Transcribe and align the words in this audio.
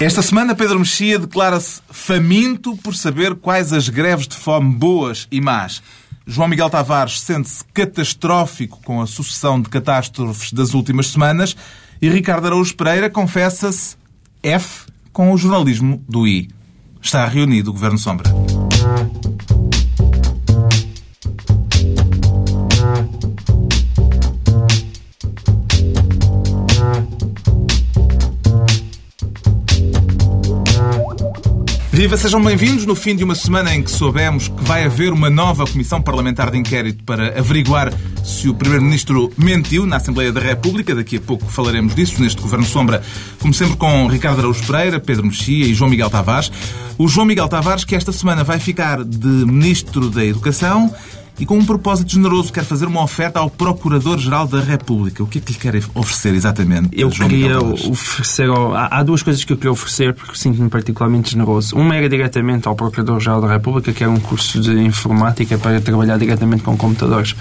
Esta 0.00 0.22
semana, 0.22 0.54
Pedro 0.54 0.78
Mexia 0.78 1.18
declara-se 1.18 1.80
faminto 1.88 2.76
por 2.76 2.94
saber 2.94 3.34
quais 3.36 3.72
as 3.72 3.88
greves 3.88 4.26
de 4.26 4.34
fome 4.34 4.74
boas 4.74 5.28
e 5.30 5.40
más. 5.40 5.82
João 6.26 6.48
Miguel 6.48 6.68
Tavares 6.68 7.20
sente-se 7.20 7.64
catastrófico 7.72 8.80
com 8.84 9.00
a 9.00 9.06
sucessão 9.06 9.60
de 9.60 9.68
catástrofes 9.68 10.52
das 10.52 10.74
últimas 10.74 11.08
semanas 11.08 11.56
e 12.02 12.08
Ricardo 12.08 12.46
Araújo 12.46 12.74
Pereira 12.74 13.08
confessa-se 13.08 13.96
F 14.42 14.86
com 15.12 15.32
o 15.32 15.36
jornalismo 15.38 16.02
do 16.08 16.26
I. 16.26 16.48
Está 17.00 17.26
reunido 17.26 17.70
o 17.70 17.74
Governo 17.74 17.98
Sombra. 17.98 18.30
Viva, 32.04 32.18
sejam 32.18 32.44
bem-vindos 32.44 32.84
no 32.84 32.94
fim 32.94 33.16
de 33.16 33.24
uma 33.24 33.34
semana 33.34 33.74
em 33.74 33.82
que 33.82 33.90
soubemos 33.90 34.48
que 34.48 34.62
vai 34.62 34.84
haver 34.84 35.10
uma 35.10 35.30
nova 35.30 35.66
comissão 35.66 36.02
parlamentar 36.02 36.50
de 36.50 36.58
inquérito 36.58 37.02
para 37.02 37.38
averiguar 37.38 37.90
se 38.22 38.46
o 38.46 38.54
Primeiro-Ministro 38.54 39.32
mentiu 39.38 39.86
na 39.86 39.96
Assembleia 39.96 40.30
da 40.30 40.38
República. 40.38 40.94
Daqui 40.94 41.16
a 41.16 41.20
pouco 41.22 41.46
falaremos 41.46 41.94
disso 41.94 42.20
neste 42.20 42.42
Governo 42.42 42.66
Sombra, 42.66 43.02
como 43.40 43.54
sempre 43.54 43.78
com 43.78 44.06
Ricardo 44.06 44.40
Araújo 44.40 44.66
Pereira, 44.66 45.00
Pedro 45.00 45.24
Mexia 45.24 45.64
e 45.64 45.72
João 45.72 45.88
Miguel 45.88 46.10
Tavares. 46.10 46.52
O 46.98 47.08
João 47.08 47.24
Miguel 47.24 47.48
Tavares, 47.48 47.84
que 47.84 47.96
esta 47.96 48.12
semana 48.12 48.44
vai 48.44 48.58
ficar 48.58 49.02
de 49.02 49.26
Ministro 49.26 50.10
da 50.10 50.22
Educação 50.22 50.94
e 51.38 51.44
com 51.44 51.58
um 51.58 51.64
propósito 51.64 52.12
generoso 52.12 52.52
quer 52.52 52.64
fazer 52.64 52.86
uma 52.86 53.02
oferta 53.02 53.40
ao 53.40 53.50
Procurador-Geral 53.50 54.46
da 54.46 54.60
República. 54.60 55.22
O 55.22 55.26
que 55.26 55.38
é 55.38 55.40
que 55.40 55.52
lhe 55.52 55.58
quer 55.58 55.76
oferecer 55.94 56.34
exatamente? 56.34 56.88
Eu 56.92 57.10
João 57.10 57.28
queria 57.28 57.58
oferecer. 57.60 58.48
Ao... 58.48 58.74
Há, 58.74 59.02
duas 59.02 59.22
coisas 59.22 59.42
que 59.44 59.52
eu 59.52 59.56
queria 59.56 59.72
oferecer 59.72 60.14
porque 60.14 60.36
sinto-me 60.36 60.68
particularmente 60.68 61.32
generoso. 61.32 61.76
Uma 61.76 61.96
era 61.96 62.08
diretamente 62.08 62.68
ao 62.68 62.76
Procurador-Geral 62.76 63.40
da 63.40 63.48
República, 63.48 63.92
que 63.92 64.04
era 64.04 64.12
um 64.12 64.20
curso 64.20 64.60
de 64.60 64.72
informática 64.80 65.58
para 65.58 65.80
trabalhar 65.80 66.18
diretamente 66.18 66.62
com 66.62 66.76
computadores. 66.76 67.34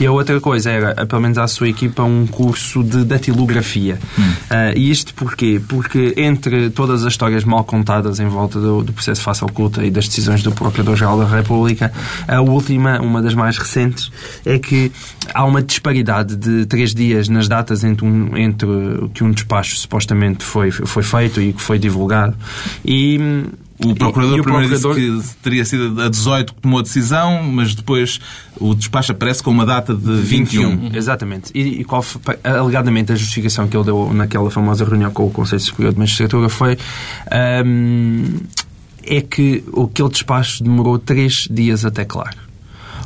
E 0.00 0.06
a 0.06 0.10
outra 0.10 0.40
coisa 0.40 0.70
era, 0.70 1.06
pelo 1.06 1.22
menos 1.22 1.38
à 1.38 1.46
sua 1.46 1.68
equipa, 1.68 2.02
um 2.02 2.26
curso 2.26 2.82
de 2.82 3.04
datilografia. 3.04 3.98
Hum. 4.18 4.22
Uh, 4.22 4.76
e 4.76 4.90
isto 4.90 5.14
porquê? 5.14 5.60
Porque 5.66 6.14
entre 6.16 6.70
todas 6.70 7.04
as 7.04 7.12
histórias 7.12 7.44
mal 7.44 7.62
contadas 7.64 8.18
em 8.18 8.26
volta 8.26 8.60
do, 8.60 8.82
do 8.82 8.92
processo 8.92 9.22
face 9.22 9.44
oculta 9.44 9.84
e 9.84 9.90
das 9.90 10.08
decisões 10.08 10.42
do 10.42 10.50
Procurador-Geral 10.50 11.18
da 11.18 11.26
República, 11.26 11.92
a 12.26 12.40
última, 12.40 13.00
uma 13.00 13.22
das 13.22 13.35
mais 13.36 13.58
recentes, 13.58 14.10
é 14.44 14.58
que 14.58 14.90
há 15.34 15.44
uma 15.44 15.62
disparidade 15.62 16.36
de 16.36 16.66
três 16.66 16.94
dias 16.94 17.28
nas 17.28 17.48
datas 17.48 17.84
entre, 17.84 18.06
um, 18.06 18.36
entre 18.36 18.68
que 19.14 19.22
um 19.22 19.30
despacho 19.30 19.76
supostamente 19.76 20.44
foi, 20.44 20.70
foi 20.70 21.02
feito 21.02 21.40
e 21.40 21.52
que 21.52 21.60
foi 21.60 21.78
divulgado. 21.78 22.36
E 22.84 23.46
o 23.84 23.94
Procurador 23.94 24.34
e, 24.34 24.38
e 24.38 24.40
o 24.40 24.44
primeiro 24.44 24.68
Procurador... 24.68 25.20
disse 25.20 25.34
que 25.34 25.42
teria 25.42 25.64
sido 25.64 26.00
a 26.00 26.08
18 26.08 26.54
que 26.54 26.60
tomou 26.60 26.78
a 26.78 26.82
decisão, 26.82 27.42
mas 27.42 27.74
depois 27.74 28.18
o 28.58 28.74
despacho 28.74 29.12
aparece 29.12 29.42
com 29.42 29.50
uma 29.50 29.66
data 29.66 29.94
de 29.94 30.12
21. 30.22 30.76
21. 30.76 30.96
Exatamente. 30.96 31.50
E, 31.54 31.80
e 31.80 31.84
qual 31.84 32.02
foi, 32.02 32.20
alegadamente, 32.42 33.12
a 33.12 33.14
justificação 33.14 33.68
que 33.68 33.76
ele 33.76 33.84
deu 33.84 34.12
naquela 34.14 34.50
famosa 34.50 34.84
reunião 34.84 35.10
com 35.10 35.26
o 35.26 35.30
Conselho 35.30 35.60
Superior 35.60 35.92
de 35.92 35.98
Magistratura 35.98 36.48
foi 36.48 36.78
um, 37.64 38.24
é 39.04 39.20
que 39.20 39.62
aquele 39.84 40.08
despacho 40.08 40.64
demorou 40.64 40.98
três 40.98 41.46
dias 41.50 41.84
até 41.84 42.04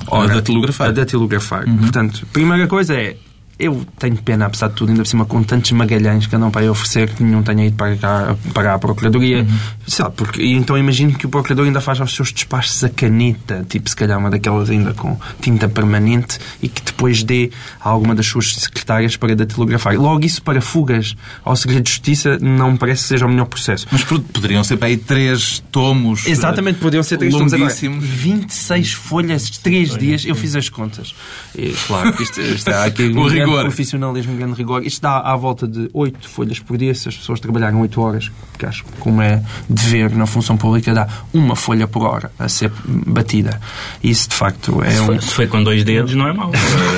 claro. 0.05 0.25
Ora, 0.25 0.33
a 0.33 0.37
datilografar. 0.37 0.89
A 0.89 0.93
datilografar. 0.93 1.69
Uhum. 1.69 1.79
Portanto, 1.79 2.27
primeira 2.33 2.67
coisa 2.67 2.95
é 2.95 3.17
eu 3.61 3.87
tenho 3.99 4.17
pena, 4.17 4.47
apesar 4.47 4.69
de 4.69 4.75
tudo, 4.75 4.89
ainda 4.89 5.03
por 5.03 5.09
cima, 5.09 5.25
com 5.27 5.43
tantos 5.43 5.71
magalhães 5.73 6.27
que 6.27 6.35
andam 6.35 6.51
para 6.51 6.63
aí 6.63 6.69
oferecer 6.69 7.11
que 7.11 7.23
nenhum 7.23 7.43
tenha 7.43 7.67
ido 7.67 7.77
para, 7.77 8.37
para 8.55 8.75
a 8.75 8.79
Procuradoria. 8.79 9.43
Uhum. 9.43 9.59
Lá, 9.99 10.11
porque, 10.11 10.43
então 10.43 10.79
imagino 10.79 11.13
que 11.13 11.27
o 11.27 11.29
Procurador 11.29 11.67
ainda 11.67 11.81
faz 11.81 12.01
aos 12.01 12.15
seus 12.15 12.33
despachos 12.33 12.83
a 12.83 12.89
caneta, 12.89 13.65
tipo, 13.69 13.89
se 13.89 13.95
calhar 13.95 14.19
uma 14.19 14.31
daquelas 14.31 14.71
ainda 14.71 14.95
com 14.95 15.19
tinta 15.41 15.69
permanente 15.69 16.39
e 16.63 16.69
que 16.69 16.83
depois 16.83 17.23
dê 17.23 17.51
a 17.81 17.91
alguma 17.91 18.15
das 18.15 18.27
suas 18.27 18.55
secretárias 18.55 19.17
para 19.17 19.37
datilografar. 19.37 19.95
Logo, 20.01 20.25
isso 20.25 20.43
para 20.43 20.61
fugas 20.63 21.15
ao 21.45 21.55
Segredo 21.55 21.83
de 21.83 21.91
Justiça 21.91 22.39
não 22.41 22.73
me 22.73 22.79
parece 22.79 23.03
que 23.03 23.09
seja 23.09 23.27
o 23.27 23.29
melhor 23.29 23.47
processo. 23.47 23.87
Mas 23.93 24.03
poderiam 24.05 24.65
ser 24.65 24.79
para 24.79 24.89
aí 24.89 24.97
três 24.97 25.63
tomos. 25.71 26.27
Exatamente, 26.27 26.79
poderiam 26.79 27.03
ser 27.03 27.19
três 27.19 27.33
tomos. 27.33 27.53
Agora, 27.53 27.71
26 27.71 28.93
folhas, 28.93 29.51
três 29.51 29.97
dias, 29.97 30.25
eu 30.25 30.35
fiz 30.35 30.57
as 30.57 30.69
contas. 30.69 31.15
E, 31.55 31.75
claro, 31.87 32.15
isto, 32.23 32.41
isto 32.41 32.69
há 32.69 32.85
aqui 32.85 33.11
rigor. 33.51 33.65
profissionalismo, 33.65 34.33
um 34.33 34.37
grande 34.37 34.55
rigor. 34.55 34.83
Isto 34.85 35.03
dá 35.03 35.19
à 35.19 35.37
volta 35.37 35.67
de 35.67 35.91
8 35.93 36.29
folhas 36.29 36.59
por 36.59 36.77
dia, 36.77 36.95
se 36.95 37.09
as 37.09 37.17
pessoas 37.17 37.41
trabalharem 37.41 37.79
8 37.79 38.01
horas, 38.01 38.31
que 38.59 38.67
acho 38.67 38.85
que 38.85 38.93
como 38.99 39.23
é 39.23 39.43
dever 39.69 40.15
na 40.15 40.27
função 40.27 40.57
pública, 40.57 40.93
dá 40.93 41.09
uma 41.33 41.57
folha 41.57 41.87
por 41.87 42.03
hora 42.03 42.31
a 42.39 42.49
ser 42.49 42.71
batida. 42.87 43.61
Isso, 44.03 44.29
de 44.29 44.35
facto, 44.35 44.83
é 44.83 44.91
se 44.91 45.01
um... 45.01 45.07
Foi, 45.07 45.21
se 45.21 45.35
foi 45.35 45.47
com 45.47 45.63
dois 45.63 45.85
dedos, 45.85 46.15
não 46.15 46.29
é 46.29 46.33
mau. 46.33 46.51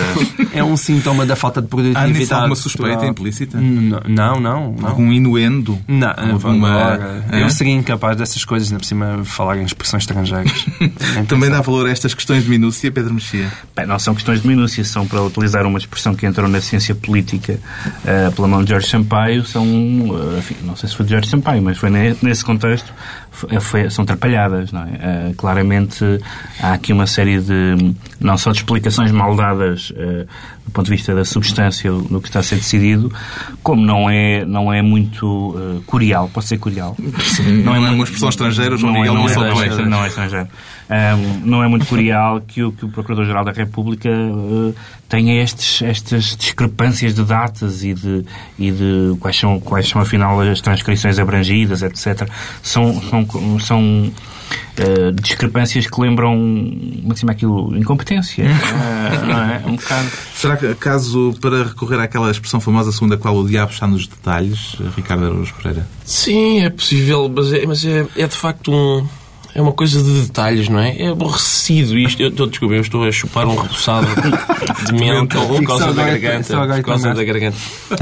é 0.52 0.62
um 0.62 0.76
sintoma 0.76 1.26
da 1.26 1.36
falta 1.36 1.60
de 1.60 1.68
produtividade. 1.68 2.32
Há 2.32 2.36
alguma 2.36 2.56
suspeita 2.56 3.06
implícita? 3.06 3.58
Não, 3.58 4.00
não, 4.08 4.40
não. 4.40 4.76
Algum 4.82 5.12
inuendo? 5.12 5.78
Não, 5.86 6.10
alguma... 6.10 7.22
É? 7.30 7.42
Eu 7.42 7.50
seria 7.50 7.72
incapaz 7.72 8.16
dessas 8.16 8.44
coisas, 8.44 8.68
ainda 8.68 8.80
por 8.80 8.86
cima, 8.86 9.24
falar 9.24 9.58
em 9.58 9.64
expressões 9.64 10.02
estrangeiras. 10.02 10.66
Também 11.28 11.50
dá 11.50 11.60
valor 11.60 11.86
a 11.86 11.90
estas 11.90 12.14
questões 12.14 12.44
de 12.44 12.50
minúcia, 12.50 12.90
Pedro 12.90 13.14
Mexia? 13.14 13.50
Bem, 13.74 13.86
não 13.86 13.98
são 13.98 14.14
questões 14.14 14.42
de 14.42 14.48
minúcia, 14.48 14.84
são 14.84 15.06
para 15.06 15.22
utilizar 15.22 15.66
uma 15.66 15.78
expressão 15.78 16.14
que 16.14 16.26
entrou 16.26 16.41
na 16.48 16.60
ciência 16.60 16.94
política 16.94 17.58
uh, 18.04 18.32
pela 18.32 18.48
mão 18.48 18.62
de 18.62 18.70
Jorge 18.70 18.88
Sampaio, 18.88 19.44
são, 19.44 19.64
uh, 19.64 20.38
enfim, 20.38 20.56
não 20.62 20.76
sei 20.76 20.88
se 20.88 20.96
foi 20.96 21.06
de 21.06 21.12
Jorge 21.12 21.28
Sampaio, 21.28 21.62
mas 21.62 21.78
foi 21.78 21.90
nesse 21.90 22.44
contexto, 22.44 22.92
foi, 23.60 23.90
são 23.90 24.04
trapalhadas, 24.04 24.72
não 24.72 24.82
é? 24.82 25.30
Uh, 25.30 25.34
claramente 25.34 26.04
há 26.60 26.74
aqui 26.74 26.92
uma 26.92 27.06
série 27.06 27.40
de, 27.40 27.94
não 28.20 28.36
só 28.36 28.52
de 28.52 28.58
explicações 28.58 29.10
mal 29.10 29.34
dadas 29.34 29.92
do 30.64 30.70
ponto 30.70 30.86
de 30.86 30.92
vista 30.92 31.14
da 31.14 31.24
substância 31.24 31.90
do 31.90 32.20
que 32.20 32.28
está 32.28 32.40
a 32.40 32.42
ser 32.42 32.56
decidido, 32.56 33.12
como 33.62 33.84
não 33.84 34.08
é, 34.08 34.44
não 34.44 34.72
é 34.72 34.80
muito 34.80 35.26
uh, 35.26 35.82
curial, 35.86 36.30
pode 36.32 36.46
ser 36.46 36.58
curial. 36.58 36.96
Sim, 37.20 37.62
não, 37.62 37.74
é 37.74 37.80
não 37.80 37.86
é, 37.86 37.90
é 37.90 37.92
uma 37.92 38.04
expressão 38.04 38.28
estrangeira, 38.28 38.76
João 38.76 38.92
Miguel 38.92 39.14
não, 39.14 39.28
é, 39.28 39.34
não, 39.34 39.62
é, 39.62 39.84
não 39.86 40.04
é 40.04 40.08
estrangeiro. 40.08 40.48
Um, 40.90 41.46
não 41.46 41.64
é 41.64 41.68
muito 41.68 41.86
curial 41.86 42.40
que 42.40 42.62
o, 42.62 42.70
que 42.70 42.84
o 42.84 42.88
Procurador-Geral 42.88 43.44
da 43.44 43.52
República 43.52 44.10
uh, 44.10 44.74
tenha 45.08 45.42
estes, 45.42 45.80
estas 45.82 46.36
discrepâncias 46.36 47.14
de 47.14 47.24
datas 47.24 47.82
e 47.82 47.94
de, 47.94 48.24
e 48.58 48.70
de 48.70 49.16
quais, 49.18 49.38
são, 49.38 49.58
quais 49.58 49.88
são, 49.88 50.00
afinal, 50.00 50.40
as 50.40 50.60
transcrições 50.60 51.18
abrangidas, 51.18 51.82
etc. 51.82 52.28
São, 52.62 53.00
são, 53.02 53.21
são 53.60 54.12
Uh, 54.72 55.12
discrepâncias 55.12 55.86
que 55.86 56.00
lembram, 56.00 56.34
assim, 57.10 57.26
aquilo, 57.28 57.76
incompetência. 57.76 58.44
uh, 58.46 59.26
não 59.26 59.42
é? 59.42 59.62
Um 59.66 59.76
bocado. 59.76 60.08
Será 60.34 60.56
que, 60.56 60.74
caso, 60.74 61.34
para 61.42 61.64
recorrer 61.64 62.00
àquela 62.00 62.30
expressão 62.30 62.58
famosa 62.58 62.90
segundo 62.90 63.12
a 63.14 63.18
qual 63.18 63.36
o 63.36 63.46
diabo 63.46 63.70
está 63.70 63.86
nos 63.86 64.06
detalhes, 64.06 64.76
Ricardo 64.96 65.26
Araújo 65.26 65.54
Pereira? 65.54 65.86
Sim, 66.04 66.60
é 66.60 66.70
possível, 66.70 67.30
mas 67.34 67.52
é, 67.52 67.66
mas 67.66 67.84
é, 67.84 68.06
é 68.16 68.26
de 68.26 68.36
facto 68.36 68.72
um 68.72 69.06
é 69.54 69.60
uma 69.60 69.72
coisa 69.72 70.02
de 70.02 70.22
detalhes, 70.22 70.68
não 70.68 70.78
é? 70.78 70.96
É 70.96 71.08
aborrecido 71.08 71.98
isto. 71.98 72.22
Eu, 72.22 72.32
eu, 72.34 72.46
desculpa, 72.46 72.74
eu 72.74 72.80
estou 72.80 73.04
a 73.04 73.12
chupar 73.12 73.46
um 73.46 73.54
repousado 73.54 74.06
de 74.86 74.92
menta 74.98 75.38
por 75.40 75.62
causa 75.64 75.92
da 75.92 76.04
garganta. 76.04 76.56
Por 76.56 76.82
causa 76.82 77.14
da 77.14 77.24
garganta. 77.24 77.56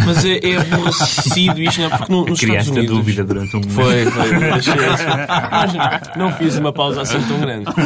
Mas 0.07 0.25
é, 0.25 0.39
é 0.39 0.57
aborrecido 0.57 1.61
isto, 1.61 1.81
não 1.81 1.87
é? 1.89 1.99
Porque 1.99 2.13
nos 2.13 2.43
Estados 2.43 2.69
Unidos... 2.69 2.97
dúvida 2.97 3.25
durante 3.25 3.57
um 3.57 3.61
momento. 3.61 3.75
Foi, 3.75 4.05
foi. 4.07 4.39
Mas 4.39 6.17
não 6.17 6.33
fiz 6.35 6.57
uma 6.57 6.73
pausa 6.73 7.03
assim 7.03 7.21
tão 7.23 7.41
grande. 7.41 7.67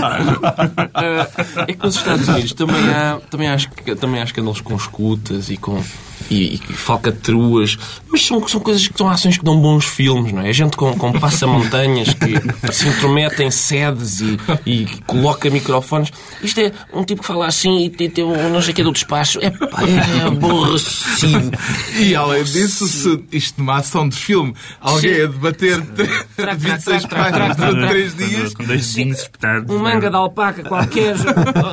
É 1.67 1.73
que 1.73 1.85
nos 1.85 1.97
Estados 1.97 2.29
Unidos 2.29 2.53
também 2.53 2.89
há, 2.89 3.19
também 3.31 3.49
há, 3.49 3.57
também 3.99 4.21
há 4.21 4.25
escândalos 4.25 4.61
com 4.61 4.75
escutas 4.77 5.51
e 5.51 5.57
com 5.57 5.83
e, 6.31 6.55
e 6.55 6.73
falcatruas, 6.73 7.79
mas 8.11 8.27
são, 8.27 8.47
são 8.47 8.61
coisas 8.61 8.87
que 8.87 8.97
são 8.97 9.09
ações 9.09 9.37
que 9.37 9.45
dão 9.45 9.61
bons 9.61 9.85
filmes, 9.85 10.33
não 10.33 10.43
é? 10.43 10.49
A 10.49 10.53
gente 10.53 10.77
com, 10.77 10.97
com 10.97 11.13
passamontanhas 11.13 12.15
que 12.15 12.35
se 12.73 12.89
intrometem 12.89 13.51
sedes 13.51 14.21
e, 14.21 14.39
e 14.65 14.87
coloca 15.07 15.51
microfones. 15.51 16.13
Isto 16.43 16.61
é 16.61 16.73
um 16.93 17.05
tipo 17.05 17.23
que 17.23 17.27
fala 17.27 17.47
assim 17.47 17.85
e 17.85 17.91
tem 17.91 18.25
um 18.25 18.49
não 18.51 18.63
sei 18.63 18.73
o 18.73 18.75
que 18.75 18.83
do 18.83 18.93
despacho. 18.93 19.39
É 19.43 19.51
pá, 19.51 19.83
é 19.83 20.27
aborrecido. 20.27 21.53
E 21.99 22.15
além 22.15 22.45
disso, 22.45 22.87
se 22.87 23.25
isto 23.33 23.59
numa 23.59 23.79
ação 23.79 24.09
de 24.09 24.17
filme, 24.17 24.55
alguém 24.81 25.23
a 25.23 25.27
debater 25.27 25.81
26 25.81 27.07
páginas 27.07 27.57
durante 27.57 27.89
3 27.89 28.15
dias. 28.15 28.55
Com 28.55 28.65
dois 28.65 28.93
jeans 28.93 29.19
espetados. 29.19 29.75
Um 29.75 29.81
manga 29.81 30.09
de 30.09 30.17
alpaca 30.17 30.63
qualquer, 30.63 31.17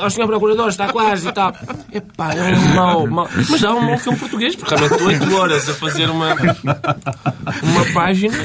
ao 0.01 0.09
senhor 0.09 0.27
procurador, 0.27 0.69
está 0.69 0.91
quase 0.91 1.27
e 1.27 1.31
tal. 1.31 1.53
É 1.91 1.99
pá, 1.99 2.33
é 2.33 2.53
um 2.53 2.75
mau, 2.75 3.07
mau. 3.07 3.29
Mas 3.49 3.61
dá 3.61 3.73
um 3.73 3.81
mau 3.81 3.97
filme 3.97 4.17
português, 4.31 4.55
porque 4.55 4.73
realmente 4.73 5.03
8 5.03 5.35
horas 5.35 5.69
a 5.69 5.73
fazer 5.73 6.09
uma, 6.09 6.33
uma 7.63 7.85
página. 7.93 8.37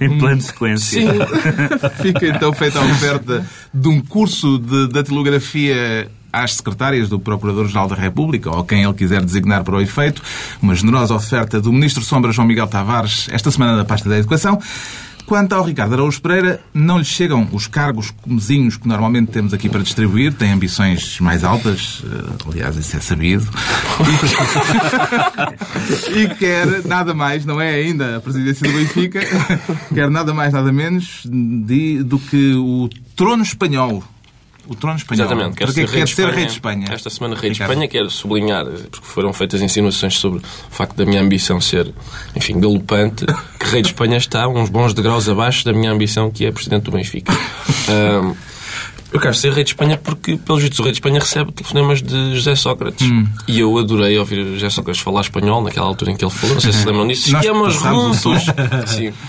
É 0.00 0.04
Em 0.04 0.18
plano 0.18 0.38
de 0.38 0.44
sequência. 0.44 1.00
Sim. 1.00 1.18
Fica 2.02 2.26
então 2.26 2.52
feita 2.52 2.80
a 2.80 2.84
oferta 2.84 3.46
de 3.72 3.88
um 3.88 4.00
curso 4.00 4.58
de 4.58 4.88
datilografia 4.88 6.10
às 6.32 6.54
secretárias 6.54 7.08
do 7.08 7.18
Procurador-Geral 7.18 7.88
da 7.88 7.94
República, 7.94 8.50
ou 8.50 8.64
quem 8.64 8.82
ele 8.82 8.92
quiser 8.92 9.24
designar 9.24 9.64
para 9.64 9.76
o 9.76 9.80
efeito, 9.80 10.22
uma 10.60 10.74
generosa 10.74 11.14
oferta 11.14 11.60
do 11.60 11.72
Ministro 11.72 12.02
Sombra 12.02 12.32
João 12.32 12.46
Miguel 12.46 12.66
Tavares 12.66 13.28
esta 13.30 13.50
semana 13.50 13.76
da 13.76 13.84
pasta 13.84 14.08
da 14.08 14.18
Educação. 14.18 14.60
Quanto 15.28 15.52
ao 15.52 15.62
Ricardo 15.62 15.92
Araújo 15.92 16.22
Pereira, 16.22 16.58
não 16.72 16.96
lhe 16.96 17.04
chegam 17.04 17.46
os 17.52 17.66
cargos 17.66 18.10
comezinhos 18.10 18.78
que 18.78 18.88
normalmente 18.88 19.30
temos 19.30 19.52
aqui 19.52 19.68
para 19.68 19.82
distribuir, 19.82 20.32
tem 20.32 20.52
ambições 20.52 21.20
mais 21.20 21.44
altas, 21.44 22.02
eh, 22.02 22.48
aliás, 22.50 22.76
isso 22.78 22.96
é 22.96 23.00
sabido, 23.00 23.46
e, 26.16 26.28
quer 26.40 26.82
nada 26.86 27.12
mais, 27.12 27.44
não 27.44 27.60
é 27.60 27.74
ainda 27.74 28.16
a 28.16 28.20
presidência 28.22 28.66
do 28.66 28.74
Benfica, 28.74 29.20
quer 29.94 30.08
nada 30.08 30.32
mais, 30.32 30.54
nada 30.54 30.72
menos 30.72 31.26
de, 31.26 32.02
do 32.02 32.18
que 32.18 32.54
o 32.54 32.88
trono 33.14 33.42
espanhol. 33.42 34.02
O 34.68 34.74
trono 34.74 34.96
espanhol. 34.98 35.24
Exatamente. 35.26 35.56
Quer, 35.56 35.64
Porque 35.64 35.80
ser, 35.80 35.86
quer 35.88 35.94
rei 35.94 36.04
de 36.04 36.10
ser 36.10 36.22
Espanha. 36.22 36.36
rei 36.36 36.46
de 36.46 36.52
Espanha. 36.52 36.86
Esta 36.90 37.10
semana, 37.10 37.34
rei 37.34 37.50
de 37.50 37.54
Ricardo. 37.54 37.70
Espanha, 37.70 37.88
quero 37.88 38.10
sublinhar, 38.10 38.66
porque 38.66 39.06
foram 39.06 39.32
feitas 39.32 39.62
insinuações 39.62 40.18
sobre 40.18 40.40
o 40.40 40.42
facto 40.70 40.94
da 40.94 41.06
minha 41.06 41.22
ambição 41.22 41.58
ser, 41.60 41.92
enfim, 42.36 42.60
galopante, 42.60 43.24
que 43.58 43.66
rei 43.66 43.80
de 43.80 43.88
Espanha 43.88 44.18
está 44.18 44.46
uns 44.46 44.68
bons 44.68 44.92
degraus 44.92 45.26
abaixo 45.28 45.64
da 45.64 45.72
minha 45.72 45.90
ambição, 45.90 46.30
que 46.30 46.44
é 46.44 46.52
presidente 46.52 46.82
do 46.84 46.90
Benfica. 46.90 47.32
Ahm, 47.88 48.34
eu 49.10 49.18
quero 49.18 49.34
ser 49.34 49.52
rei 49.54 49.64
de 49.64 49.70
Espanha 49.70 49.96
porque, 49.96 50.36
pelos 50.36 50.60
vistos, 50.60 50.78
o 50.80 50.82
rei 50.82 50.92
de 50.92 50.96
Espanha 50.98 51.18
recebe 51.18 51.50
telefonemas 51.52 52.02
de 52.02 52.34
José 52.34 52.54
Sócrates. 52.54 53.08
Hum. 53.10 53.26
E 53.46 53.58
eu 53.58 53.78
adorei 53.78 54.18
ouvir 54.18 54.44
José 54.52 54.68
Sócrates 54.68 55.00
falar 55.00 55.22
espanhol 55.22 55.62
naquela 55.62 55.86
altura 55.86 56.10
em 56.10 56.16
que 56.16 56.22
ele 56.24 56.30
falou. 56.30 56.56
Não 56.56 56.60
sei 56.60 56.74
se 56.74 56.84
lembram 56.84 57.06
disso. 57.08 57.32
Nós 57.32 57.46
o 57.46 57.70
juntos. 57.70 58.42
Sim. 58.86 59.12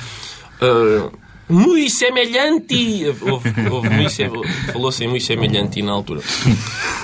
Ah, 0.61 1.09
Muy 1.49 1.89
semelhante! 1.89 3.05
Houve, 3.21 3.53
houve 3.71 3.89
muy 3.89 4.09
se- 4.09 4.29
Falou-se 4.71 5.03
em 5.03 5.07
muito 5.07 5.25
semelhante 5.25 5.81
na 5.81 5.91
altura. 5.93 6.21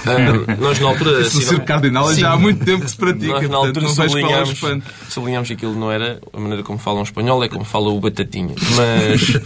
Ah, 0.06 0.56
nós, 0.60 0.80
na 0.80 0.88
altura. 0.90 1.22
Assinam- 1.22 1.48
Circo 1.48 1.66
Cardinal 1.66 2.08
Sim. 2.10 2.20
já 2.22 2.32
há 2.34 2.38
muito 2.38 2.64
tempo 2.64 2.84
que 2.86 2.92
se 2.92 2.96
pratica. 2.98 3.34
Nós, 3.34 3.42
na 3.42 3.50
portanto, 3.50 3.66
altura, 3.66 3.86
não 3.88 3.94
vejo 3.96 4.20
qual 4.20 4.32
é 4.32 4.42
o 4.44 4.46
sublinhámos, 4.46 4.84
sublinhámos 5.10 5.48
que 5.48 5.54
aquilo 5.56 5.76
não 5.76 5.92
era 5.92 6.20
a 6.32 6.40
maneira 6.40 6.62
como 6.64 6.78
falam 6.78 7.02
espanhol, 7.02 7.44
é 7.44 7.48
como 7.50 7.66
fala 7.66 7.90
o 7.90 8.00
Batatinha. 8.00 8.54
Mas, 8.76 9.42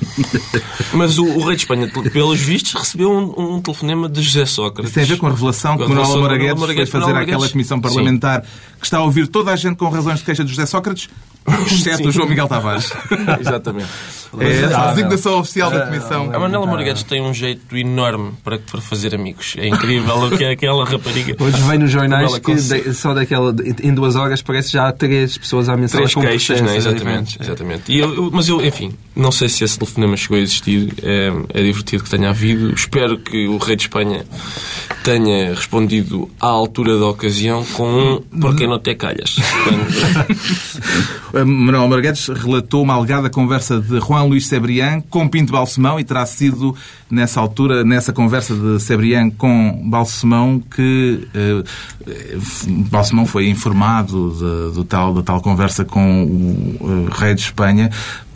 mas 0.93 1.17
o, 1.17 1.25
o 1.25 1.45
rei 1.45 1.55
de 1.55 1.61
Espanha, 1.63 1.87
pelos 2.11 2.39
vistos, 2.39 2.73
recebeu 2.73 3.09
um, 3.11 3.55
um 3.55 3.61
telefonema 3.61 4.09
de 4.09 4.21
José 4.21 4.45
Sócrates. 4.45 4.89
Isso 4.91 4.95
tem 4.95 5.03
a 5.03 5.07
ver 5.07 5.17
com 5.17 5.27
a 5.27 5.29
revelação 5.29 5.77
que 5.77 5.85
Com 5.85 5.93
a 5.93 5.95
Manuel 5.95 6.37
Guedes 6.37 6.63
foi 6.65 6.85
fazer 6.85 7.15
àquela 7.15 7.47
comissão 7.49 7.77
Sim. 7.77 7.81
parlamentar 7.81 8.41
que 8.41 8.85
está 8.85 8.97
a 8.97 9.03
ouvir 9.03 9.27
toda 9.27 9.51
a 9.51 9.55
gente 9.55 9.77
com 9.77 9.87
razões 9.89 10.19
de 10.19 10.25
queixa 10.25 10.43
de 10.43 10.49
José 10.49 10.65
Sócrates, 10.65 11.09
exceto 11.71 12.09
o 12.09 12.11
João 12.11 12.27
Miguel 12.27 12.47
Tavares. 12.47 12.91
Exatamente. 13.39 13.87
É 14.39 14.65
a 14.73 14.87
designação 14.91 15.39
oficial 15.39 15.71
da 15.71 15.85
comissão. 15.87 16.31
A 16.33 16.39
Manela 16.39 16.65
Morguedes 16.65 17.03
tem 17.03 17.21
um 17.21 17.33
jeito 17.33 17.75
enorme 17.75 18.33
para, 18.43 18.59
para 18.59 18.79
fazer 18.81 19.15
amigos. 19.15 19.55
É 19.57 19.67
incrível 19.67 20.15
o 20.23 20.37
que 20.37 20.43
é 20.43 20.51
aquela 20.51 20.85
rapariga. 20.85 21.35
Hoje 21.43 21.57
vem 21.63 21.79
nos 21.79 21.89
jornais 21.91 22.37
que 22.37 22.53
de- 22.53 22.93
só 22.93 23.13
daquela, 23.13 23.55
em 23.81 23.93
duas 23.93 24.15
horas 24.15 24.41
parece 24.41 24.71
já 24.71 24.87
há 24.87 24.91
três 24.91 25.37
pessoas 25.37 25.67
à 25.69 25.75
mensagem 25.75 26.03
Três 26.05 26.13
com 26.13 26.21
queixas, 26.21 26.61
não 26.61 26.67
é? 26.67 26.73
processos 26.73 26.91
Exatamente. 27.01 27.25
diferentes. 27.39 27.47
exatamente. 27.47 27.91
E 27.91 27.99
eu- 27.99 28.13
eu- 28.15 28.29
mas 28.31 28.47
eu, 28.47 28.63
enfim, 28.65 28.93
não 29.15 29.31
sei 29.31 29.49
se 29.49 29.63
esse 29.63 29.77
telefonema 29.79 30.15
chegou 30.15 30.37
a 30.37 30.41
existir. 30.41 30.93
É, 31.01 31.31
é 31.53 31.63
divertido 31.63 32.03
que 32.03 32.09
tenha 32.09 32.29
havido. 32.29 32.73
Espero 32.73 33.17
que 33.17 33.47
o 33.47 33.57
rei 33.57 33.75
de 33.75 33.83
Espanha 33.83 34.25
tenha 35.03 35.53
respondido 35.55 36.29
à 36.39 36.47
altura 36.47 36.97
da 36.99 37.07
ocasião 37.07 37.65
com 37.73 37.89
um 37.89 38.39
porque 38.39 38.67
não 38.67 38.79
te 38.79 38.93
calhas. 38.95 39.35
A 41.33 41.45
Manuel 41.45 41.89
relatou 42.43 42.81
uma 42.83 42.93
alegada 42.95 43.29
conversa 43.29 43.79
de 43.79 43.99
Juan 43.99 44.18
Luís 44.27 44.47
Cebrián 44.47 45.01
com 45.01 45.27
Pinto 45.27 45.53
Balsemão 45.53 45.99
e 45.99 46.03
terá 46.03 46.25
sido 46.25 46.75
nessa 47.09 47.39
altura, 47.39 47.83
nessa 47.83 48.11
conversa 48.11 48.55
de 48.55 48.79
Cebrián 48.79 49.29
com 49.29 49.81
Balsemão 49.89 50.59
que 50.59 51.27
eh, 51.33 51.63
Balsemão 52.89 53.25
foi 53.25 53.49
informado 53.49 54.31
de, 54.31 54.75
do 54.75 54.83
tal, 54.83 55.13
da 55.13 55.23
tal 55.23 55.41
conversa 55.41 55.85
com 55.85 56.23
o 56.79 57.07
eh, 57.09 57.19
rei 57.19 57.35
de 57.35 57.41
Espanha. 57.41 57.89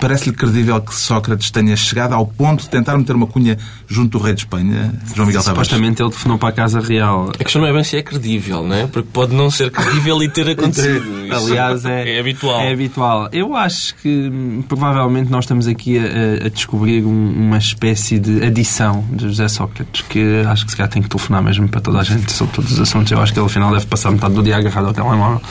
Parece-lhe 0.03 0.35
credível 0.35 0.81
que 0.81 0.93
Sócrates 0.93 1.49
tenha 1.49 1.77
chegado 1.77 2.13
ao 2.13 2.25
ponto 2.27 2.63
de 2.63 2.69
tentar 2.69 2.97
meter 2.97 3.15
uma 3.15 3.25
cunha 3.25 3.57
junto 3.87 4.17
do 4.17 4.23
rei 4.23 4.33
de 4.33 4.41
Espanha, 4.41 4.93
João 5.15 5.25
Miguel 5.27 5.41
Tavares? 5.41 5.67
Supostamente 5.69 6.01
ele 6.01 6.09
telefonou 6.09 6.37
para 6.37 6.49
a 6.49 6.51
Casa 6.51 6.81
Real. 6.81 7.29
a 7.33 7.37
questão 7.41 7.61
não 7.61 7.69
é 7.69 7.73
bem 7.73 7.85
se 7.85 7.95
é 7.95 8.01
credível, 8.03 8.63
não 8.67 8.75
é? 8.75 8.85
Porque 8.85 9.07
pode 9.13 9.33
não 9.33 9.49
ser 9.49 9.71
credível 9.71 10.21
e 10.21 10.27
ter 10.27 10.49
acontecido. 10.51 11.05
Aliás, 11.33 11.85
é, 11.85 12.17
é 12.17 12.19
habitual. 12.19 12.59
É 12.59 12.73
habitual. 12.73 13.29
Eu 13.31 13.55
acho 13.55 13.95
que 13.95 14.09
hum, 14.09 14.61
provavelmente 14.67 15.31
nós 15.31 15.45
estamos 15.45 15.67
aqui 15.67 15.97
a, 15.97 16.47
a 16.47 16.49
descobrir 16.49 17.05
um- 17.05 17.31
uma 17.47 17.57
espécie 17.57 18.19
de 18.19 18.43
adição 18.43 19.05
de 19.09 19.27
José 19.29 19.47
Sócrates, 19.47 20.01
que 20.09 20.41
acho 20.49 20.65
que 20.65 20.71
se 20.71 20.75
calhar 20.77 20.89
tem 20.91 21.01
que 21.01 21.07
telefonar 21.07 21.41
mesmo 21.41 21.69
para 21.69 21.79
toda 21.79 21.99
a 21.99 22.03
gente 22.03 22.29
sobre 22.33 22.53
todos 22.53 22.73
os 22.73 22.79
assuntos. 22.81 23.09
Eu 23.09 23.21
acho 23.21 23.31
que 23.31 23.39
ele 23.39 23.45
afinal 23.45 23.71
deve 23.71 23.85
passar 23.85 24.11
metade 24.11 24.33
do 24.33 24.43
dia 24.43 24.57
agarrado 24.57 24.87
ao 24.87 24.93
telemóvel. 24.93 25.41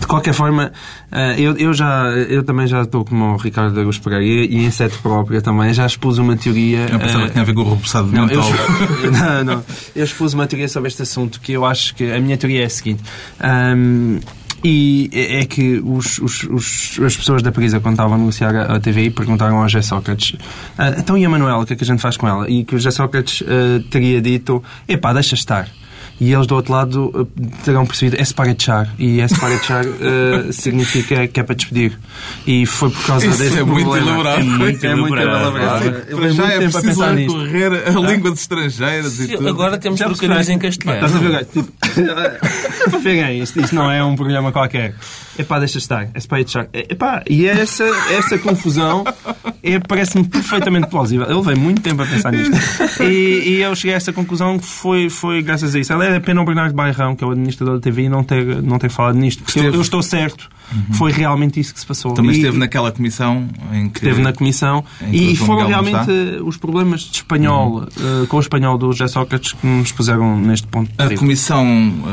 De 0.00 0.06
qualquer 0.06 0.32
forma, 0.32 0.72
eh, 1.12 1.34
eu, 1.38 1.54
eu 1.58 1.74
já, 1.74 2.04
eu 2.28 2.42
também 2.42 2.66
já 2.66 2.80
estou 2.82 3.04
como 3.04 3.34
o 3.34 3.36
Ricardo 3.36 3.89
Agus 3.90 3.98
Pereira 3.98 4.44
e 4.50 4.64
em 4.64 4.70
sete 4.70 4.96
própria 4.98 5.42
também, 5.42 5.74
já 5.74 5.84
expus 5.86 6.18
uma 6.18 6.36
teoria. 6.36 6.86
Eu 6.90 6.98
pensava 6.98 7.24
eh, 7.24 7.26
que 7.26 7.32
tinha 7.32 7.42
a 7.42 7.44
ver 7.44 7.54
com 7.54 7.60
o 7.62 7.70
repousado 7.74 8.06
não, 8.10 8.28
eu, 8.28 8.42
mental. 8.42 8.50
não, 9.12 9.44
não. 9.56 9.64
Eu 9.94 10.04
expus 10.04 10.32
uma 10.34 10.46
teoria 10.46 10.68
sobre 10.68 10.88
este 10.88 11.02
assunto 11.02 11.40
que 11.40 11.52
eu 11.52 11.64
acho 11.64 11.94
que 11.94 12.10
a 12.10 12.20
minha 12.20 12.36
teoria 12.36 12.62
é 12.62 12.66
a 12.66 12.70
seguinte. 12.70 13.02
Ahm, 13.40 14.20
e 14.62 15.08
é 15.12 15.40
é 15.40 15.44
que 15.46 15.80
os, 15.84 16.18
os- 16.18 16.42
os- 16.44 17.00
as 17.04 17.16
pessoas 17.16 17.42
da 17.42 17.50
Prisa, 17.50 17.80
quando 17.80 17.94
estavam 17.94 18.14
a 18.14 18.18
negociar 18.18 18.54
a, 18.54 18.76
a 18.76 18.80
TVI, 18.80 19.08
perguntaram 19.10 19.56
ao 19.56 19.68
José 19.68 19.80
Sócrates 19.82 20.36
"Ah, 20.76 20.94
então 20.98 21.16
e 21.16 21.24
a 21.24 21.28
Manuela, 21.30 21.62
o 21.62 21.66
que 21.66 21.72
é 21.72 21.76
que 21.76 21.82
a 21.84 21.86
gente 21.86 22.00
faz 22.02 22.16
com 22.18 22.28
ela? 22.28 22.48
E 22.50 22.62
que 22.64 22.74
o 22.74 22.78
José 22.78 22.90
Sócrates 22.90 23.42
ah, 23.46 23.82
teria 23.90 24.20
dito 24.20 24.62
epá, 24.86 25.12
deixa 25.14 25.34
estar. 25.34 25.66
E 26.20 26.32
eles 26.32 26.46
do 26.46 26.54
outro 26.54 26.72
lado 26.72 27.10
ah, 27.14 27.64
terão 27.64 27.86
percebido 27.86 28.20
é 28.20 28.24
para 28.34 28.50
echar. 28.50 28.94
E 28.98 29.20
é 29.20 29.26
para 29.26 29.54
echar 29.54 29.84
ah, 29.86 30.52
significa 30.52 31.26
que 31.26 31.40
é 31.40 31.42
para 31.42 31.54
despedir. 31.54 31.98
E 32.46 32.66
foi 32.66 32.90
por 32.90 33.06
causa 33.06 33.26
Isso 33.26 33.38
desse 33.38 33.58
é 33.58 33.64
muito 33.64 33.88
problema. 33.88 34.08
elaborado. 34.10 34.40
É 34.40 34.44
muito, 34.44 34.86
é 34.86 34.94
muito 34.94 35.16
elaborado. 35.16 35.86
elaborado. 35.86 36.32
Já 36.32 36.42
muito 36.42 36.42
é 36.42 36.56
a 36.56 36.70
preciso 36.70 37.12
nisto. 37.12 37.38
recorrer 37.38 37.88
a 37.88 38.00
línguas 38.00 38.40
estrangeiras 38.40 39.20
e 39.20 39.28
tudo. 39.28 39.48
Agora 39.48 39.78
temos 39.78 39.98
trocadilhos 39.98 40.48
em 40.48 40.58
castelhano. 40.58 41.06
Estás 41.06 41.16
a 41.16 41.28
ver? 41.28 41.44
Tipo, 41.46 41.72
isto, 43.42 43.60
isto 43.60 43.74
não 43.74 43.90
é 43.90 44.04
um 44.04 44.14
programa 44.14 44.52
qualquer. 44.52 44.94
Epá, 45.38 45.58
deixa 45.58 45.78
estar. 45.78 46.08
É 46.14 46.20
para 46.20 46.42
deixar. 46.42 46.68
Epá, 46.72 47.22
e 47.28 47.46
essa, 47.46 47.84
essa 48.10 48.38
confusão 48.38 49.04
é, 49.62 49.78
parece-me 49.78 50.24
perfeitamente 50.24 50.88
plausível. 50.88 51.26
Eu 51.26 51.38
levei 51.40 51.54
muito 51.54 51.80
tempo 51.80 52.02
a 52.02 52.06
pensar 52.06 52.32
nisto. 52.32 52.54
E, 53.02 53.42
e 53.46 53.62
eu 53.62 53.74
cheguei 53.74 53.94
a 53.94 53.96
essa 53.96 54.12
conclusão 54.12 54.58
que 54.58 54.66
foi, 54.66 55.08
foi 55.08 55.42
graças 55.42 55.74
a 55.74 55.78
isso. 55.78 55.92
Ela 55.92 56.06
é 56.06 56.20
pena 56.20 56.40
o 56.42 56.44
Bernardo 56.44 56.74
Bairrão, 56.74 57.14
que 57.14 57.24
é 57.24 57.26
o 57.26 57.30
administrador 57.30 57.76
da 57.76 57.80
TV, 57.80 58.08
não 58.08 58.22
ter, 58.24 58.62
não 58.62 58.78
ter 58.78 58.90
falado 58.90 59.16
nisto. 59.16 59.42
Porque 59.42 59.60
eu, 59.60 59.74
eu 59.74 59.80
estou 59.80 60.02
certo. 60.02 60.48
Foi 60.92 61.10
realmente 61.10 61.58
isso 61.58 61.74
que 61.74 61.80
se 61.80 61.86
passou. 61.86 62.14
Também 62.14 62.32
E- 62.32 62.36
esteve 62.36 62.56
naquela 62.56 62.92
comissão 62.92 63.48
em 63.72 63.88
que... 63.88 63.98
Esteve 63.98 64.22
na 64.22 64.32
comissão 64.32 64.84
e 65.10 65.34
foram 65.34 65.66
realmente 65.66 66.08
eh, 66.10 66.40
os 66.42 66.56
problemas 66.56 67.00
de 67.00 67.16
espanhol, 67.16 67.86
eh, 67.98 68.26
com 68.28 68.36
o 68.36 68.40
espanhol 68.40 68.78
do 68.78 68.92
José 68.92 69.08
Sócrates 69.08 69.52
que 69.52 69.66
nos 69.66 69.90
puseram 69.90 70.38
neste 70.38 70.68
ponto. 70.68 70.90
A. 70.96 71.12
Comissão 71.16 71.66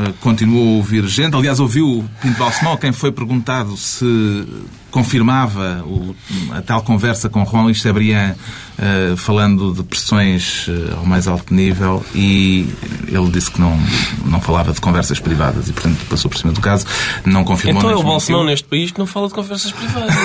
eh, 0.08 0.14
continuou 0.22 0.74
a 0.74 0.78
ouvir 0.78 1.06
gente. 1.06 1.36
Aliás, 1.36 1.60
ouviu 1.60 2.00
o 2.00 2.06
Pinto 2.20 2.40
Balsemão, 2.40 2.76
quem 2.78 2.92
foi 2.92 3.07
perguntado 3.12 3.76
se 3.78 4.46
confirmava 4.92 5.84
o- 5.86 6.16
a 6.52 6.62
tal 6.62 6.82
conversa 6.82 7.30
com 7.30 7.46
Juan 7.46 7.64
Luís 7.64 7.82
Cebrián, 7.82 8.34
eh, 8.80 9.14
falando 9.18 9.74
de 9.74 9.84
pressões 9.84 10.66
eh, 10.70 10.94
ao 10.96 11.06
mais 11.06 11.28
alto 11.28 11.54
nível, 11.54 12.04
e 12.16 12.68
ele 13.08 13.30
disse 13.30 13.52
que 13.52 13.60
não, 13.60 13.78
não 14.26 14.40
falava 14.42 14.72
de 14.74 14.80
conversas 14.82 15.20
privadas 15.20 15.68
e, 15.68 15.74
portanto, 15.74 15.98
passou 16.10 16.32
por 16.32 16.38
cima 16.38 16.52
do 16.54 16.62
caso. 16.62 16.86
Não 17.26 17.44
confirmou 17.44 17.80
Então 17.82 17.92
é 17.92 17.96
o 17.96 18.02
Balsemão 18.04 18.40
desmentiu. 18.40 18.46
neste 18.46 18.68
país 18.68 18.92
que 18.92 18.98
não 19.00 19.06
fala 19.06 19.28
de 19.28 19.34
conversas 19.34 19.72
privadas. 19.72 20.16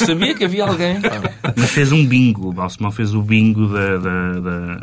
Eu 0.00 0.06
sabia 0.06 0.34
que 0.34 0.44
havia 0.44 0.64
alguém. 0.66 0.98
Mas 1.56 1.70
fez 1.70 1.92
um 1.92 2.04
bingo. 2.04 2.48
O 2.48 2.52
Balsemão 2.52 2.90
fez 2.90 3.14
o 3.14 3.22
bingo 3.22 3.68
da, 3.68 3.96
da, 3.98 4.32
da, 4.40 4.80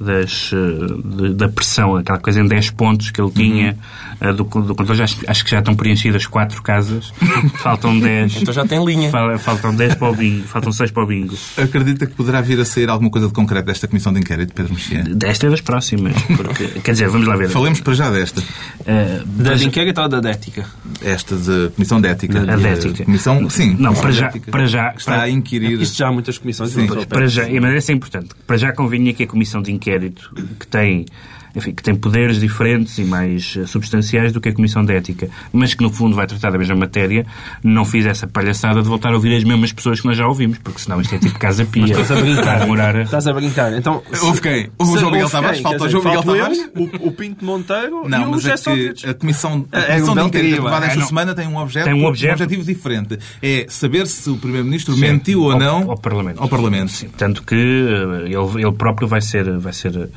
das, 0.00 0.50
eh, 0.52 1.16
de- 1.22 1.34
da 1.34 1.48
pressão, 1.48 1.96
aquela 1.96 2.18
coisa 2.18 2.40
em 2.40 2.46
10 2.46 2.70
pontos 2.70 3.10
que 3.10 3.20
ele 3.20 3.30
tinha 3.30 3.76
eh, 4.20 4.32
do, 4.32 4.44
do 4.44 4.74
controle. 4.74 5.02
Acho, 5.02 5.16
acho 5.26 5.44
que 5.44 5.50
já 5.50 5.58
estão 5.60 5.74
preenchidas 5.74 6.26
4 6.26 6.62
casas. 6.62 7.12
Faltam 7.62 7.98
10. 7.98 8.42
Então 8.42 8.52
já 8.54 8.66
tem 8.66 8.84
linha. 8.84 9.10
Fal- 9.10 9.38
Faltam 9.38 9.74
10 9.74 9.94
para 9.94 10.10
o 10.10 10.14
bingo. 10.14 10.44
Faltam 10.46 10.72
6 10.72 10.90
para 10.90 11.02
o 11.02 11.06
bingo. 11.06 11.34
Acredita 11.56 12.06
que 12.06 12.14
poderá 12.14 12.40
vir 12.40 12.60
a 12.60 12.64
sair 12.64 12.88
alguma 12.90 13.10
coisa 13.10 13.26
de 13.28 13.32
concreto 13.32 13.66
desta 13.66 13.88
Comissão 13.88 14.12
de 14.12 14.20
Inquérito, 14.20 14.52
Pedro 14.54 14.74
Mexia? 14.74 15.02
Desta 15.04 15.46
e 15.46 15.50
das 15.50 15.60
próximas. 15.60 16.14
Porque, 16.36 16.66
quer 16.84 16.92
dizer, 16.92 17.08
vamos 17.08 17.26
lá 17.26 17.36
ver. 17.36 17.48
Falemos 17.48 17.80
para 17.80 17.94
já 17.94 18.10
desta. 18.10 18.42
Eh, 18.86 19.22
Da 19.26 19.54
de 19.54 19.66
inquérito 19.66 20.00
ou 20.00 20.08
da 20.08 20.20
de 20.20 20.28
ética? 20.28 20.66
Esta 21.02 21.36
de 21.36 21.70
Comissão 21.74 22.00
de 22.00 22.08
Ética. 22.08 22.40
A 22.52 22.56
de 22.56 22.66
ética. 22.66 23.04
Comissão, 23.04 23.48
sim. 23.50 23.76
Não, 23.78 23.94
para 23.94 24.10
já- 24.10 24.32
para 24.50 24.66
já- 24.66 24.94
Está 24.96 25.12
para- 25.12 25.22
a 25.22 25.30
inquirir. 25.30 25.80
Isto 25.80 25.96
já 25.96 26.08
há 26.08 26.12
muitas 26.12 26.38
comissões. 26.38 26.70
Sim. 26.70 26.86
Para 27.08 27.26
já, 27.26 27.44
mas 27.60 27.82
isso 27.82 27.90
é 27.90 27.94
importante. 27.94 28.28
Para 28.46 28.56
já 28.56 28.72
convinha 28.72 29.12
que 29.12 29.22
a 29.22 29.26
comissão 29.26 29.60
de 29.62 29.70
inquérito, 29.72 29.85
que 30.58 30.66
tem 30.66 31.06
enfim, 31.56 31.72
que 31.72 31.82
tem 31.82 31.94
poderes 31.96 32.38
diferentes 32.38 32.98
e 32.98 33.04
mais 33.04 33.56
eh, 33.58 33.66
substanciais 33.66 34.30
do 34.32 34.40
que 34.40 34.50
a 34.50 34.52
Comissão 34.52 34.84
de 34.84 34.92
Ética, 34.94 35.28
mas 35.52 35.72
que 35.74 35.82
no 35.82 35.90
fundo 35.90 36.14
vai 36.14 36.26
tratar 36.26 36.50
da 36.50 36.58
mesma 36.58 36.76
matéria, 36.76 37.26
não 37.64 37.84
fiz 37.84 38.04
essa 38.06 38.26
palhaçada 38.26 38.82
de 38.82 38.88
voltar 38.88 39.08
a 39.10 39.14
ouvir 39.14 39.34
as 39.34 39.42
mesmas 39.42 39.72
pessoas 39.72 40.00
que 40.00 40.06
nós 40.06 40.16
já 40.16 40.26
ouvimos, 40.28 40.58
porque 40.58 40.78
senão 40.80 41.00
isto 41.00 41.14
é 41.14 41.18
tipo 41.18 41.38
casa 41.38 41.64
pia. 41.64 41.84
Estás 41.86 42.10
a 42.12 42.20
brincar. 42.20 42.60
demorar 42.60 43.00
Estás 43.00 43.26
a 43.26 43.32
brincar. 43.32 43.72
Então, 43.72 44.02
Houve 44.22 44.40
quem? 44.40 44.70
O 44.78 44.84
se- 44.84 44.98
João 44.98 45.10
Miguel 45.10 45.30
Tavares? 45.30 45.60
Falta 45.60 45.84
o 45.84 45.88
João 45.88 46.04
Miguel 46.04 46.22
Tavares? 46.22 46.58
o, 46.76 47.08
o 47.08 47.12
Pinto 47.12 47.44
Monteiro 47.44 48.02
e 48.04 48.08
Não, 48.08 48.28
o 48.28 48.30
mas 48.32 48.42
José 48.42 48.52
é 48.52 48.56
Sócrates. 48.58 49.04
a 49.08 49.14
Comissão, 49.14 49.66
a 49.72 49.78
É, 49.78 49.86
comissão 49.94 50.12
é 50.12 50.16
de 50.16 50.20
um 50.22 50.26
inquérito 50.28 50.54
aprovada 50.56 50.86
esta 50.86 51.00
É, 51.00 51.04
semana 51.06 51.34
tem 51.34 51.46
um 51.48 51.56
objeto, 51.56 51.84
Tem 51.84 51.94
um 51.94 52.04
objeto. 52.04 52.42
objetivo 52.42 52.64
diferente. 52.66 53.18
É 53.42 53.66
saber 53.68 54.06
se 54.06 54.28
o 54.28 54.36
Primeiro-Ministro 54.36 54.96
mentiu 54.96 55.40
ou 55.42 55.52
ao- 55.52 55.58
não 55.58 55.90
ao 55.90 55.96
Parlamento. 55.98 56.40
Ao 56.42 56.48
Parlamento. 56.48 56.90
Sim, 56.92 57.08
tanto 57.16 57.42
que 57.42 57.54
eh, 57.54 58.24
ele, 58.26 58.62
ele 58.64 58.72
próprio 58.72 59.08
vai 59.08 59.20
ser, 59.20 59.50
vai 59.58 59.72
ser, 59.72 60.10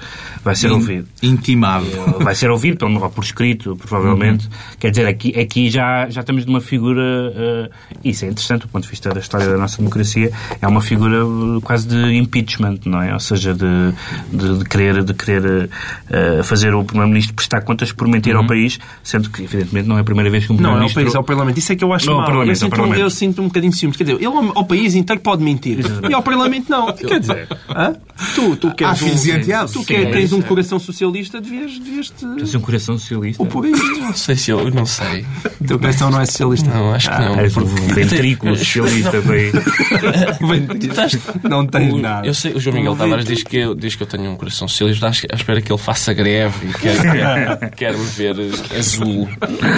vai 0.43 0.55
ser 0.55 0.71
ouvido. 0.71 1.07
Intimado. 1.29 1.85
Ele 1.85 2.23
vai 2.23 2.35
ser 2.35 2.49
ouvido, 2.49 2.77
pelo 2.77 2.91
menos 2.91 3.11
por 3.13 3.23
escrito, 3.23 3.75
provavelmente. 3.75 4.45
Uhum. 4.45 4.51
Quer 4.79 4.89
dizer, 4.91 5.07
aqui, 5.07 5.39
aqui 5.39 5.69
já, 5.69 6.09
já 6.09 6.21
estamos 6.21 6.45
numa 6.45 6.61
figura. 6.61 7.01
eh, 7.35 7.69
isso 8.03 8.25
é 8.25 8.29
interessante 8.29 8.61
do 8.61 8.67
ponto 8.67 8.83
de 8.83 8.89
vista 8.89 9.09
da 9.09 9.19
história 9.19 9.47
da 9.47 9.57
nossa 9.57 9.77
democracia. 9.77 10.31
É 10.61 10.67
uma 10.67 10.81
figura 10.81 11.17
eh, 11.17 11.59
quase 11.63 11.87
de 11.87 12.15
impeachment, 12.15 12.79
não 12.85 13.01
é? 13.01 13.13
Ou 13.13 13.19
seja, 13.19 13.53
de, 13.53 13.93
de, 14.31 14.57
de 14.59 14.65
querer, 14.65 15.03
de 15.03 15.13
querer 15.13 15.69
eh, 16.09 16.41
fazer 16.43 16.73
o 16.73 16.83
Primeiro-Ministro 16.83 17.35
prestar 17.35 17.61
contas 17.61 17.91
por 17.91 18.07
mentir 18.07 18.33
Uhum. 18.35 18.41
ao 18.41 18.47
país, 18.47 18.79
sendo 19.03 19.29
que, 19.29 19.43
evidentemente, 19.43 19.87
não 19.87 19.97
é 19.97 20.01
a 20.01 20.03
primeira 20.03 20.29
vez 20.29 20.45
que 20.45 20.51
um 20.53 20.55
Não, 20.55 20.61
é 20.61 20.85
o 20.85 20.89
Primeiro-Ministro. 20.89 21.03
país, 21.03 21.15
é 21.15 21.19
o 21.19 21.23
Parlamento. 21.23 21.57
Isso 21.57 21.71
é 21.73 21.75
que 21.75 21.83
eu 21.83 21.93
acho 21.93 22.05
Não, 22.05 22.13
é 22.13 22.15
o 22.15 22.19
mal. 22.19 22.25
Parlamento, 22.27 22.47
eu, 22.47 22.51
é 22.51 22.53
o 22.53 22.59
sinto, 22.59 22.69
Parlamento. 22.69 22.99
eu 23.01 23.09
sinto 23.09 23.41
um 23.41 23.45
bocadinho 23.47 23.71
de 23.71 23.77
ciúmes. 23.79 23.97
Quer 23.97 24.03
dizer, 24.03 24.15
ele 24.17 24.25
ao, 24.25 24.57
ao 24.59 24.65
país 24.65 24.95
inteiro 24.95 25.21
pode 25.21 25.43
mentir. 25.43 25.79
E 26.09 26.13
ao 26.13 26.21
Parlamento 26.21 26.69
não. 26.69 26.93
Quer 26.93 27.19
dizer, 27.19 27.47
hã? 27.69 27.95
tu, 28.35 28.55
tu 28.55 28.73
queres 28.75 29.01
e 29.01 29.31
um, 29.31 29.65
tu 29.65 29.79
Sim, 29.79 29.83
que 29.85 29.95
é 29.95 30.05
tens 30.11 30.31
um 30.31 30.41
coração 30.41 30.77
socialista, 30.79 31.18
devias, 31.27 31.77
devias 31.79 32.09
te... 32.11 32.25
Tens 32.37 32.55
um 32.55 32.61
coração 32.61 32.97
socialista. 32.97 33.43
O 33.43 33.45
por 33.45 33.65
isto. 33.65 33.99
Não 33.99 34.13
sei 34.13 34.35
se 34.37 34.51
eu, 34.51 34.71
não 34.71 34.85
sei. 34.85 35.25
O 35.59 35.67
teu 35.67 35.77
coração 35.79 36.09
não 36.09 36.21
é 36.21 36.25
socialista. 36.25 36.69
Não, 36.69 36.93
acho 36.93 37.09
que 37.09 37.19
não. 37.19 37.35
És 37.39 37.57
um 37.57 37.65
ventrículo 37.65 38.55
socialista 38.57 39.19
bem. 39.21 39.51
Não 41.49 41.65
tens 41.65 41.93
O- 41.93 41.97
nada. 41.97 42.27
Eu 42.27 42.33
sei, 42.33 42.53
o 42.53 42.59
João 42.59 42.75
Miguel 42.75 42.95
Tavares 42.95 43.25
diz 43.25 43.43
que, 43.43 43.57
eu, 43.57 43.75
diz 43.75 43.95
que 43.95 44.03
eu 44.03 44.07
tenho 44.07 44.29
um 44.31 44.35
coração 44.35 44.67
socialista. 44.67 45.07
Acho 45.07 45.21
que- 45.21 45.27
à 45.31 45.35
espera 45.35 45.61
que 45.61 45.71
ele 45.71 45.79
faça 45.81 46.13
greve 46.13 46.67
e 46.69 46.73
quer, 46.73 47.01
quer, 47.59 47.69
quer 47.71 47.97
me 47.97 48.05
ver 48.05 48.35
azul. 48.77 49.27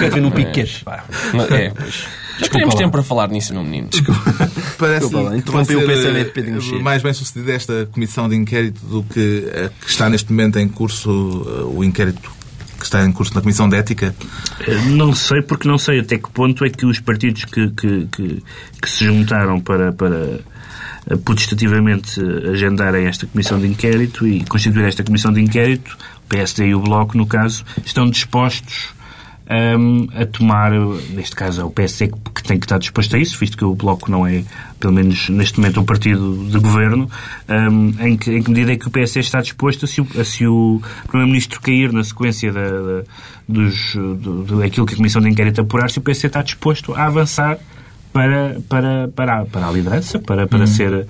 Quer 0.00 0.10
ver 0.10 0.20
no 0.20 0.30
piquete. 0.30 0.84
Mas, 1.32 1.50
é, 1.50 1.70
pois. 1.70 2.04
Já 2.38 2.48
teremos 2.48 2.74
tempo 2.74 2.90
para 2.90 3.02
falar 3.02 3.28
nisso, 3.28 3.52
meu 3.52 3.62
menino. 3.62 3.88
Parece 4.78 5.06
Desculpa 5.06 5.30
que 5.30 5.36
interrompi 5.36 5.74
vai 5.74 5.84
o 5.84 5.86
ser, 5.86 5.94
pensamento 5.94 6.24
de 6.24 6.30
eh, 6.30 6.32
Pedro 6.32 6.52
Mexia. 6.54 6.78
mais 6.80 7.02
bem 7.02 7.12
sucedida 7.12 7.52
esta 7.52 7.88
comissão 7.92 8.28
de 8.28 8.36
inquérito 8.36 8.84
do 8.86 9.02
que 9.02 9.46
a 9.54 9.68
que 9.68 9.90
está 9.90 10.08
neste 10.08 10.30
momento 10.30 10.58
em 10.58 10.68
curso 10.68 11.10
eh, 11.10 11.62
o 11.64 11.84
inquérito 11.84 12.30
que 12.78 12.86
está 12.86 13.04
em 13.04 13.12
curso 13.12 13.32
na 13.32 13.40
Comissão 13.40 13.68
de 13.68 13.76
Ética. 13.76 14.12
Não 14.88 15.14
sei, 15.14 15.40
porque 15.40 15.68
não 15.68 15.78
sei 15.78 16.00
até 16.00 16.18
que 16.18 16.28
ponto 16.30 16.64
é 16.64 16.68
que 16.68 16.84
os 16.84 16.98
partidos 16.98 17.44
que, 17.44 17.70
que, 17.70 18.06
que, 18.06 18.42
que 18.82 18.90
se 18.90 19.04
juntaram 19.04 19.60
para, 19.60 19.92
para 19.92 20.40
eh, 21.08 21.16
protestativamente 21.24 22.20
eh, 22.20 22.50
agendarem 22.50 23.06
esta 23.06 23.26
comissão 23.26 23.60
de 23.60 23.66
inquérito 23.66 24.26
e 24.26 24.44
constituir 24.44 24.84
esta 24.84 25.02
comissão 25.04 25.32
de 25.32 25.40
inquérito, 25.40 25.96
o 26.24 26.28
PSD 26.28 26.68
e 26.68 26.74
o 26.74 26.80
Bloco, 26.80 27.16
no 27.16 27.26
caso, 27.26 27.64
estão 27.84 28.08
dispostos 28.08 28.88
hum, 29.78 30.08
a 30.14 30.24
tomar, 30.24 30.70
neste 31.10 31.36
caso 31.36 31.60
é 31.60 31.64
o 31.64 31.70
PSD 31.70 32.08
que- 32.34 32.42
tem 32.42 32.58
que 32.58 32.64
estar 32.64 32.78
disposto 32.78 33.14
a 33.14 33.18
isso, 33.18 33.38
visto 33.38 33.56
que 33.56 33.64
o 33.64 33.74
Bloco 33.74 34.10
não 34.10 34.26
é, 34.26 34.42
pelo 34.80 34.92
menos 34.92 35.28
neste 35.28 35.60
momento, 35.60 35.80
um 35.80 35.84
partido 35.84 36.46
de 36.50 36.58
governo, 36.58 37.08
hum, 37.70 37.94
em, 38.00 38.16
que, 38.16 38.30
em 38.32 38.42
que 38.42 38.50
medida 38.50 38.72
é 38.72 38.76
que 38.76 38.88
o 38.88 38.90
PSD 38.90 39.20
está 39.20 39.40
disposto 39.40 39.84
a 39.84 39.88
se, 39.88 40.00
o- 40.00 40.06
a 40.18 40.24
se 40.24 40.46
o 40.46 40.80
Primeiro-Ministro 41.08 41.60
cair 41.60 41.92
na 41.92 42.02
sequência 42.02 42.52
da, 42.52 42.60
da, 42.70 43.02
dos, 43.48 43.94
do, 43.94 44.14
do- 44.44 44.58
daquilo 44.60 44.86
que 44.86 44.94
a 44.94 44.96
Comissão 44.96 45.20
de 45.22 45.28
Inquérito 45.28 45.60
apurar, 45.60 45.90
se 45.90 45.98
o 45.98 46.02
PSD 46.02 46.26
está 46.28 46.42
disposto 46.42 46.94
a 46.94 47.06
avançar 47.06 47.58
para, 48.12 48.58
para, 48.68 49.08
para, 49.08 49.40
a, 49.40 49.44
para 49.46 49.68
a 49.68 49.72
liderança, 49.72 50.18
para, 50.18 50.46
para 50.46 50.66
ser 50.66 51.06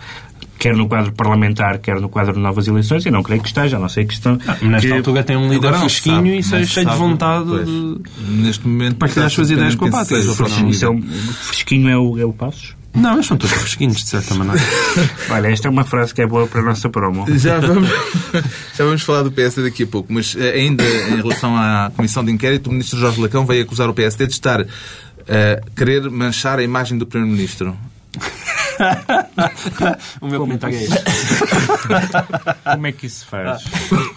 quer 0.62 0.76
no 0.76 0.86
quadro 0.86 1.10
parlamentar, 1.10 1.78
quer 1.78 2.00
no 2.00 2.08
quadro 2.08 2.34
de 2.34 2.38
novas 2.38 2.68
eleições, 2.68 3.04
e 3.04 3.10
não 3.10 3.20
creio 3.20 3.42
que 3.42 3.48
esteja, 3.48 3.78
a 3.78 3.80
não 3.80 3.88
ser 3.88 4.04
que 4.04 4.14
estão... 4.14 4.38
Nesta 4.62 4.86
que- 4.86 4.92
altura 4.92 5.24
tem 5.24 5.36
um 5.36 5.50
líder 5.50 5.66
Agora 5.66 5.80
fresquinho 5.80 6.28
e 6.28 6.36
não 6.36 6.64
cheio 6.64 6.86
de 6.88 6.94
vontade 6.94 7.46
pois. 7.46 7.66
de... 7.66 8.00
Neste 8.28 8.68
momento. 8.68 8.94
Partilhar 8.94 9.26
as 9.26 9.32
suas 9.32 9.50
ideias 9.50 9.74
com 9.74 9.86
a 9.86 9.90
pátria. 9.90 10.22
seja 10.22 10.64
o 10.64 10.70
Isso 10.70 10.84
é 10.84 10.88
um, 10.90 11.02
fresquinho 11.02 11.88
é 11.88 11.98
o, 11.98 12.16
é 12.16 12.24
o 12.24 12.32
Passos? 12.32 12.76
Não, 12.94 13.16
mas 13.16 13.26
são 13.26 13.36
todos 13.36 13.56
fresquinhos, 13.56 13.96
de 13.96 14.06
certa 14.08 14.36
maneira. 14.36 14.60
Olha, 15.30 15.48
esta 15.48 15.66
é 15.66 15.70
uma 15.70 15.82
frase 15.82 16.14
que 16.14 16.22
é 16.22 16.26
boa 16.28 16.46
para 16.46 16.60
a 16.60 16.64
nossa 16.64 16.88
promo. 16.88 17.26
Já 17.36 17.58
vamos, 17.58 17.88
já 18.78 18.84
vamos 18.84 19.02
falar 19.02 19.22
do 19.24 19.32
PSD 19.32 19.64
daqui 19.64 19.82
a 19.82 19.86
pouco, 19.88 20.12
mas 20.12 20.36
eh, 20.38 20.52
ainda 20.52 20.84
em 20.84 21.16
relação 21.16 21.56
à 21.56 21.90
Comissão 21.96 22.24
de 22.24 22.30
Inquérito, 22.30 22.68
o 22.68 22.72
Ministro 22.72 23.00
Jorge 23.00 23.20
Lacão 23.20 23.44
veio 23.44 23.64
acusar 23.64 23.88
o 23.88 23.94
PSD 23.94 24.28
de 24.28 24.34
estar 24.34 24.60
a 24.60 25.70
querer 25.74 26.08
manchar 26.08 26.60
a 26.60 26.62
imagem 26.62 26.96
do 26.98 27.06
Primeiro-Ministro. 27.06 27.76
o 30.20 30.26
meu 30.26 30.40
comentário 30.40 30.76
é 30.76 30.82
este. 30.82 30.98
Como 32.64 32.86
é 32.86 32.92
que 32.92 33.06
isso 33.06 33.20
se 33.20 33.26
faz? 33.26 33.62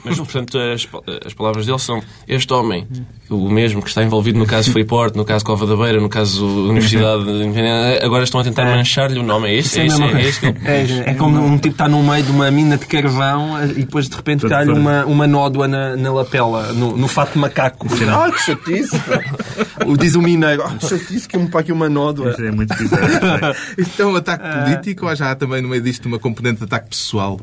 Mas, 0.03 0.17
portanto, 0.17 0.57
as, 0.57 0.87
as 1.25 1.33
palavras 1.33 1.65
dele 1.65 1.79
são 1.79 2.01
este 2.27 2.51
homem, 2.53 2.87
o 3.29 3.49
mesmo 3.49 3.81
que 3.81 3.89
está 3.89 4.03
envolvido 4.03 4.37
no 4.39 4.45
caso 4.45 4.71
Freeport, 4.71 5.15
no 5.15 5.25
caso 5.25 5.45
Cova 5.45 5.65
da 5.65 5.75
Beira, 5.75 5.99
no 5.99 6.09
caso 6.09 6.45
Universidade 6.45 7.23
Independente, 7.29 8.03
agora 8.03 8.23
estão 8.23 8.39
a 8.39 8.43
tentar 8.43 8.65
manchar-lhe 8.65 9.19
o 9.19 9.23
nome. 9.23 9.49
É? 9.49 9.53
Isso 9.55 9.79
É, 9.79 9.85
é, 9.85 9.87
é, 9.87 10.29
é. 10.65 10.81
É, 11.07 11.09
é 11.11 11.13
como 11.15 11.43
um 11.43 11.57
tipo 11.57 11.73
está 11.75 11.87
no 11.87 12.01
meio 12.03 12.23
de 12.23 12.31
uma 12.31 12.49
mina 12.51 12.77
de 12.77 12.85
carvão 12.85 13.61
e 13.65 13.73
depois 13.83 14.07
de 14.09 14.15
repente 14.15 14.41
Todo 14.41 14.49
cai 14.51 14.65
fora. 14.65 14.77
uma, 14.79 15.05
uma 15.05 15.27
nódoa 15.27 15.67
na, 15.67 15.95
na 15.95 16.11
lapela, 16.13 16.71
no, 16.73 16.95
no 16.97 17.07
fato 17.07 17.33
de 17.33 17.39
macaco. 17.39 17.87
Ah, 18.09 18.31
que 18.35 18.39
chatice! 18.41 18.95
O- 19.85 19.95
Diz 20.05 20.15
o 20.15 20.21
mineiro, 20.21 20.63
ah, 20.65 20.75
que 20.79 20.87
chatice 20.87 21.27
que 21.27 21.37
me 21.37 21.47
para 21.47 21.61
aqui 21.61 21.71
uma 21.71 21.89
nódoa. 21.89 22.31
Isso 22.31 22.43
é 22.45 22.51
muito 22.51 22.75
bizarro. 22.75 23.55
Isto 23.77 24.01
é 24.01 24.05
um 24.05 24.15
ataque 24.15 24.43
político 24.63 25.05
ou 25.07 25.15
já 25.15 25.31
há 25.31 25.35
também 25.35 25.61
no 25.61 25.69
meio 25.69 25.81
disto 25.81 26.05
uma 26.07 26.19
componente 26.19 26.57
de 26.59 26.63
ataque 26.65 26.89
pessoal? 26.89 27.39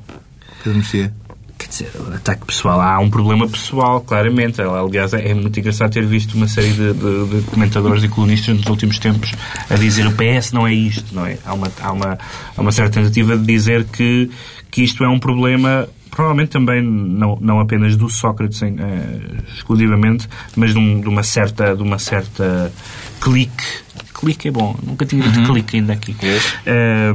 Pedro 0.63 0.79
Mexia. 0.79 1.13
Quer 1.59 1.69
dizer, 1.69 1.91
ataque 2.15 2.45
pessoal. 2.45 2.81
Há 2.81 2.99
um 2.99 3.09
problema 3.09 3.49
pessoal, 3.49 4.01
claramente. 4.01 4.61
Aliás, 4.61 5.13
é 5.13 5.33
muito 5.33 5.59
engraçado 5.61 5.93
ter 5.93 6.05
visto 6.05 6.35
uma 6.35 6.49
série 6.49 6.73
de, 6.73 6.93
de- 6.93 7.27
de 7.41 7.43
comentadores 7.51 8.03
e 8.03 8.09
colunistas 8.09 8.57
nos 8.57 8.67
últimos 8.67 8.99
tempos 8.99 9.33
a 9.71 9.77
dizer 9.77 10.07
o 10.09 10.13
PS 10.13 10.51
não 10.53 10.67
é 10.67 10.75
isto, 10.75 11.15
não 11.15 11.25
é? 11.25 11.39
Há 11.45 11.55
uma, 11.55 11.71
há 11.81 11.93
uma, 11.93 12.19
há 12.57 12.61
uma 12.61 12.73
certa 12.73 13.01
tentativa 13.01 13.37
de 13.37 13.45
dizer 13.47 13.85
que, 13.85 14.29
que 14.73 14.83
isto 14.83 15.05
é 15.05 15.09
um 15.09 15.21
problema 15.21 15.89
provavelmente 16.13 16.51
também 16.51 16.81
não, 16.83 17.37
não 17.41 17.59
apenas 17.59 17.97
do 17.97 18.09
Sócrates 18.09 18.63
em, 18.63 18.77
eh, 18.79 19.21
exclusivamente, 19.57 20.29
mas 20.55 20.73
de, 20.73 20.79
um- 20.79 21.01
de 21.01 21.09
uma 21.09 21.23
certa 21.25 21.75
de 21.75 21.83
uma 21.83 21.99
certa 21.99 22.73
clique. 23.21 23.65
Clique 24.15 24.47
é 24.49 24.51
bom, 24.53 24.77
nunca 24.83 25.05
tinha 25.05 25.27
dito 25.29 25.53
clique 25.53 25.77
ainda 25.79 25.95
aqui. 25.95 26.15
Eh, 26.65 27.15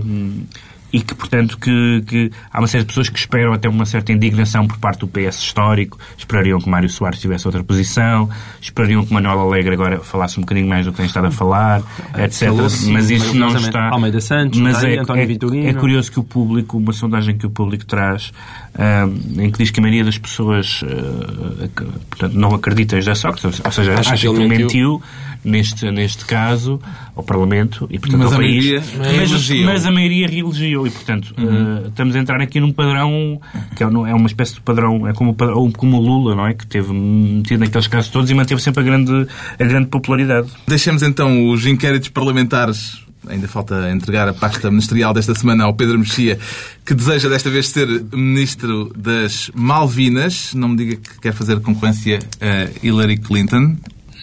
e 0.91 1.01
que, 1.01 1.13
portanto, 1.13 1.57
que, 1.57 2.03
que 2.07 2.31
há 2.51 2.59
uma 2.59 2.67
série 2.67 2.83
de 2.83 2.87
pessoas 2.87 3.09
que 3.09 3.19
esperam 3.19 3.51
até 3.53 3.67
uma 3.67 3.85
certa 3.85 4.13
indignação 4.13 4.65
por 4.65 4.77
parte 4.77 4.99
do 5.01 5.07
PS 5.07 5.39
histórico, 5.39 5.97
esperariam 6.17 6.59
que 6.59 6.69
Mário 6.69 6.87
Soares 6.89 7.19
tivesse 7.19 7.45
outra 7.47 7.63
posição, 7.63 8.29
esperariam 8.61 9.05
que 9.05 9.13
Manuel 9.13 9.39
Alegre 9.41 9.73
agora 9.73 9.99
falasse 9.99 10.37
um 10.39 10.41
bocadinho 10.41 10.67
mais 10.67 10.85
do 10.85 10.91
que 10.91 10.97
tem 10.97 11.05
estado 11.05 11.27
a 11.27 11.31
falar, 11.31 11.81
etc. 12.17 12.47
Falou-se 12.47 12.91
Mas 12.91 13.09
isso 13.09 13.35
não 13.35 13.55
está... 13.55 13.89
Almeida 13.89 14.21
Santos, 14.21 14.59
mas 14.59 14.81
é, 14.83 14.95
é, 14.95 15.69
é 15.69 15.73
curioso 15.73 16.11
que 16.11 16.19
o 16.19 16.23
público, 16.23 16.77
uma 16.77 16.93
sondagem 16.93 17.37
que 17.37 17.45
o 17.45 17.49
público 17.49 17.85
traz, 17.85 18.31
ah, 18.75 19.07
em 19.37 19.51
que 19.51 19.57
diz 19.57 19.71
que 19.71 19.79
a 19.79 19.83
maioria 19.83 20.05
das 20.05 20.17
pessoas 20.17 20.83
ah, 20.85 21.65
ac- 21.65 21.85
portanto, 22.09 22.33
não 22.33 22.53
acredita 22.55 22.95
em 22.97 23.01
José 23.01 23.15
Sócrates, 23.15 23.61
ou 23.63 23.71
seja, 23.71 23.93
Acha 23.93 24.13
acha, 24.13 24.21
que 24.21 24.27
ele 24.27 24.47
mentiu. 24.47 24.57
mentiu, 24.65 25.01
neste, 25.43 25.89
neste 25.91 26.25
caso 26.25 26.79
ao 27.15 27.23
Parlamento 27.23 27.87
e, 27.89 27.99
portanto, 27.99 28.19
Mas 28.19 28.31
ao 28.31 28.37
a 28.37 28.41
país. 28.41 28.65
maioria 28.65 28.83
mas, 28.97 29.49
mas 29.65 29.85
a 29.85 29.91
maioria 29.91 30.27
reelegiu 30.27 30.85
e, 30.87 30.89
portanto, 30.89 31.33
eh, 31.37 31.87
estamos 31.87 32.15
a 32.15 32.19
entrar 32.19 32.41
aqui 32.41 32.59
num 32.59 32.71
padrão 32.71 33.39
que 33.75 33.83
é, 33.83 33.85
é 33.85 33.89
uma 33.89 34.27
espécie 34.27 34.55
de 34.55 34.61
padrão, 34.61 35.07
é 35.07 35.13
como, 35.13 35.35
como 35.73 35.97
o 35.97 36.01
Lula, 36.01 36.35
não 36.35 36.47
é? 36.47 36.53
Que 36.53 36.65
teve 36.67 36.91
metido 36.93 37.59
naqueles 37.59 37.87
casos 37.87 38.09
todos 38.09 38.29
e 38.29 38.33
manteve 38.33 38.61
sempre 38.61 38.81
a 38.81 38.83
grande, 38.83 39.27
a 39.59 39.63
grande 39.63 39.87
popularidade. 39.87 40.47
Deixemos 40.67 41.01
então 41.01 41.49
os 41.49 41.65
inquéritos 41.65 42.09
parlamentares. 42.09 43.05
Ainda 43.29 43.47
falta 43.47 43.91
entregar 43.91 44.29
a 44.29 44.33
pasta 44.33 44.69
ministerial 44.69 45.13
desta 45.13 45.35
semana 45.35 45.65
ao 45.65 45.73
Pedro 45.73 45.99
Mexia, 45.99 46.39
que 46.85 46.93
deseja 46.93 47.27
desta 47.27 47.49
vez 47.49 47.67
ser 47.67 47.87
Ministro 48.13 48.93
das 48.95 49.51
Malvinas. 49.53 50.53
Não 50.53 50.69
me 50.69 50.77
diga 50.77 50.95
que 50.95 51.19
quer 51.19 51.33
fazer 51.33 51.59
concorrência 51.59 52.19
a 52.39 52.69
Hillary 52.85 53.17
Clinton. 53.17 53.75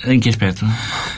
Em 0.07 0.21
que 0.21 0.29
aspecto? 0.29 0.67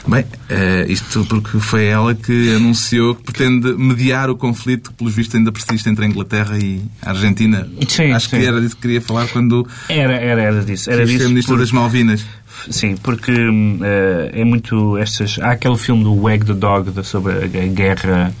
Bem, 0.07 0.23
eh, 0.49 0.85
isto 0.87 1.25
porque 1.25 1.59
foi 1.59 1.85
ela 1.87 2.15
que 2.15 2.55
anunciou 2.55 3.15
que 3.15 3.23
pretende 3.23 3.73
mediar 3.73 4.29
o 4.29 4.35
conflito 4.37 4.91
que, 4.91 4.95
pelos 4.97 5.13
vistos, 5.13 5.35
ainda 5.35 5.51
persiste 5.51 5.89
entre 5.89 6.05
a 6.05 6.07
Inglaterra 6.07 6.57
e 6.57 6.81
a 7.01 7.09
Argentina. 7.09 7.67
Sim, 7.87 8.11
Acho 8.11 8.29
sim. 8.29 8.39
que 8.39 8.45
era 8.45 8.61
disso 8.61 8.75
que 8.75 8.83
queria 8.83 9.01
falar 9.01 9.27
quando 9.27 9.67
Era, 9.89 10.13
era, 10.15 10.41
era 10.41 10.63
disso. 10.63 10.89
Era 10.89 11.05
disso 11.05 11.27
Ministro 11.27 11.55
por- 11.55 11.59
das 11.59 11.71
Malvinas. 11.71 12.25
Sim, 12.69 12.95
porque 12.97 13.31
eh, 13.31 14.31
é 14.41 14.43
muito 14.45 14.97
estas. 14.97 15.37
Há 15.39 15.51
aquele 15.51 15.77
filme 15.77 16.03
do 16.03 16.13
Wag 16.21 16.45
the 16.45 16.53
Dog 16.53 16.91
da- 16.91 17.03
sobre 17.03 17.33
a, 17.33 17.37
a 17.37 17.67
guerra, 17.67 18.33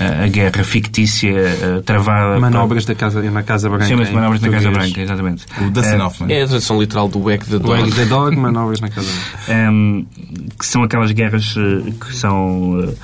a, 0.00 0.24
a 0.24 0.28
guerra 0.28 0.62
fictícia 0.64 1.30
eh, 1.30 1.82
travada. 1.84 2.38
Manobras 2.40 2.84
da 2.84 2.94
casa, 2.94 3.20
na 3.22 3.42
Casa 3.42 3.68
Branca. 3.68 3.86
Chama-se 3.86 4.10
em 4.10 4.14
Manobras 4.14 4.40
na 4.42 4.50
Casa. 4.50 4.70
Branca, 4.70 5.00
exatamente. 5.00 5.46
O 5.60 5.70
Dustin 5.70 5.94
Eh, 5.96 6.02
Hoffman. 6.04 6.32
É 6.32 6.42
a 6.42 6.46
tradução 6.46 6.80
literal 6.80 7.08
do 7.08 7.18
Wag 7.20 7.44
the 7.46 7.58
Dog. 7.58 7.68
Wag 7.80 7.92
the 7.92 8.04
Dog, 8.06 8.36
Manobras 8.38 8.80
na 8.80 8.88
Casa 8.90 9.08
Branca. 9.46 9.70
um, 9.70 10.06
que 10.58 10.66
são 10.66 10.82
aquelas 10.82 11.10
guerras 11.12 11.54
eh, 11.56 11.90
que 12.00 12.14
são 12.14 12.94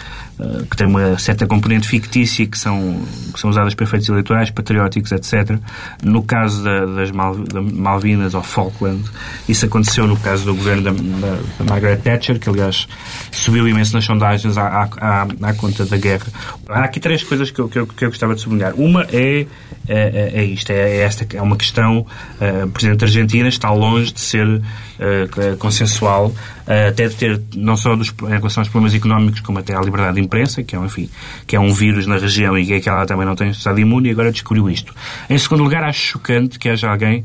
eh, 0.41 0.63
que 0.71 0.77
têm 0.77 0.87
uma 0.87 1.19
certa 1.19 1.47
componente 1.47 1.87
fictícia 1.89 2.47
que 2.47 2.59
são, 2.59 3.01
que 3.33 3.39
são 3.41 3.51
usadas 3.51 3.75
para 3.75 3.85
efeitos 3.85 4.09
eleitorais, 4.09 4.51
patrióticos, 4.51 5.13
etc. 5.13 5.59
No 6.03 6.23
caso 6.23 6.63
da- 6.65 6.87
das 6.87 7.11
Mal- 7.11 7.37
da 7.37 7.61
Malvinas 7.61 8.35
ou 8.35 8.43
Falkland, 8.43 9.03
isso 9.49 9.67
aconteceu 9.67 10.07
no 10.07 10.17
caso 10.17 10.45
do 10.45 10.55
governo 10.55 10.83
da, 10.83 10.91
da- 10.93 11.39
da 11.59 11.65
Margaret 11.69 11.99
Thatcher, 11.99 12.39
que 12.39 12.49
aliás 12.49 12.89
subiu 13.31 13.67
imenso 13.69 13.95
nas 13.95 14.05
sondagens 14.05 14.57
à, 14.57 14.89
à, 14.99 15.23
à- 15.43 15.55
conta 15.55 15.85
da 15.85 15.97
guerra. 15.97 16.27
Há 16.69 16.85
aqui 16.85 17.01
três 17.01 17.23
coisas 17.23 17.51
que 17.51 17.59
eu, 17.61 17.69
que 17.69 17.79
eu, 17.79 17.87
que 17.87 18.05
eu 18.05 18.09
gostava 18.09 18.35
de 18.35 18.41
sublinhar. 18.41 18.73
Uma 18.77 19.03
é, 19.13 19.47
é, 19.89 20.31
é 20.35 20.45
isto, 20.45 20.71
é, 20.71 20.75
é 20.75 20.97
esta, 21.03 21.27
é 21.37 21.43
uma 21.43 21.57
questão, 21.57 22.07
eh, 22.41 22.65
o 22.65 22.69
Presidente 22.71 23.01
da 23.01 23.07
Argentina 23.07 23.49
está 23.49 23.71
longe 23.71 24.13
de 24.13 24.21
ser 24.21 24.63
eh, 25.01 25.57
consensual, 25.59 26.35
eh, 26.67 26.89
até 26.89 27.09
de 27.09 27.15
ter, 27.15 27.41
não 27.57 27.77
só 27.77 27.97
dos, 27.97 28.13
em 28.23 28.37
relação 28.37 28.61
aos 28.61 28.69
problemas 28.69 28.95
económicos, 28.95 29.41
como 29.41 29.59
até 29.59 29.75
à 29.75 29.81
liberdade 29.81 30.17
de 30.17 30.21
imprensa, 30.21 30.63
que 30.63 30.77
é, 30.77 30.79
um, 30.79 30.85
enfim, 30.85 31.09
que 31.47 31.57
é 31.57 31.61
um 31.61 31.73
vírus 31.73 32.07
na 32.07 32.19
região 32.19 32.59
e 32.59 32.67
que 32.67 32.75
é 32.75 32.81
que 32.81 32.89
ela 32.89 33.07
também 33.07 33.25
não 33.25 33.35
tem 33.35 33.49
estado 33.49 33.81
imune, 33.81 34.09
e 34.09 34.13
agora 34.13 34.31
descobriu 34.31 34.69
isto. 34.69 34.95
Em 35.29 35.39
segundo 35.39 35.63
lugar, 35.63 35.83
acho 35.85 36.01
chocante 36.01 36.59
que 36.59 36.69
haja 36.69 36.91
alguém 36.91 37.25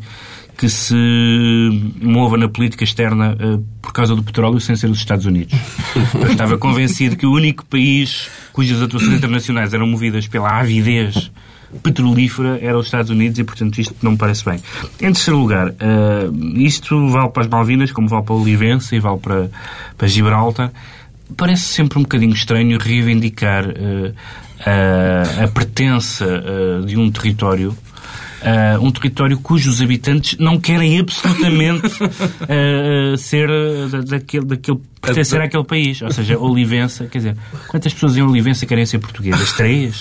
que 0.58 0.70
se 0.70 0.96
mova 2.02 2.38
na 2.38 2.48
política 2.48 2.84
externa 2.84 3.36
eh, 3.40 3.60
por 3.82 3.92
causa 3.92 4.16
do 4.16 4.24
petróleo 4.24 4.60
sem 4.60 4.76
ser 4.76 4.90
os 4.90 5.00
Estados 5.00 5.26
Unidos. 5.26 5.54
Eu 6.16 6.32
estava 6.32 6.58
convencido 6.58 7.18
que 7.18 7.26
o 7.26 7.32
único 7.34 7.66
país 7.66 8.30
cujas 8.54 8.82
atuações 8.82 9.18
internacionais 9.18 9.74
eram 9.74 9.86
movidas 9.86 10.28
pela 10.28 10.60
avidez 10.60 11.30
petrolífera 11.84 12.60
era 12.62 12.78
os 12.78 12.86
Estados 12.86 13.10
Unidos 13.10 13.38
e, 13.40 13.44
portanto, 13.44 13.80
isto 13.80 13.96
não 14.02 14.12
me 14.12 14.18
parece 14.18 14.46
bem. 14.46 14.60
Em 15.02 15.12
terceiro 15.14 15.40
lugar, 15.40 15.70
eh, 15.70 16.30
isto 16.56 17.10
vale 17.10 17.30
para 17.30 17.44
as 17.44 17.50
Malvinas, 17.50 17.92
como 17.92 18.08
vale 18.08 18.24
para 18.24 18.34
o 18.36 18.42
Olivença 18.42 18.96
e 18.96 19.00
vale 19.00 19.20
para, 19.20 19.50
para 19.98 20.08
Gibraltar. 20.08 20.72
Parece 21.36 21.64
sempre 21.64 22.00
um 22.00 22.04
bocadinho 22.04 22.34
estranho 22.34 22.78
reivindicar 22.78 23.66
eh, 23.70 24.14
a, 24.66 25.44
a 25.44 25.48
pertença 25.48 26.26
eh, 26.26 26.86
de 26.86 26.98
um 26.98 27.12
território 27.12 27.76
Uh, 28.46 28.80
um 28.86 28.92
território 28.92 29.40
cujos 29.40 29.82
habitantes 29.82 30.38
não 30.38 30.60
querem 30.60 31.00
absolutamente 31.00 31.88
uh, 32.04 33.18
ser 33.18 33.50
uh, 33.50 33.90
da- 33.90 34.02
daquele, 34.02 34.46
daquele, 34.46 34.80
pertencer 35.06 35.42
àquele 35.42 35.64
país. 35.64 36.02
Ou 36.02 36.12
seja, 36.12 36.38
Olivença, 36.38 37.06
quer 37.06 37.18
dizer, 37.20 37.38
quantas 37.68 37.94
pessoas 37.94 38.18
em 38.18 38.22
Olivença 38.22 38.66
querem 38.66 38.86
ser 38.86 39.00
portuguesas? 39.00 39.54
Três? 39.54 40.00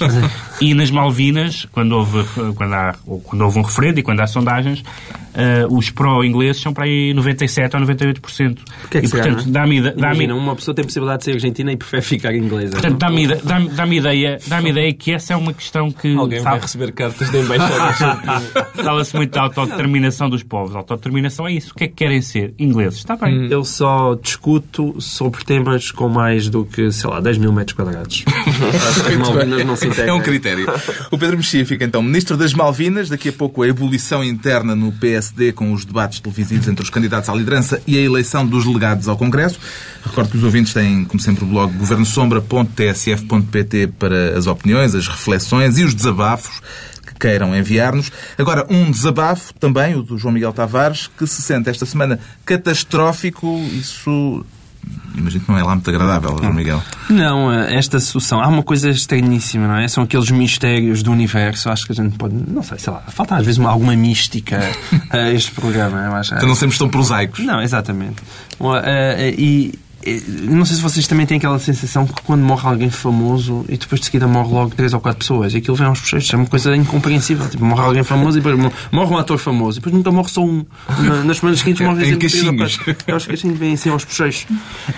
E 0.60 0.74
nas 0.74 0.90
Malvinas, 0.90 1.66
quando 1.72 1.92
houve, 1.92 2.24
quando 2.54 2.72
há, 2.74 2.94
ou 3.06 3.20
quando 3.20 3.42
houve 3.42 3.58
um 3.58 3.62
referendo 3.62 4.00
e 4.00 4.02
quando 4.02 4.20
há 4.20 4.26
sondagens, 4.26 4.80
uh, 4.80 5.76
os 5.76 5.90
pró-ingleses 5.90 6.60
são 6.62 6.72
para 6.72 6.84
aí 6.84 7.12
97 7.14 7.76
ou 7.76 7.82
98%. 7.82 8.58
que 8.90 8.98
é 8.98 9.00
que 9.00 9.06
e, 9.06 9.08
se 9.08 9.16
portanto, 9.16 9.36
ganha? 9.42 9.52
dá-me 9.52 9.80
dá-me 9.80 9.98
Imagina, 9.98 10.34
uma 10.34 10.54
pessoa 10.56 10.74
tem 10.74 10.84
possibilidade 10.84 11.18
de 11.20 11.24
ser 11.24 11.32
argentina 11.32 11.72
e 11.72 11.76
prefere 11.76 12.02
ficar 12.02 12.34
inglesa. 12.34 12.72
Portanto, 12.72 12.98
dá-me 12.98 13.24
ide- 13.24 13.40
dá-me- 13.44 13.68
dá-me 13.68 13.96
ideia, 13.98 14.38
dá-me 14.46 14.70
ideia 14.70 14.92
que 14.92 15.12
essa 15.12 15.32
é 15.32 15.36
uma 15.36 15.52
questão 15.52 15.90
que 15.90 16.14
Alguém 16.16 16.40
vai 16.40 16.52
sabe- 16.52 16.62
receber 16.62 16.92
cartas 16.92 17.30
da 17.30 17.38
embaixada 17.38 17.82
argentina. 17.82 18.64
Fala-se 18.82 19.16
muito 19.16 19.30
da 19.32 19.42
autodeterminação 19.42 20.28
dos 20.30 20.42
povos. 20.42 20.74
Autodeterminação 20.76 21.46
é 21.48 21.52
isso. 21.52 21.72
O 21.72 21.74
que 21.74 21.84
é 21.84 21.88
que 21.88 21.94
querem 21.94 22.20
ser? 22.22 22.54
Ingleses. 22.58 22.98
Está 22.98 23.16
bem. 23.16 23.48
Eu 23.50 23.64
só 23.64 24.14
discuto 24.14 24.93
sobre 24.98 25.44
temas 25.44 25.90
com 25.90 26.08
mais 26.08 26.48
do 26.48 26.64
que, 26.64 26.90
sei 26.92 27.10
lá, 27.10 27.20
10 27.20 27.38
mil 27.38 27.52
metros 27.52 27.76
quadrados. 27.76 28.24
Acho 28.28 29.04
que 29.04 29.12
as 29.12 29.16
Malvinas 29.16 29.64
não 29.64 29.76
se 29.76 29.86
integram. 29.86 30.16
É 30.16 30.18
um 30.18 30.22
critério. 30.22 30.66
O 31.10 31.18
Pedro 31.18 31.36
Mexia 31.36 31.64
fica 31.66 31.84
então 31.84 32.02
Ministro 32.02 32.36
das 32.36 32.52
Malvinas. 32.52 33.08
Daqui 33.08 33.28
a 33.28 33.32
pouco 33.32 33.62
a 33.62 33.68
ebulição 33.68 34.22
interna 34.22 34.74
no 34.74 34.92
PSD 34.92 35.52
com 35.52 35.72
os 35.72 35.84
debates 35.84 36.20
televisivos 36.20 36.68
entre 36.68 36.82
os 36.82 36.90
candidatos 36.90 37.28
à 37.28 37.34
liderança 37.34 37.82
e 37.86 37.98
a 37.98 38.00
eleição 38.00 38.46
dos 38.46 38.64
delegados 38.64 39.08
ao 39.08 39.16
Congresso. 39.16 39.58
Recordo 40.04 40.30
que 40.30 40.36
os 40.36 40.44
ouvintes 40.44 40.74
têm, 40.74 41.04
como 41.04 41.20
sempre, 41.20 41.44
o 41.44 41.46
blog 41.46 41.72
governosombra.tsf.pt 41.76 43.86
para 43.98 44.36
as 44.36 44.46
opiniões, 44.46 44.94
as 44.94 45.08
reflexões 45.08 45.78
e 45.78 45.84
os 45.84 45.94
desabafos 45.94 46.60
que 47.04 47.14
queiram 47.14 47.56
enviar-nos. 47.56 48.12
Agora, 48.36 48.66
um 48.68 48.90
desabafo 48.90 49.54
também, 49.54 49.94
o 49.94 50.02
do 50.02 50.18
João 50.18 50.34
Miguel 50.34 50.52
Tavares, 50.52 51.06
que 51.06 51.24
se 51.26 51.40
sente 51.42 51.70
esta 51.70 51.86
semana 51.86 52.20
catastrófico. 52.44 53.46
Isso, 53.72 54.44
imagino 55.16 55.44
que 55.44 55.50
não 55.50 55.58
é 55.58 55.62
lá 55.62 55.74
muito 55.74 55.88
agradável, 55.90 56.36
João 56.38 56.52
Miguel. 56.52 56.82
Não, 57.08 57.52
eh, 57.52 57.74
esta 57.76 58.00
solução. 58.00 58.40
Há 58.40 58.48
uma 58.48 58.62
coisa 58.62 58.90
estranhíssima, 58.90 59.66
não 59.68 59.76
é? 59.76 59.86
São 59.88 60.04
aqueles 60.04 60.30
mistérios 60.30 61.02
do 61.02 61.12
universo. 61.12 61.68
Acho 61.70 61.86
que 61.86 61.92
a 61.92 61.94
gente 61.94 62.16
pode. 62.16 62.34
Não 62.48 62.62
sei, 62.62 62.78
sei 62.78 62.92
lá. 62.92 63.00
Falta 63.08 63.36
às 63.36 63.44
vezes 63.44 63.58
uma- 63.58 63.70
alguma 63.70 63.94
mística 63.96 64.60
a 65.10 65.30
este 65.30 65.50
programa. 65.52 65.98
Eu 66.06 66.14
acho. 66.14 66.34
Que 66.36 66.46
não 66.46 66.54
sermos 66.54 66.76
tão 66.78 66.88
prosaicos. 66.88 67.40
Não, 67.44 67.60
exatamente. 67.62 68.22
Eh, 68.60 69.16
eh, 69.30 69.34
E. 69.38 69.74
Não 70.50 70.64
sei 70.64 70.76
se 70.76 70.82
vocês 70.82 71.06
também 71.06 71.24
têm 71.26 71.38
aquela 71.38 71.58
sensação 71.58 72.06
que 72.06 72.20
quando 72.22 72.42
morre 72.42 72.66
alguém 72.68 72.90
famoso 72.90 73.64
e 73.68 73.76
depois 73.76 74.00
de 74.00 74.06
seguida 74.06 74.26
morre 74.26 74.52
logo 74.52 74.74
três 74.74 74.92
ou 74.92 75.00
quatro 75.00 75.18
pessoas 75.20 75.54
e 75.54 75.58
aquilo 75.58 75.76
vem 75.76 75.86
aos 75.86 76.00
bochechos, 76.00 76.32
é 76.32 76.36
uma 76.36 76.46
coisa 76.46 76.76
incompreensível. 76.76 77.48
Tipo, 77.48 77.64
morre 77.64 77.82
alguém 77.82 78.02
famoso 78.02 78.38
e 78.38 78.40
depois 78.40 78.58
mo- 78.58 78.72
morre 78.92 79.14
um 79.14 79.18
ator 79.18 79.38
famoso 79.38 79.78
e 79.78 79.80
depois 79.80 79.94
nunca 79.94 80.10
morre 80.12 80.28
só 80.28 80.42
um. 80.42 80.64
Na- 80.98 81.24
Nas 81.24 81.38
semanas 81.38 81.60
seguintes 81.60 81.86
morre 81.86 82.12
ou 82.12 82.18
caixinhos. 82.18 82.76
quatro. 82.76 82.96
É, 83.06 83.14
os 83.16 83.26
caixinhos 83.26 83.58
vêm 83.58 83.74
assim 83.74 83.88
aos 83.90 84.04
bochechos. 84.04 84.46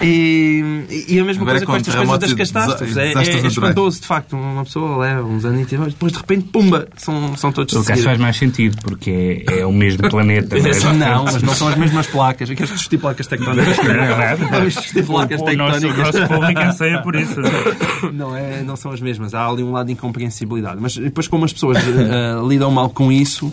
E, 0.03 1.05
e 1.09 1.19
a 1.21 1.25
mesma 1.25 1.43
Agora 1.43 1.59
coisa 1.61 1.65
é 1.65 1.67
com 1.67 1.77
estas 1.77 1.95
coisas 1.95 2.19
das 2.19 2.33
catástrofes. 2.53 2.97
É, 2.97 3.13
é, 3.13 3.13
é 3.45 3.47
espantoso, 3.47 4.01
de 4.01 4.07
facto. 4.07 4.37
Uma 4.37 4.65
pessoa 4.65 4.97
leva 4.99 5.23
uns 5.23 5.45
anos 5.45 5.61
e 5.73 5.77
depois 5.77 6.13
de 6.13 6.19
repente, 6.19 6.45
pumba, 6.49 6.89
são, 6.97 7.37
são 7.37 7.53
todos 7.53 7.75
O 7.75 7.81
de 7.81 7.87
caso 7.87 8.03
faz 8.03 8.19
mais 8.19 8.37
sentido, 8.37 8.77
porque 8.83 9.45
é, 9.49 9.61
é 9.61 9.67
o 9.67 9.73
mesmo 9.73 10.09
planeta. 10.09 10.57
não 10.59 10.91
é? 10.91 10.93
Não, 10.95 11.25
mas 11.25 11.43
não 11.43 11.55
são 11.55 11.69
as 11.69 11.77
mesmas 11.77 12.07
placas. 12.07 12.49
Queres 12.57 12.73
discutir 12.73 12.99
placas 12.99 13.27
tectónicas? 13.27 13.79
É 13.79 13.83
verdade. 13.83 14.45
Vamos 14.51 14.75
discutir 14.97 15.07
placas 15.07 15.41
O 15.41 15.57
nosso, 15.57 15.77
o 15.79 15.81
tectónicas. 15.81 16.29
público 16.29 16.61
anseia 16.61 17.03
por 17.03 17.17
isso. 17.17 17.37
Não, 18.13 18.37
é, 18.37 18.63
não 18.63 18.77
são 18.77 18.93
as 18.93 19.01
mesmas. 19.01 19.35
Há 19.35 19.47
ali 19.47 19.63
um 19.63 19.73
lado 19.73 19.87
de 19.87 19.93
incompreensibilidade. 19.93 20.79
Mas 20.81 20.97
depois, 20.97 21.27
como 21.29 21.45
as 21.45 21.53
pessoas 21.53 21.79
eh, 21.79 22.37
lidam 22.47 22.71
mal 22.71 22.89
com 22.91 23.11
isso. 23.11 23.53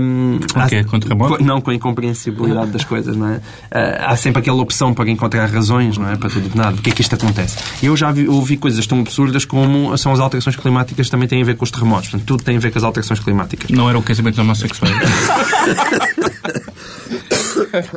Um, 0.00 0.38
Com 0.52 0.60
o 0.60 0.66
quê? 0.68 0.84
Com 0.84 1.00
terremoto? 1.00 1.42
Não, 1.42 1.60
com 1.60 1.70
a 1.70 1.74
incompreensibilidade 1.74 2.70
das 2.70 2.84
coisas, 2.84 3.16
não 3.16 3.28
é? 3.28 3.40
Ah, 3.70 4.12
há 4.12 4.16
sempre 4.16 4.40
aquela 4.40 4.60
opção 4.60 4.94
para 4.94 5.10
encontrar 5.10 5.46
razões, 5.46 5.96
não 5.98 6.08
é? 6.08 6.16
Para 6.16 6.30
tudo 6.30 6.50
e 6.52 6.56
nada. 6.56 6.72
Porque 6.72 6.90
é 6.90 6.92
que 6.92 7.00
isto 7.02 7.14
acontece? 7.14 7.58
Eu 7.82 7.96
já 7.96 8.12
vi, 8.12 8.28
ouvi 8.28 8.56
coisas 8.56 8.86
tão 8.86 9.00
absurdas 9.00 9.44
como 9.44 9.96
são 9.98 10.12
as 10.12 10.20
alterações 10.20 10.56
climáticas 10.56 11.08
também 11.10 11.26
têm 11.28 11.42
a 11.42 11.44
ver 11.44 11.56
com 11.56 11.64
os 11.64 11.70
terremotos. 11.70 12.10
Portanto, 12.10 12.26
tudo 12.26 12.42
tem 12.44 12.56
a 12.56 12.60
ver 12.60 12.70
com 12.70 12.78
as 12.78 12.84
alterações 12.84 13.20
climáticas. 13.20 13.70
Não 13.70 13.88
era 13.88 13.98
o 13.98 14.02
casamento 14.02 14.40
homossexual. 14.40 14.90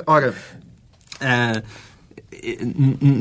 Ora, 0.08 0.34
ah, 1.22 1.62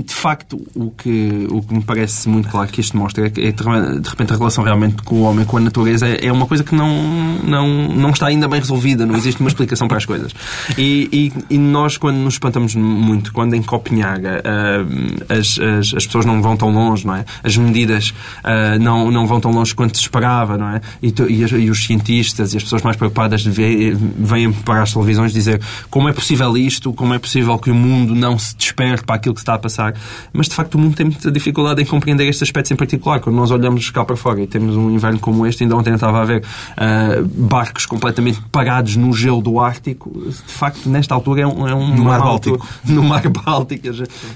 de 0.05 0.15
facto, 0.15 0.61
o 0.75 0.91
que, 0.91 1.47
o 1.51 1.63
que 1.63 1.75
me 1.75 1.83
parece 1.83 2.29
muito 2.29 2.49
claro 2.49 2.69
que 2.71 2.81
isto 2.81 2.97
mostra 2.97 3.27
é 3.27 3.31
que, 3.31 3.41
é, 3.41 3.53
de 3.53 4.09
repente, 4.09 4.33
a 4.33 4.37
relação 4.37 4.63
realmente 4.65 5.03
com 5.03 5.17
o 5.17 5.23
homem, 5.23 5.45
com 5.45 5.57
a 5.57 5.61
natureza, 5.61 6.07
é 6.07 6.31
uma 6.33 6.47
coisa 6.47 6.63
que 6.65 6.75
não, 6.75 7.39
não, 7.43 7.89
não 7.89 8.11
está 8.11 8.27
ainda 8.27 8.49
bem 8.49 8.61
resolvida, 8.61 9.07
não 9.07 9.17
existe 9.17 9.41
uma 9.41 9.49
explicação 9.49 9.89
para 9.89 9.97
as 9.97 10.05
coisas. 10.05 10.33
E, 10.77 11.09
e, 11.49 11.55
e 11.55 11.59
nós, 11.59 11.97
quando 11.97 12.17
nos 12.17 12.35
espantamos 12.35 12.75
muito, 12.75 13.33
quando 13.33 13.55
em 13.55 13.63
Copenhaga 13.63 14.43
ah, 14.45 15.35
as, 15.35 15.59
as, 15.59 15.95
as 15.95 16.07
pessoas 16.07 16.27
não 16.27 16.43
vão 16.43 16.57
tão 16.57 16.71
longe, 16.71 17.07
não 17.07 17.15
é? 17.15 17.25
As 17.43 17.57
medidas 17.57 18.13
ah, 18.43 18.79
não, 18.79 19.11
não 19.11 19.27
vão 19.27 19.41
tão 19.41 19.51
longe 19.53 19.75
quanto 19.75 19.97
se 19.97 20.03
esperava, 20.03 20.59
não 20.59 20.69
é? 20.69 20.81
E, 21.03 21.11
tu- 21.13 21.31
e 21.31 21.45
e 21.45 21.71
os 21.71 21.85
cientistas 21.85 22.55
e 22.55 22.57
as 22.57 22.63
pessoas 22.63 22.83
mais 22.83 22.97
preocupadas 22.97 23.45
vêm 23.45 24.53
para 24.65 24.83
as 24.83 24.93
televisões 24.93 25.33
dizer 25.33 25.61
como 25.91 26.09
é 26.09 26.13
possível 26.13 26.57
isto, 26.57 26.93
como 26.93 27.13
é 27.15 27.19
possível 27.19 27.59
que 27.59 27.71
o 27.71 27.75
mundo 27.75 28.15
não 28.15 28.39
se 28.39 28.57
desperte 28.57 29.05
para 29.15 29.17
aquilo 29.17 29.35
que 29.35 29.41
se 29.41 29.45
está 29.45 29.55
a 29.55 29.59
passar. 29.59 29.95
Mas, 30.33 30.49
de 30.49 30.55
facto, 30.55 30.75
o 30.75 30.79
mundo 30.79 30.97
tem 30.97 31.07
muita 31.07 31.31
dificuldade 31.31 31.81
em 31.81 31.85
compreender 31.85 32.25
estes 32.29 32.43
aspectos 32.43 32.71
em 32.73 32.77
particular. 32.77 33.21
Quando 33.21 33.37
nós 33.37 33.51
olhamos 33.51 33.89
cá 33.91 34.05
para 34.05 34.17
fora 34.17 34.41
e 34.43 34.47
temos 34.47 34.77
um 34.77 34.91
inverno 34.91 35.19
como 35.19 35.47
este, 35.47 35.63
ainda 35.63 35.77
ontem 35.77 35.91
eu 35.91 35.95
estava 35.95 36.21
a 36.21 36.25
ver 36.25 36.43
ah, 36.77 37.23
barcos 37.25 37.87
completamente 37.87 38.41
parados 38.51 38.97
no 38.97 39.13
gelo 39.13 39.41
do 39.41 39.61
Ártico. 39.61 40.11
De 40.27 40.53
facto, 40.53 40.89
nesta 40.89 41.15
altura 41.15 41.43
é 41.43 41.47
um, 41.47 41.69
é 41.69 41.75
um 41.75 41.95
No 41.95 42.05
Mar 42.05 42.21
Báltico. 42.21 42.57
altura- 42.57 42.71
no 42.95 43.03
Mar 43.03 43.29
Báltico. 43.29 43.87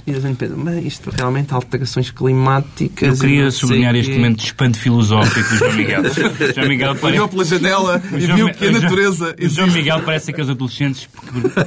E 0.06 0.12
a 0.12 0.20
gente 0.20 0.36
pensa, 0.36 0.54
mas 0.56 0.84
isto 0.84 1.10
realmente 1.10 1.52
alterações 1.52 2.10
climáticas... 2.10 3.08
Eu 3.08 3.16
queria 3.18 3.50
sublinhar 3.50 3.92
quê." 3.94 4.00
este 4.00 4.12
momento 4.12 4.38
de 4.38 4.44
espanto 4.44 4.78
filosófico 4.78 5.48
do 5.50 5.56
João 5.56 5.72
Miguel. 5.74 6.02
João 6.54 6.68
Miguel 6.68 6.94
parece... 6.96 7.06
Olhou 7.18 7.28
pela 7.28 7.44
janela 7.44 8.02
e 8.12 8.20
João 8.20 8.36
viu 8.36 8.50
que 8.52 8.64
a 8.64 8.68
o 8.68 8.70
João- 8.72 8.82
natureza 8.82 9.24
O 9.24 9.48
João 9.48 9.66
existe. 9.66 9.70
Miguel 9.78 10.00
parece 10.04 10.30
aqueles 10.30 10.50
adolescentes. 10.50 11.08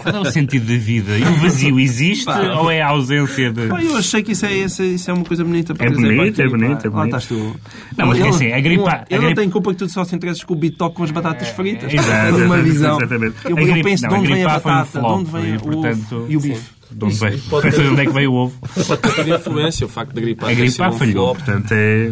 Qual 0.04 0.16
é 0.16 0.20
o 0.20 0.32
sentido 0.32 0.66
da 0.68 0.78
vida? 0.78 1.18
E 1.18 1.24
o 1.24 1.36
vazio 1.38 1.80
existe 1.80 2.30
ou 2.30 2.70
é 2.72 2.82
a 2.82 2.88
ausência 3.02 3.52
de. 3.52 3.68
Pá, 3.68 3.84
eu 3.84 3.98
achei 3.98 4.24
que 4.24 4.32
isso 4.32 4.46
é, 4.46 4.54
isso 4.54 4.82
é- 4.82 5.12
é 5.12 5.14
uma 5.14 5.26
coisa 5.26 5.44
bonita 5.44 5.74
para 5.76 5.88
É 5.88 5.90
dizer 5.90 6.16
bonito, 6.16 6.42
é 6.42 6.48
bonito, 6.48 6.86
é 6.86 6.90
Lá 6.90 6.96
bonito. 6.96 7.18
estás 7.18 7.26
tu. 7.26 7.56
Não, 7.98 8.08
mas 8.08 8.20
Ele- 8.20 8.30
assim, 8.30 8.52
a 8.52 8.60
gripe- 8.62 8.88
a 8.90 9.06
Eu 9.10 9.22
não 9.22 9.34
tenho 9.34 9.52
culpa 9.52 9.72
que 9.72 9.78
tu 9.78 9.90
só 9.90 10.04
se 10.04 10.16
interesses 10.16 10.44
com 10.44 10.54
o 10.54 10.58
bitoque 10.58 10.96
com 10.96 11.04
as 11.04 11.12
batatas 11.12 11.50
fritas. 11.50 11.94
Exato, 11.94 12.10
é 12.12 12.30
uma 12.32 12.38
exatamente, 12.38 12.64
visão. 12.64 12.98
exatamente. 12.98 13.36
Eu, 13.46 13.84
penso 13.84 14.08
de 14.08 14.14
onde 14.14 14.28
vem 14.28 14.44
a 14.44 14.48
batata, 14.50 15.00
de 15.00 15.06
onde 15.06 15.32
vem 15.32 15.58
o 15.58 15.78
ovo 15.78 16.26
e 16.30 16.38
o 16.38 16.40
bife. 16.40 16.81
De 16.92 17.06
onde, 17.06 17.16
veio, 17.16 17.40
pode 17.50 17.72
ter- 17.72 17.82
de 17.84 17.90
onde 17.90 18.02
é 18.02 18.06
que 18.06 18.12
veio 18.14 18.32
o 18.32 18.36
ovo. 18.36 18.54
Pode 18.88 19.02
ter 19.16 19.28
influência 19.28 19.86
o 19.86 19.90
facto 19.90 20.14
de 20.14 20.22
gripar 20.22 20.50
A 20.50 20.54
gripar 20.54 20.90
um 20.94 20.98
falhou, 20.98 21.26
flop. 21.36 21.38
portanto 21.46 21.72
é... 21.72 22.12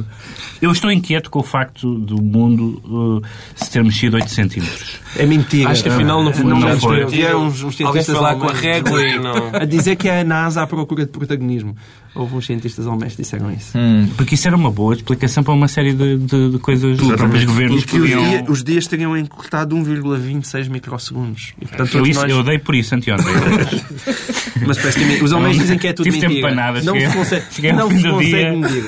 Eu 0.61 0.71
estou 0.73 0.91
inquieto 0.91 1.29
com 1.29 1.39
o 1.39 1.43
facto 1.43 1.95
do 1.99 2.21
mundo 2.21 2.81
uh, 3.23 3.25
se 3.55 3.71
ter 3.71 3.81
mexido 3.81 4.17
8 4.17 4.29
centímetros. 4.29 4.99
É 5.15 5.25
mentira. 5.25 5.69
Acho 5.69 5.83
que 5.83 5.87
afinal 5.89 6.21
não 6.21 6.33
foi. 6.33 6.43
Não 6.43 6.59
já 6.59 6.75
foi. 6.77 7.05
Vieram 7.05 7.45
uns- 7.47 7.63
uns 7.63 7.79
Alguém 7.79 8.03
cientistas 8.03 8.19
lá 8.21 8.35
com 8.35 8.49
a 8.49 8.51
régua 8.53 9.01
e 9.01 9.17
não... 9.17 9.51
A 9.55 9.63
dizer 9.63 9.95
que 9.95 10.09
é 10.09 10.19
a 10.19 10.23
NASA 10.25 10.61
à 10.61 10.67
procura 10.67 11.05
de 11.05 11.11
protagonismo. 11.13 11.77
Houve 12.15 12.35
uns 12.35 12.45
cientistas 12.47 12.87
alemães 12.87 13.15
que 13.15 13.21
disseram 13.21 13.51
isso. 13.51 13.73
Porque 14.17 14.35
isso 14.35 14.47
era 14.47 14.55
uma 14.57 14.71
boa 14.71 14.93
explicação 14.95 15.43
para 15.43 15.53
uma 15.53 15.67
série 15.67 15.93
de, 15.93 16.17
de- 16.17 16.49
de 16.51 16.59
coisas 16.59 16.97
que 16.99 17.05
os 17.05 17.15
próprios 17.15 17.43
governos 17.45 17.83
E 17.83 17.85
que 17.85 17.95
os, 17.95 18.01
podiam... 18.01 18.23
dia- 18.29 18.45
os 18.49 18.63
dias 18.63 18.87
teriam 18.87 19.15
encurtado 19.17 19.75
1,26 19.75 20.69
microsegundos. 20.69 21.53
E, 21.61 21.65
portanto, 21.67 21.97
Eu, 21.97 22.05
isso, 22.05 22.19
nós- 22.21 22.31
eu 22.31 22.39
odeio 22.39 22.59
por 22.61 22.73
isso 22.75 22.95
anteontem. 22.95 23.25
Mas 24.67 24.77
parece 24.77 24.99
que 24.99 25.23
os 25.23 25.31
alemães 25.31 25.57
dizem 25.57 25.77
que 25.77 25.87
é 25.87 25.93
tudo 25.93 26.05
Tive 26.05 26.19
tempo 26.19 26.33
mentira. 26.33 26.47
para 26.53 26.55
nada, 26.55 26.81
não 26.81 26.93
cheguei- 26.93 27.09
se 27.09 27.15
consegue, 27.17 27.45
não 27.73 27.89
se 27.89 28.03
consegue 28.03 28.27
dia. 28.29 28.51
medir. 28.53 28.85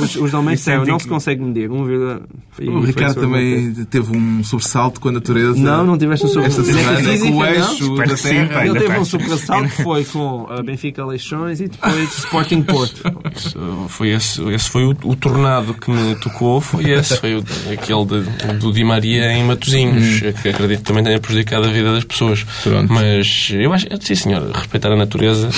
Os, 0.00 0.16
os 0.16 0.34
alemães 0.34 0.54
E 0.54 0.60
disseram, 0.60 0.84
não 0.84 0.96
que- 0.96 1.02
se 1.04 1.08
consegue 1.08 1.42
medir. 1.42 1.70
1, 1.70 2.20
foi- 2.50 2.68
O 2.68 2.80
Ricardo 2.80 3.20
também 3.20 3.72
teve 3.88 4.16
um 4.16 4.44
sobressalto 4.44 5.00
com 5.00 5.08
a 5.08 5.12
natureza. 5.12 5.58
Não, 5.58 5.84
não 5.86 5.96
tiveste 5.98 6.26
um 6.26 6.28
Esta 6.42 6.50
sobressalto. 6.62 6.78
semana, 6.80 7.10
Física, 7.10 7.30
com 7.30 7.36
o 7.38 7.46
eixo 7.46 7.94
da 7.96 8.16
Terra. 8.16 8.66
Ele 8.66 8.78
teve 8.80 8.98
um 8.98 9.04
sobressalto 9.04 9.68
que 9.68 9.82
foi 9.82 10.04
com 10.04 10.46
a 10.50 10.62
Benfica 10.62 11.04
Leixões 11.04 11.60
e 11.60 11.68
depois 11.68 12.18
Sporting 12.18 12.55
Porto. 12.62 13.02
Isso, 13.34 13.86
Foi 13.88 14.08
esse, 14.10 14.42
esse 14.52 14.68
foi 14.70 14.84
o, 14.84 14.96
o 15.04 15.16
tornado 15.16 15.74
que 15.74 15.90
me 15.90 16.14
tocou, 16.16 16.60
foi 16.60 16.90
esse, 16.90 17.16
foi 17.16 17.36
o, 17.36 17.44
aquele 17.72 18.04
de- 18.06 18.52
do 18.58 18.72
Di 18.72 18.84
Maria 18.84 19.32
em 19.32 19.44
Matosinhos, 19.44 20.20
que 20.42 20.48
acredito 20.48 20.78
que 20.78 20.84
também 20.84 21.02
tenha 21.04 21.18
prejudicado 21.20 21.66
a 21.66 21.70
vida 21.70 21.92
das 21.92 22.04
pessoas. 22.04 22.44
Pronto. 22.62 22.92
Mas 22.92 23.48
eu 23.52 23.72
acho, 23.72 23.86
sim 24.00 24.14
senhor, 24.14 24.50
respeitar 24.52 24.90
a 24.92 24.96
natureza. 24.96 25.48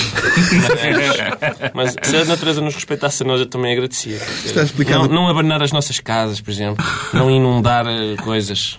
Mas, 1.73 1.95
mas 1.95 1.95
se 2.09 2.15
a 2.15 2.25
natureza 2.25 2.61
nos 2.61 2.75
respeitasse 2.75 3.23
a 3.23 3.25
nós, 3.25 3.39
eu 3.39 3.45
também 3.45 3.73
agradecia. 3.73 4.17
Está 4.45 4.63
explicado. 4.63 5.07
Não, 5.07 5.15
não 5.23 5.27
abanar 5.27 5.61
as 5.61 5.71
nossas 5.71 5.99
casas, 5.99 6.39
por 6.41 6.51
exemplo, 6.51 6.83
não 7.13 7.29
inundar 7.29 7.85
eh, 7.87 8.15
coisas. 8.23 8.77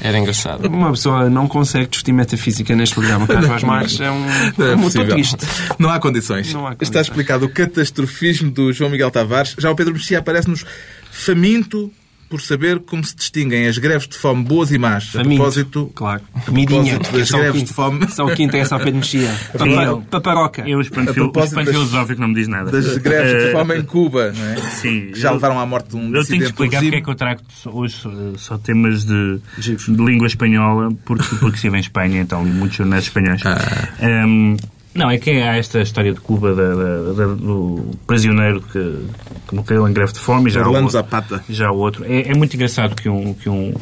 Era 0.00 0.18
engraçado. 0.18 0.66
Uma 0.66 0.90
pessoa 0.90 1.28
não 1.30 1.46
consegue 1.46 1.86
discutir 1.86 2.12
metafísica 2.12 2.74
neste 2.74 2.94
programa. 2.94 3.26
Carlos 3.26 3.48
Vaz 3.48 3.62
Marques 3.64 4.00
é 4.00 4.10
um, 4.10 4.20
Não 4.58 4.66
é 4.66 4.72
é 4.72 4.76
um 4.76 5.06
triste. 5.08 5.46
Não 5.78 5.90
há 5.90 5.98
condições. 5.98 6.52
Não 6.52 6.66
há 6.66 6.72
Está 6.72 6.84
condições. 6.84 7.06
explicado 7.06 7.46
o 7.46 7.48
catastrofismo 7.54 8.50
do 8.50 8.72
João 8.72 8.90
Miguel 8.90 9.10
Tavares. 9.10 9.54
Já 9.58 9.70
o 9.70 9.74
Pedro 9.76 9.94
Mexia 9.94 10.18
aparece-nos 10.18 10.64
faminto 11.10 11.90
por 12.28 12.40
saber 12.40 12.80
como 12.80 13.04
se 13.04 13.14
distinguem 13.14 13.68
as 13.68 13.78
greves 13.78 14.08
de 14.08 14.16
fome 14.16 14.42
boas 14.42 14.72
e 14.72 14.78
más. 14.78 15.04
A 15.10 15.18
Faminto. 15.18 15.36
propósito, 15.36 15.92
Claro. 15.94 16.22
a 16.34 16.40
Comidinha. 16.40 16.94
propósito 16.98 17.18
das 17.18 17.30
greves 17.30 17.62
de 17.64 17.72
fome, 17.72 18.08
Só 18.10 18.24
o 18.26 18.34
que 18.34 18.42
interessa 18.42 18.74
ao 18.74 18.80
Pedro 18.80 18.96
Mexia. 18.96 19.30
Paparoca. 20.10 20.68
Eu, 20.68 20.78
o 20.78 20.80
espanto, 20.80 21.10
A 21.10 21.14
filosófico 21.64 22.20
não 22.20 22.28
me 22.28 22.34
diz 22.34 22.48
nada. 22.48 22.72
das 22.72 22.96
greves 22.98 23.30
de 23.42 23.48
Eh, 23.50 23.52
fome 23.52 23.76
em 23.78 23.82
Cuba, 23.82 24.32
não 24.36 24.44
é? 24.46 24.56
Sim. 24.70 25.10
Que 25.12 25.20
já 25.20 25.28
eu- 25.28 25.34
levaram 25.34 25.60
à 25.60 25.66
morte 25.66 25.90
de 25.90 25.96
um 25.96 26.12
Eu 26.14 26.24
tenho 26.24 26.40
que 26.40 26.46
explicar 26.46 26.80
porque 26.82 26.96
é 26.96 27.00
que 27.02 27.08
eu 27.10 27.14
trago 27.14 27.40
hoje 27.66 27.96
eh, 28.04 28.32
só 28.38 28.58
temas 28.58 29.04
de, 29.04 29.38
de 29.58 29.76
língua 30.04 30.26
espanhola, 30.26 30.88
porque, 31.04 31.36
porque 31.36 31.56
estive 31.56 31.76
em 31.76 31.80
Espanha, 31.80 32.20
então 32.20 32.42
li 32.44 32.50
muitos 32.50 32.76
jornais 32.78 33.04
espanhóis. 33.04 33.42
Ah. 33.44 33.58
Ehm, 34.00 34.56
não, 34.94 35.10
é 35.10 35.18
que 35.18 35.30
há 35.30 35.56
esta 35.56 35.80
história 35.80 36.12
de 36.12 36.20
Cuba, 36.20 36.54
da- 36.54 36.74
da- 36.74 37.12
da- 37.12 37.34
do 37.34 37.90
prisioneiro 38.06 38.60
que, 38.62 39.06
que 39.48 39.54
morreu 39.54 39.88
em 39.88 39.92
greve 39.92 40.12
de 40.12 40.18
fome. 40.20 40.48
e 40.48 40.52
Já 40.52 40.60
Orlando 40.60 40.76
outro- 40.84 40.90
Zapata. 40.92 41.44
Já 41.48 41.70
o 41.70 41.76
outro. 41.78 42.04
É, 42.04 42.30
é 42.30 42.34
muito 42.34 42.54
engraçado 42.54 42.94
que 42.94 43.08
um, 43.08 43.34
que 43.34 43.48
um, 43.48 43.72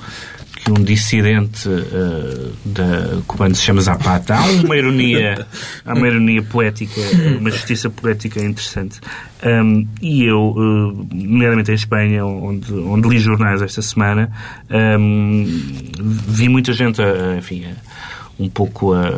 que 0.65 0.71
um 0.71 0.75
dissidente 0.75 1.69
eh, 1.69 2.51
da 2.65 3.19
cubano 3.27 3.53
se 3.55 3.63
chama 3.63 3.81
Zapata. 3.81 4.37
Há 4.37 4.45
uma 4.65 4.77
ironia, 4.77 5.45
há 5.85 5.93
uma 5.93 6.07
ironia 6.07 6.41
poética, 6.41 7.01
uma 7.41 7.51
justiça 7.51 7.91
poética 7.91 8.39
interessante. 8.41 9.01
Um, 9.45 9.89
e 10.01 10.23
eu, 10.25 10.55
eh, 10.57 11.15
nomeadamente 11.17 11.73
em 11.73 11.75
Espanha, 11.75 12.25
onde, 12.25 12.73
onde 12.73 13.09
li 13.09 13.19
jornais 13.19 13.61
esta 13.61 13.83
semana, 13.83 14.31
um, 14.71 15.45
vi 16.29 16.49
muita 16.49 16.73
gente, 16.73 17.03
a, 17.03 17.37
enfim, 17.37 17.65
a- 17.65 17.93
um 18.39 18.49
pouco 18.49 18.93
a, 18.95 19.09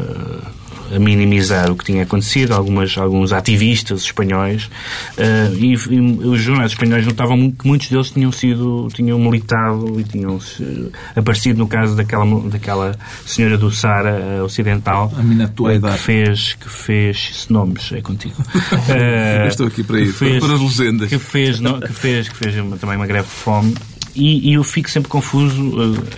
a 0.95 0.99
minimizar 0.99 1.71
o 1.71 1.77
que 1.77 1.85
tinha 1.85 2.03
acontecido, 2.03 2.53
algumas, 2.53 2.97
alguns 2.99 3.33
ativistas 3.33 4.03
espanhóis, 4.03 4.69
eh, 5.17 5.51
e, 5.55 5.73
e 5.75 6.01
os 6.01 6.41
jornais 6.41 6.73
espanhóis 6.73 7.07
notavam 7.07 7.51
que 7.51 7.67
muitos 7.67 7.89
deles 7.89 8.11
tinham 8.11 8.33
sido, 8.33 8.89
tinham 8.93 9.19
militado 9.19 9.99
e 10.01 10.05
tinham 10.05 10.41
se- 10.41 10.91
aparecido 11.17 11.59
no 11.59 11.67
caso 11.67 11.95
daquela, 11.97 12.41
daquela 12.49 12.99
senhora 13.27 13.57
do 13.57 13.71
Sara 13.71 14.11
eh, 14.39 14.43
Ocidental, 14.43 15.13
A 15.17 15.23
Minato 15.23 15.69
eh, 15.69 15.73
Aidar. 15.73 15.93
que 15.95 15.99
fez, 16.01 16.55
que 16.55 16.69
fez 16.69 17.47
nomes, 17.49 17.93
é 17.93 18.01
contigo. 18.01 18.35
Eu 19.43 19.49
estou 19.49 19.67
aqui 19.67 19.83
para 19.83 19.99
que 19.99 20.05
isso, 20.05 20.19
para 20.19 20.55
as 20.55 20.61
legendas. 20.61 21.09
Que 21.09 21.19
fez, 21.19 21.61
não, 21.61 21.81
que 21.81 21.93
fez, 21.93 22.29
que 22.29 22.37
fez 22.37 22.57
uma- 22.59 22.77
também 22.77 22.97
uma 22.97 23.07
greve 23.07 23.27
de 23.29 23.35
fome. 23.35 23.75
E, 24.17 24.51
e 24.51 24.55
eu 24.55 24.63
fico 24.63 24.89
sempre 24.89 25.09
confuso. 25.11 25.61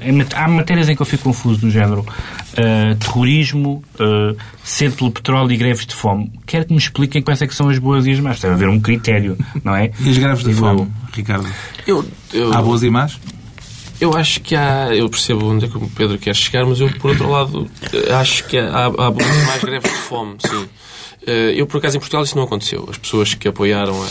eh, 0.03 0.09
em 0.11 0.13
mat- 0.13 0.35
há 0.35 0.47
matérias 0.49 0.89
em 0.89 0.95
que 0.95 1.01
eu 1.01 1.07
fico 1.07 1.25
confuso, 1.25 1.61
do 1.61 1.71
género 1.71 2.05
eh, 2.55 2.95
terrorismo, 3.01 3.83
uh, 3.99 4.37
sede 4.63 4.97
pelo 4.97 5.11
petróleo 5.11 5.51
e 5.53 5.57
greves 5.57 5.87
de 5.87 5.95
fome. 5.95 6.31
Quero 6.47 6.67
que 6.67 6.73
me 6.73 6.79
expliquem 6.79 7.23
quais 7.23 7.41
é 7.41 7.47
que 7.47 7.55
são 7.55 7.69
as 7.71 7.79
boas 7.79 8.07
e 8.07 8.13
as 8.13 8.21
más. 8.21 8.39
Deve 8.41 8.55
haver 8.55 8.69
um 8.69 8.79
critério, 8.81 9.37
não 9.65 9.75
é? 9.75 9.91
E 10.01 10.11
as 10.11 10.19
greves 10.19 10.41
de 10.45 10.51
Digo 10.51 10.61
fome, 10.61 10.81
eu. 10.83 10.89
Ricardo? 11.15 11.47
Eu, 11.87 12.05
eu, 12.35 12.53
Há 12.53 12.61
boas 12.61 12.83
e 12.83 12.91
más? 12.91 13.19
eu 13.99 14.15
acho 14.15 14.41
que 14.43 14.55
há. 14.55 14.95
Eu 14.95 15.09
percebo 15.09 15.47
onde 15.51 15.65
é 15.65 15.69
que 15.69 15.77
o 15.79 15.89
Pedro 15.89 16.19
quer 16.19 16.37
chegar, 16.37 16.67
mas 16.67 16.79
eu, 16.81 16.91
por 16.99 17.13
outro 17.13 17.31
lado, 17.31 17.67
acho 18.21 18.45
que 18.45 18.59
há, 18.59 18.87
há 18.87 19.11
muito 19.11 19.47
mais 19.47 19.63
greves 19.65 19.91
de 19.91 19.97
fome, 20.01 20.37
sim. 20.47 20.67
Eu, 21.57 21.67
por 21.67 21.79
acaso, 21.79 21.97
em 21.97 22.01
Portugal 22.01 22.23
isso 22.23 22.37
não 22.37 22.45
aconteceu. 22.45 22.87
As 22.91 22.99
pessoas 22.99 23.33
que 23.35 23.49
apoiaram 23.49 23.95
a, 24.03 24.07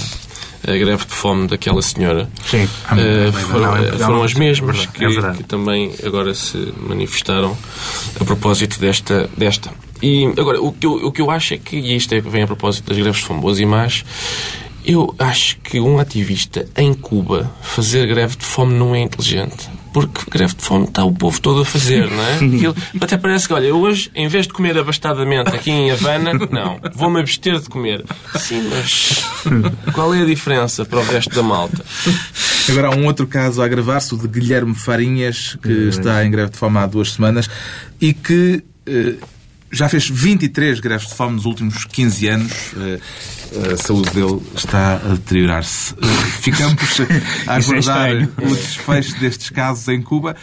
a 0.67 0.77
greve 0.77 1.05
de 1.05 1.13
fome 1.13 1.47
daquela 1.47 1.81
senhora 1.81 2.29
Sim. 2.45 2.67
eh, 2.97 3.31
foram, 3.31 3.59
Não, 3.59 3.77
é 3.77 3.91
foram 3.91 4.23
as 4.23 4.33
mesmas 4.33 4.83
É 4.83 4.87
que, 4.87 5.37
que 5.37 5.43
também 5.43 5.93
agora 6.03 6.33
se 6.33 6.73
manifestaram 6.77 7.55
a 8.19 8.23
propósito 8.25 8.79
desta. 8.79 9.29
desta. 9.37 9.71
E 10.01 10.25
agora, 10.37 10.61
o 10.61 10.71
que, 10.73 10.85
eu, 10.85 10.93
o 10.93 11.11
que 11.11 11.21
eu 11.21 11.31
acho 11.31 11.53
é 11.53 11.57
que, 11.57 11.77
e 11.77 11.95
isto 11.95 12.13
é, 12.13 12.19
vem 12.19 12.43
a 12.43 12.47
propósito 12.47 12.87
das 12.87 12.97
greves 12.97 13.21
de 13.21 13.25
fome 13.25 13.41
boas 13.41 13.59
e 13.59 13.65
más, 13.65 14.03
eu 14.85 15.15
acho 15.17 15.57
que 15.61 15.79
um 15.79 15.99
ativista 15.99 16.67
em 16.75 16.93
Cuba 16.93 17.51
fazer 17.61 18.05
greve 18.07 18.35
de 18.35 18.45
fome 18.45 18.73
não 18.73 18.93
é 18.93 18.99
inteligente. 18.99 19.69
Porque 19.95 20.29
greve 20.29 20.53
de 20.55 20.61
fome 20.61 20.83
está 20.87 21.05
o 21.05 21.13
povo 21.13 21.39
todo 21.39 21.61
a 21.61 21.65
fazer, 21.65 22.09
não 22.11 22.21
é? 22.21 22.33
Aquilo- 22.57 22.75
até 22.99 23.17
parece 23.17 23.47
que, 23.47 23.53
olha, 23.53 23.73
hoje, 23.73 24.11
em 24.13 24.27
vez 24.27 24.45
de 24.45 24.51
comer 24.51 24.77
abastadamente 24.77 25.55
aqui 25.55 25.71
em 25.71 25.89
Havana, 25.89 26.33
não, 26.51 26.77
vou-me 26.93 27.21
abster 27.21 27.61
de 27.61 27.69
comer. 27.69 28.03
Sim, 28.37 28.69
mas 28.69 29.23
qual 29.93 30.13
é 30.13 30.21
a 30.21 30.25
diferença 30.25 30.83
para 30.83 30.99
o 30.99 31.03
resto 31.05 31.33
da 31.33 31.41
malta? 31.41 31.81
Agora 32.67 32.87
há 32.89 32.91
um 32.95 33.05
outro 33.05 33.25
caso 33.25 33.61
a 33.61 33.65
agravar-se, 33.65 34.13
o 34.13 34.17
de 34.17 34.27
Guilherme 34.27 34.75
Farinhas, 34.75 35.57
que 35.63 35.71
está 35.87 36.25
em 36.25 36.29
greve 36.29 36.51
de 36.51 36.57
fome 36.57 36.77
há 36.77 36.85
duas 36.87 37.13
semanas 37.13 37.49
e 38.01 38.13
que 38.13 38.65
eh, 38.85 39.13
já 39.77 39.89
fez 39.89 40.09
23 40.09 40.79
greves 40.79 41.07
de 41.07 41.15
fome 41.15 41.35
nos 41.35 41.45
últimos 41.45 41.85
15 41.85 42.27
anos. 42.27 42.51
Eh, 42.77 42.99
a 43.73 43.77
saúde 43.77 44.09
dele 44.11 44.41
está 44.55 44.95
a 44.95 45.09
deteriorar-se. 45.09 45.93
Eh, 45.93 46.05
ficamos 46.41 46.99
a 46.99 47.03
é 47.03 47.57
aguardar 47.57 47.79
estranho. 47.79 48.33
o 48.41 48.55
desfecho 48.55 49.19
destes 49.19 49.49
casos 49.49 49.87
em 49.87 50.01
Cuba 50.01 50.35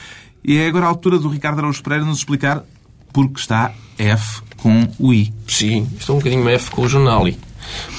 e 0.45 0.57
é 0.59 0.67
agora 0.67 0.87
a 0.87 0.89
altura 0.89 1.19
do 1.19 1.29
Ricardo 1.29 1.59
Araújo 1.59 1.83
Pereira 1.83 2.05
nos 2.05 2.19
explicar 2.19 2.65
porque 3.13 3.41
está 3.41 3.73
F 3.99 4.41
com 4.57 4.89
o 4.99 5.13
I. 5.13 5.33
Sim, 5.47 5.89
estou 5.99 6.17
um 6.17 6.19
bocadinho 6.19 6.49
F 6.49 6.71
com 6.71 6.83
o 6.83 6.89
jornal. 6.89 7.25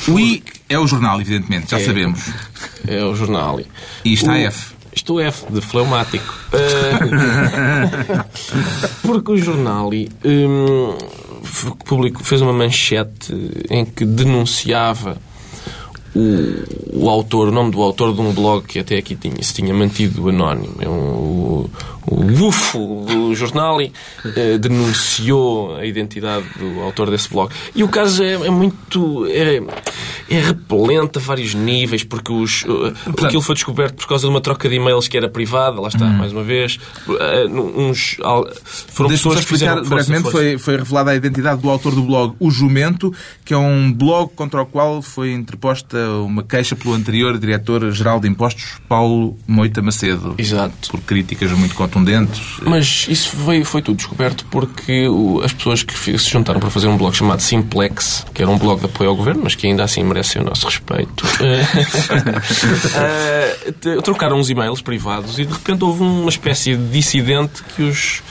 O 0.07 0.19
I 0.19 0.43
é 0.67 0.77
o 0.79 0.87
jornal, 0.87 1.19
evidentemente, 1.21 1.71
já 1.71 1.79
É. 1.79 1.85
sabemos. 1.85 2.21
É 2.87 3.03
o 3.03 3.15
jornal. 3.15 3.59
E 4.03 4.13
está 4.13 4.31
O- 4.33 4.35
F. 4.35 4.72
Estou 4.95 5.19
F, 5.19 5.45
de 5.51 5.59
fleumático. 5.61 6.33
Ah, 6.53 8.25
porque 9.01 9.31
o 9.31 9.37
jornal 9.37 9.89
f- 11.43 11.71
publicou- 11.85 12.23
fez 12.23 12.41
uma 12.41 12.53
manchete 12.53 13.33
em 13.69 13.83
que 13.85 14.05
denunciava 14.05 15.17
o, 16.15 17.01
o 17.05 17.09
autor, 17.09 17.47
o 17.47 17.51
nome 17.51 17.71
do 17.71 17.81
autor 17.81 18.13
de 18.13 18.21
um 18.21 18.31
blog 18.31 18.65
que 18.67 18.77
até 18.79 18.97
aqui 18.97 19.15
tinha, 19.15 19.41
se 19.41 19.53
tinha 19.53 19.73
mantido 19.73 20.29
anónimo. 20.29 20.75
É 20.79 20.87
um, 20.87 20.91
o, 20.91 21.69
o 22.05 22.47
UFO 22.47 23.05
do 23.07 23.35
jornal 23.35 23.79
eh, 23.81 24.57
denunciou 24.59 25.75
a 25.75 25.85
identidade 25.85 26.45
do 26.57 26.81
autor 26.81 27.09
desse 27.09 27.29
blog. 27.29 27.51
E 27.75 27.83
o 27.83 27.87
caso 27.87 28.23
é, 28.23 28.33
é 28.33 28.49
muito. 28.49 29.25
É, 29.29 29.61
é 30.29 30.39
repelente 30.39 31.17
a 31.17 31.21
vários 31.21 31.53
níveis, 31.53 32.03
porque, 32.03 32.31
os, 32.31 32.63
uh, 32.63 32.93
porque 33.03 33.25
aquilo 33.25 33.41
foi 33.41 33.55
descoberto 33.55 33.95
por 33.95 34.07
causa 34.07 34.25
de 34.25 34.33
uma 34.33 34.41
troca 34.41 34.67
de 34.67 34.75
e-mails 34.75 35.07
que 35.07 35.17
era 35.17 35.29
privada, 35.29 35.79
lá 35.79 35.87
está, 35.87 36.05
mais 36.05 36.31
uma 36.31 36.43
vez. 36.43 36.79
Uh, 37.07 37.89
uns, 37.89 38.17
al- 38.21 38.47
foram 38.63 39.09
pessoas 39.09 39.41
que 39.41 39.45
fizeram... 39.45 39.83
brevemente. 39.83 40.31
Foi, 40.31 40.57
foi 40.57 40.77
revelada 40.77 41.11
a 41.11 41.15
identidade 41.15 41.61
do 41.61 41.69
autor 41.69 41.93
do 41.93 42.01
blog 42.03 42.35
O 42.39 42.49
Jumento, 42.49 43.13
que 43.45 43.53
é 43.53 43.57
um 43.57 43.91
blog 43.91 44.31
contra 44.35 44.61
o 44.61 44.65
qual 44.65 45.01
foi 45.01 45.31
interposta 45.33 45.97
uma 46.25 46.43
queixa 46.43 46.75
pelo 46.75 46.93
anterior 46.93 47.37
diretor-geral 47.37 48.19
de 48.19 48.27
impostos, 48.27 48.77
Paulo 48.87 49.37
Moita 49.47 49.81
Macedo. 49.81 50.35
Exato. 50.37 50.89
Por 50.89 51.01
críticas 51.01 51.51
muito 51.51 51.75
contundentes. 51.93 52.41
Mas 52.61 53.05
isso 53.07 53.29
foi, 53.29 53.63
foi 53.63 53.81
tudo 53.81 53.97
descoberto 53.97 54.45
porque 54.49 55.05
as 55.43 55.53
pessoas 55.53 55.83
que 55.83 55.93
se 55.97 56.29
juntaram 56.29 56.59
para 56.59 56.69
fazer 56.69 56.87
um 56.87 56.97
blog 56.97 57.15
chamado 57.15 57.41
Simplex, 57.41 58.25
que 58.33 58.41
era 58.41 58.49
um 58.51 58.57
blog 58.57 58.79
de 58.79 58.85
apoio 58.87 59.09
ao 59.11 59.15
governo, 59.15 59.41
mas 59.43 59.55
que 59.55 59.67
ainda 59.67 59.83
assim 59.83 60.03
merece 60.03 60.39
o 60.39 60.43
nosso 60.43 60.65
respeito, 60.65 61.25
te- 63.79 64.01
trocaram 64.03 64.37
uns 64.39 64.49
e-mails 64.49 64.81
privados 64.81 65.37
e 65.39 65.45
de 65.45 65.53
repente 65.53 65.83
houve 65.83 66.01
uma 66.03 66.29
espécie 66.29 66.75
de 66.75 66.89
dissidente 66.89 67.63
que 67.75 67.83
os 67.83 68.21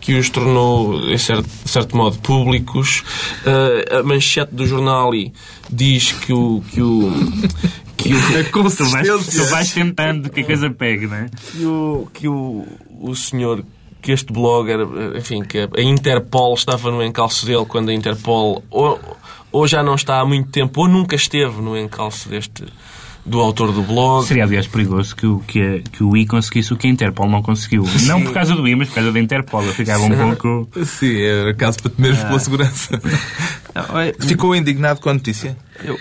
que 0.00 0.14
os 0.14 0.30
tornou, 0.30 1.18
certo, 1.18 1.48
de 1.64 1.68
certo 1.68 1.96
modo, 1.96 2.16
públicos. 2.18 3.02
Eh, 3.44 3.96
a 3.98 4.02
manchete 4.04 4.54
do 4.54 4.64
jornal 4.64 5.10
diz 5.68 6.12
que 6.12 6.32
o, 6.32 6.62
que 6.70 6.80
o, 6.80 7.12
que 7.96 8.14
o, 8.14 8.16
Tu 8.70 8.84
vais, 8.84 9.26
tu 9.26 9.44
vais 9.46 9.72
tentando 9.72 10.30
que 10.30 10.40
a 10.40 10.44
coisa 10.44 10.70
pegue, 10.70 11.06
não 11.06 11.16
é? 11.16 11.26
que 11.52 11.64
o, 11.64 12.08
que 12.12 12.28
o, 12.28 12.66
o 13.00 13.14
senhor, 13.16 13.64
que 14.02 14.12
este 14.12 14.32
blog 14.32 14.70
era, 14.70 14.84
enfim, 15.18 15.42
que 15.42 15.58
a 15.58 15.82
Interpol 15.82 16.54
estava 16.54 16.90
no 16.90 17.02
encalço 17.02 17.44
dele 17.46 17.64
quando 17.66 17.88
a 17.88 17.94
Interpol 17.94 18.62
ou, 18.70 19.00
ou 19.50 19.66
já 19.66 19.82
não 19.82 19.94
está 19.94 20.20
há 20.20 20.24
muito 20.26 20.50
tempo 20.50 20.80
ou 20.82 20.88
nunca 20.88 21.16
esteve 21.16 21.60
no 21.60 21.76
encalço 21.76 22.28
deste 22.28 22.64
do 23.24 23.40
autor 23.40 23.72
do 23.72 23.82
blog. 23.82 24.24
Seria, 24.24 24.44
aliás, 24.44 24.68
perigoso 24.68 25.16
que 25.16 25.26
o, 25.26 25.40
que, 25.40 25.60
a- 25.60 25.80
que 25.90 26.04
o 26.04 26.16
I 26.16 26.24
conseguisse 26.26 26.72
o 26.72 26.76
que 26.76 26.86
a 26.86 26.90
Interpol 26.90 27.28
não 27.28 27.42
conseguiu. 27.42 27.84
Não 28.04 28.22
por 28.22 28.32
causa 28.32 28.54
do 28.54 28.68
I, 28.68 28.76
mas 28.76 28.86
por 28.88 28.94
causa 28.94 29.10
da 29.10 29.18
Interpol. 29.18 29.64
Eu 29.64 29.72
ficava 29.72 30.04
um 30.04 30.10
pouco... 30.36 30.68
Sim, 30.84 31.16
era 31.22 31.52
caso 31.52 31.78
para 31.82 31.90
temeres 31.90 32.20
pela 32.22 32.38
segurança. 32.38 33.00
É- 33.74 34.14
Ficou 34.24 34.54
indignado 34.54 35.00
com 35.00 35.08
a 35.10 35.14
notícia? 35.14 35.56
Eu 35.82 35.98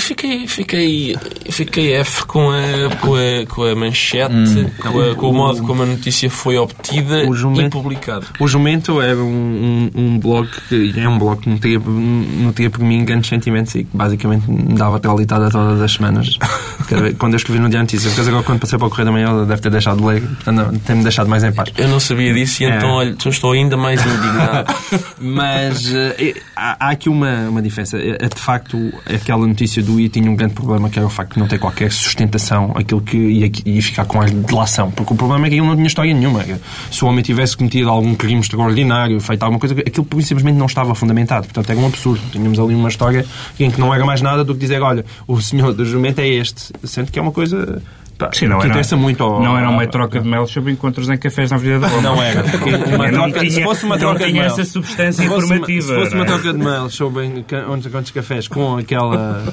fiquei, 0.00 0.46
fiquei, 0.46 1.16
fiquei 1.50 1.92
F 1.94 2.24
com 2.26 2.50
a, 2.50 2.96
com 3.00 3.14
a, 3.14 3.46
com 3.48 3.62
a 3.64 3.74
manchete, 3.74 4.66
com, 4.80 5.00
a- 5.00 5.14
com 5.14 5.30
o 5.30 5.32
modo 5.34 5.62
como 5.62 5.82
a 5.82 5.86
notícia 5.86 6.30
foi 6.30 6.56
obtida 6.56 7.26
O 7.28 7.34
e 7.34 7.36
jumento- 7.36 7.70
publicada. 7.70 8.26
O 8.38 8.46
Jumento 8.48 9.00
era 9.00 9.16
um, 9.18 9.90
um, 9.94 10.00
um 10.00 10.18
blog 10.18 10.48
que 10.68 10.92
é 10.98 11.08
um 11.08 11.18
blog 11.18 11.40
que 11.40 11.48
não 11.48 11.58
tinha, 11.58 11.78
não 11.78 12.52
tinha 12.52 12.70
por 12.70 12.80
mim 12.80 13.04
grandes 13.04 13.28
sentimentos 13.28 13.74
e 13.74 13.84
que 13.84 13.96
basicamente 13.96 14.50
me 14.50 14.74
dava 14.74 14.98
traulitada 15.00 15.50
todas 15.50 15.80
as 15.80 15.92
semanas. 15.92 16.38
Quando 17.18 17.32
eu 17.34 17.36
escrevi 17.36 17.58
no 17.58 17.68
Dia 17.68 17.80
Notícias, 17.80 18.10
depois 18.12 18.28
agora 18.28 18.42
quando 18.42 18.60
passei 18.60 18.78
para 18.78 18.86
o 18.86 18.90
Correio 18.90 19.06
da 19.06 19.12
Manhã, 19.12 19.36
ele 19.36 19.46
deve 19.46 19.60
ter 19.60 19.70
deixado 19.70 19.98
de 19.98 20.04
ler, 20.04 20.20
portanto, 20.22 20.80
tem-me 20.86 21.02
deixado 21.02 21.28
mais 21.28 21.42
em 21.44 21.52
paz. 21.52 21.70
Eu 21.76 21.88
não 21.88 21.98
sabia 22.00 22.32
disso 22.32 22.62
e 22.62 22.66
É. 22.66 22.76
então, 22.76 22.90
olha, 22.90 23.16
estou 23.26 23.52
ainda 23.52 23.76
mais 23.76 24.00
indignado. 24.04 24.74
Mas 25.20 25.92
eh, 25.92 26.34
há, 26.54 26.86
há 26.86 26.90
aqui 26.90 27.08
uma, 27.08 27.48
uma 27.48 27.62
diferença. 27.62 27.98
Eh, 27.98 28.28
De 28.28 28.40
facto, 28.40 28.76
aquela 29.12 29.46
notícia 29.46 29.82
do 29.82 29.98
I 29.98 30.08
tinha 30.08 30.30
um 30.30 30.36
grande 30.36 30.54
problema, 30.54 30.88
que 30.90 30.98
era 30.98 31.06
o 31.06 31.10
facto 31.10 31.34
de 31.34 31.40
não 31.40 31.48
ter 31.48 31.58
qualquer 31.58 31.90
sustentação, 31.90 32.72
aquilo 32.76 33.00
que 33.00 33.16
ia, 33.16 33.50
ia 33.64 33.82
ficar 33.82 34.04
com 34.04 34.20
a 34.20 34.26
delação. 34.26 34.90
Porque 34.90 35.12
o 35.12 35.16
problema 35.16 35.46
é 35.46 35.48
que 35.50 35.54
aquilo 35.56 35.66
não 35.68 35.74
tinha 35.76 35.86
história 35.86 36.12
nenhuma. 36.14 36.44
Se 36.90 37.04
o 37.04 37.08
homem 37.08 37.22
tivesse 37.22 37.56
cometido 37.56 37.88
algum 37.90 38.14
crime 38.14 38.40
extraordinário, 38.40 39.18
feito 39.20 39.42
alguma 39.42 39.58
coisa, 39.58 39.74
aquilo 39.74 40.06
simplesmente 40.22 40.56
não 40.56 40.66
estava 40.66 40.94
fundamentado. 40.94 41.44
Portanto, 41.46 41.70
era 41.70 41.78
um 41.80 41.86
absurdo. 41.86 42.20
Tínhamos 42.30 42.58
ali 42.58 42.74
uma 42.74 42.88
história 42.88 43.24
em 43.58 43.70
que 43.70 43.80
não 43.80 43.92
era 43.94 44.04
mais 44.04 44.20
nada 44.20 44.44
do 44.44 44.54
que 44.54 44.60
dizer, 44.60 44.82
olha, 44.82 45.04
o 45.26 45.40
senhor 45.40 45.72
do 45.72 45.84
jumento 45.84 46.20
é 46.20 46.28
este. 46.28 46.72
Sendo 46.84 47.10
que 47.10 47.18
é 47.18 47.22
uma 47.22 47.32
coisa 47.32 47.82
pá, 48.18 48.30
Sim, 48.32 48.46
não 48.48 48.58
que 48.58 48.66
interessa 48.66 48.96
muito 48.96 49.22
ao... 49.22 49.42
não 49.42 49.56
era 49.58 49.68
uma 49.68 49.86
troca 49.86 50.20
de 50.20 50.26
mel 50.28 50.46
sobre 50.46 50.72
encontros 50.72 51.08
em 51.08 51.16
cafés 51.18 51.50
na 51.50 51.56
Avenida 51.56 51.80
da 51.80 51.88
Roma. 51.88 52.02
Não 52.02 52.22
era. 52.22 52.42
Porque 52.48 52.70
uma 52.74 53.10
troca- 53.10 53.40
tinha, 53.40 53.50
se 53.50 53.62
fosse 53.62 53.84
uma 53.84 53.98
troca 53.98 54.18
de 54.20 54.30
tinha 54.30 54.42
mel- 54.42 54.52
essa 54.52 54.64
substância 54.64 55.22
se 55.22 55.28
fosse 55.28 55.44
uma- 55.46 55.54
informativa. 55.56 55.94
se 55.94 56.00
fosse 56.00 56.14
uma 56.14 56.24
é? 56.24 56.26
troca 56.26 56.52
de 56.52 56.58
mail 56.58 56.90
sobre 56.90 57.44
quantos 57.90 58.10
cafés 58.12 58.48
com 58.48 58.76
aquela, 58.76 59.44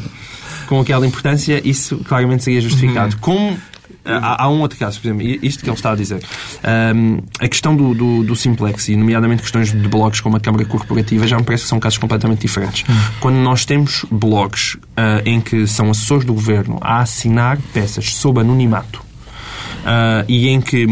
com 0.68 0.80
aquela 0.80 1.06
importância, 1.06 1.62
isso 1.68 1.98
claramente 2.06 2.44
seria 2.44 2.62
justificado. 2.62 3.18
Como 3.18 3.58
Há, 4.06 4.44
há 4.44 4.50
um 4.50 4.60
outro 4.60 4.78
caso, 4.78 5.00
por 5.00 5.08
exemplo, 5.08 5.26
isto 5.46 5.64
que 5.64 5.70
ele 5.70 5.78
está 5.78 5.92
a 5.92 5.96
dizer. 5.96 6.22
Ahm, 6.64 7.20
a 7.40 7.48
questão 7.48 7.76
do, 7.76 7.94
do, 7.94 8.24
do 8.24 8.36
Simplex, 8.36 8.90
e 8.90 8.96
nomeadamente 8.96 9.42
questões 9.42 9.72
de 9.72 9.88
blogs 9.88 10.20
como 10.20 10.36
a 10.36 10.40
Câmara 10.40 10.66
Corporativa, 10.66 11.26
já 11.26 11.38
me 11.38 11.44
parece 11.44 11.64
que 11.64 11.70
são 11.70 11.80
casos 11.80 11.98
completamente 11.98 12.42
diferentes. 12.42 12.84
Quando 13.20 13.36
nós 13.38 13.66
temos 13.66 14.06
blogs 14.12 14.78
ah, 14.98 15.22
em 15.26 15.40
que 15.40 15.66
são 15.68 15.90
assessores 15.90 16.26
do 16.26 16.34
governo 16.34 16.78
a 16.82 17.00
assinar 17.00 17.58
peças 17.74 18.14
sob 18.14 18.42
anonimato 18.42 19.04
ah, 19.86 20.26
e 20.28 20.50
em 20.50 20.60
que 20.60 20.86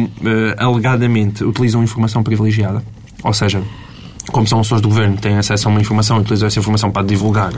ah, 0.58 0.64
alegadamente 0.64 1.44
utilizam 1.44 1.84
informação 1.84 2.24
privilegiada, 2.24 2.84
ou 3.24 3.34
seja, 3.34 3.62
como 4.32 4.48
são 4.48 4.60
assessores 4.60 4.82
do 4.82 4.88
governo, 4.90 5.18
têm 5.18 5.38
acesso 5.38 5.68
a 5.68 5.72
uma 5.72 5.82
informação 5.82 6.18
e 6.18 6.22
utilizam 6.22 6.48
essa 6.48 6.60
informação 6.60 6.92
para 6.92 7.04
divulgar 7.06 7.52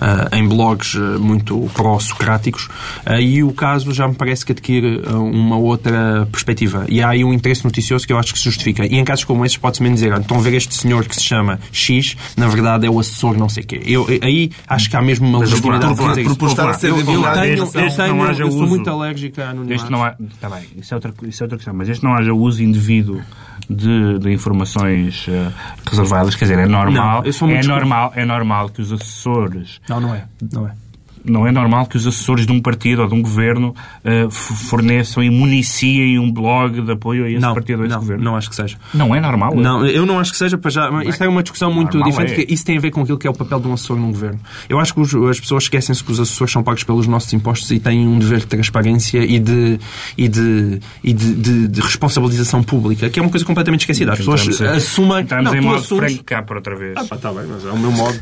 ah, 0.00 0.28
em 0.32 0.46
blogs 0.46 0.96
ah, 0.96 1.18
muito 1.18 1.68
pró-socráticos, 1.74 2.68
aí 3.04 3.42
o 3.42 3.52
caso 3.52 3.92
já 3.92 4.06
me 4.06 4.14
parece 4.14 4.44
que 4.44 4.52
adquire 4.52 5.02
uma 5.08 5.56
outra 5.56 6.26
perspectiva. 6.30 6.84
E 6.88 7.02
há 7.02 7.08
aí 7.10 7.24
um 7.24 7.32
interesse 7.32 7.64
noticioso 7.64 8.06
que 8.06 8.12
eu 8.12 8.18
acho 8.18 8.32
que 8.32 8.38
se 8.38 8.44
justifica. 8.44 8.86
E 8.86 8.96
em 8.98 9.04
casos 9.04 9.24
como 9.24 9.44
esses 9.44 9.56
pode-se 9.56 9.82
mesmo 9.82 9.94
dizer, 9.96 10.12
"Olha, 10.12 10.20
estão 10.20 10.38
a 10.38 10.40
ver 10.40 10.54
este 10.54 10.74
senhor 10.74 11.04
que 11.04 11.14
se 11.16 11.22
chama 11.22 11.58
X, 11.72 12.16
na 12.36 12.48
verdade 12.48 12.86
é 12.86 12.90
o 12.90 12.98
assessor 12.98 13.36
não 13.36 13.48
sei 13.48 13.62
o 13.62 13.66
quê. 13.66 13.82
Eu, 13.84 14.06
aí 14.22 14.50
acho 14.68 14.90
que 14.90 14.96
há 14.96 15.02
mesmo 15.02 15.26
uma 15.28 15.38
legitimidade 15.40 15.94
por- 15.96 16.12
por- 16.12 16.18
isso. 16.18 16.36
por 16.36 16.48
estar 16.48 16.68
a 16.70 16.74
ser 16.74 16.88
eu, 16.90 17.04
tenho, 17.04 17.24
eu, 17.24 17.32
tenho, 17.32 18.24
eu 18.24 18.36
sou 18.36 18.46
uso. 18.48 18.66
muito 18.66 18.88
alérgica 18.90 19.46
a 19.46 19.50
anonimatos. 19.50 19.84
Que 19.84 19.90
não 19.92 20.04
há, 20.04 20.14
está 20.32 20.48
bem, 20.48 20.62
isso 20.76 20.92
é, 20.92 20.96
outra, 20.96 21.14
isso 21.26 21.42
é 21.42 21.44
outra 21.44 21.56
questão, 21.58 21.74
mas 21.74 21.98
que 21.98 22.04
não 22.04 22.14
haja 22.14 22.32
uso 22.32 22.62
indevido 22.62 23.22
de, 23.68 24.18
de 24.18 24.30
informações 24.32 25.26
eh, 25.28 25.50
reservadas, 25.88 26.34
quer 26.34 26.44
dizer, 26.46 26.58
é 26.58 26.66
normal, 26.66 27.22
Não, 27.22 27.50
é 27.50 27.62
normal, 27.62 28.12
é 28.14 28.24
normal 28.24 28.68
que 28.68 28.82
os 28.82 28.92
assessores 28.92 29.80
Não, 29.88 30.00
não 30.00 30.14
é. 30.14 30.24
Não 30.52 30.66
é. 30.66 30.72
Não 31.24 31.46
é 31.46 31.52
normal 31.52 31.86
que 31.86 31.96
os 31.96 32.06
assessores 32.06 32.46
de 32.46 32.52
um 32.52 32.60
partido 32.60 33.02
ou 33.02 33.08
de 33.08 33.14
um 33.14 33.22
governo 33.22 33.74
f- 34.04 34.54
forneçam 34.68 35.22
e 35.22 35.30
municiem 35.30 36.18
um 36.18 36.30
blog 36.30 36.80
de 36.80 36.92
apoio 36.92 37.24
a 37.24 37.30
esse 37.30 37.40
Não, 37.40 37.54
partido 37.54 37.78
ou 37.78 37.82
a 37.82 37.86
esse 37.86 37.94
não, 37.94 38.00
governo. 38.00 38.24
não 38.24 38.36
acho 38.36 38.50
que 38.50 38.56
seja. 38.56 38.76
Não 38.94 39.14
é 39.14 39.20
normal. 39.20 39.54
Não, 39.54 39.86
eu 39.86 40.04
não 40.06 40.18
acho 40.18 40.32
que 40.32 40.38
seja 40.38 40.58
para 40.58 40.70
já. 40.70 40.90
Mas 40.90 41.08
isto 41.08 41.22
é 41.22 41.28
uma 41.28 41.42
discussão 41.42 41.72
muito 41.72 41.94
Normal 41.96 42.10
diferente, 42.10 42.32
é. 42.32 42.36
porque 42.36 42.54
isso 42.54 42.64
tem 42.64 42.76
a 42.76 42.80
ver 42.80 42.90
com 42.90 43.02
aquilo 43.02 43.18
que 43.18 43.26
é 43.26 43.30
o 43.30 43.34
papel 43.34 43.60
de 43.60 43.68
um 43.68 43.72
assessor 43.74 43.96
num 43.98 44.10
governo. 44.12 44.40
Eu 44.68 44.78
acho 44.80 44.92
que 44.94 45.00
os- 45.00 45.14
as 45.14 45.40
pessoas 45.40 45.64
esquecem-se 45.64 46.02
que 46.02 46.10
os 46.12 46.20
assessores 46.20 46.52
são 46.52 46.62
pagos 46.62 46.82
pelos 46.84 47.06
nossos 47.06 47.32
impostos 47.32 47.70
e 47.70 47.78
têm 47.78 48.06
um 48.06 48.18
dever 48.18 48.40
de 48.40 48.46
transparência 48.46 49.18
e 49.24 49.38
de, 49.38 49.78
e 50.16 50.28
de, 50.28 50.80
e 51.04 51.12
de, 51.12 51.34
de- 51.34 51.68
de 51.68 51.80
responsabilização 51.80 52.62
pública, 52.62 53.08
que 53.10 53.18
é 53.18 53.22
uma 53.22 53.30
coisa 53.30 53.44
completamente 53.46 53.80
esquecida. 53.80 54.12
As 54.12 54.18
pessoas 54.18 54.46
Estamos 54.46 54.76
assumem. 54.76 55.22
Estamos 55.22 55.44
não, 55.44 55.54
em 55.54 55.60
modo 55.60 55.76
assumes- 55.78 56.12
Frank 56.12 56.24
Capra 56.24 56.56
outra 56.56 56.76
vez. 56.76 56.94
Ah, 56.96 57.04
pá, 57.04 57.16
tá 57.16 57.32
bem, 57.32 57.44
mas 57.48 57.64
é 57.64 57.70
o 57.70 57.78
meu 57.78 57.92
modo. 57.92 58.18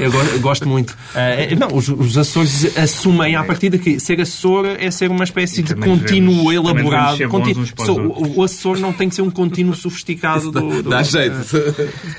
Eu 0.00 0.10
go- 0.10 0.18
eu 0.18 0.40
gosto 0.40 0.68
muito. 0.68 0.96
Eh, 1.14 1.54
não, 1.56 1.68
os, 1.74 1.88
os 1.88 2.16
assessores 2.18 2.39
assumem 2.76 3.36
à 3.36 3.42
partida 3.44 3.78
que 3.78 3.98
ser 4.00 4.20
assessor 4.20 4.66
é 4.78 4.90
ser 4.90 5.10
uma 5.10 5.24
espécie 5.24 5.62
de 5.62 5.74
contínuo 5.74 6.52
elaborado. 6.52 7.18
contínuo- 7.28 7.66
outros. 7.78 7.88
o, 8.36 8.40
o 8.40 8.42
assessor 8.44 8.78
não 8.78 8.92
tem 8.92 9.08
que 9.08 9.14
ser 9.14 9.22
um 9.22 9.30
contínuo 9.30 9.74
sofisticado 9.74 10.50
do, 10.50 10.82
do- 10.82 10.90
Dá 10.90 11.02
jeito. 11.02 11.36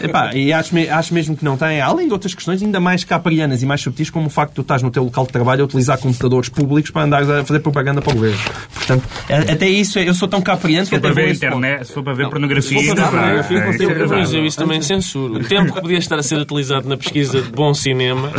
Epá, 0.01 0.33
e 0.35 0.51
acho, 0.53 0.73
me- 0.73 0.87
acho 0.89 1.13
mesmo 1.13 1.35
que 1.35 1.43
não 1.45 1.57
tem, 1.57 1.81
além 1.81 2.07
de 2.07 2.13
outras 2.13 2.33
questões 2.33 2.61
ainda 2.61 2.79
mais 2.79 3.03
caprianas 3.03 3.61
e 3.61 3.65
mais 3.65 3.81
subtis, 3.81 4.09
como 4.09 4.27
o 4.27 4.29
facto 4.29 4.51
de 4.51 4.55
tu 4.55 4.61
estás 4.61 4.81
no 4.81 4.91
teu 4.91 5.03
local 5.03 5.25
de 5.25 5.31
trabalho 5.31 5.61
a 5.61 5.65
utilizar 5.65 5.97
computadores 5.97 6.49
públicos 6.49 6.91
para 6.91 7.03
andares 7.03 7.29
a 7.29 7.43
fazer 7.43 7.59
propaganda 7.59 8.01
para 8.01 8.11
o 8.11 8.15
governo. 8.15 8.39
Portanto, 8.73 9.03
até 9.51 9.67
isso, 9.69 9.99
eu 9.99 10.13
sou 10.13 10.27
tão 10.27 10.41
capriante 10.41 10.85
Se 10.85 10.89
que 10.91 10.95
até 10.97 11.07
vou 11.07 11.15
ver 11.15 11.33
internet, 11.35 11.85
se 11.87 11.93
for 11.93 12.03
para 12.03 12.13
ver 12.13 12.23
Não. 12.23 12.29
pornografia, 12.29 12.79
Se 12.79 12.85
for 12.87 12.95
para 12.95 13.05
ver 13.05 13.11
pornografia, 13.11 13.57
é, 13.57 13.61
consigo 13.61 14.45
isso 14.45 14.59
é 14.59 14.63
também 14.63 14.81
censuro. 14.81 15.35
O 15.35 15.43
tempo 15.43 15.73
que 15.73 15.81
podia 15.81 15.97
estar 15.97 16.17
a 16.19 16.23
ser 16.23 16.35
utilizado 16.37 16.87
na 16.87 16.97
pesquisa 16.97 17.41
de 17.41 17.49
bom 17.51 17.73
cinema, 17.73 18.31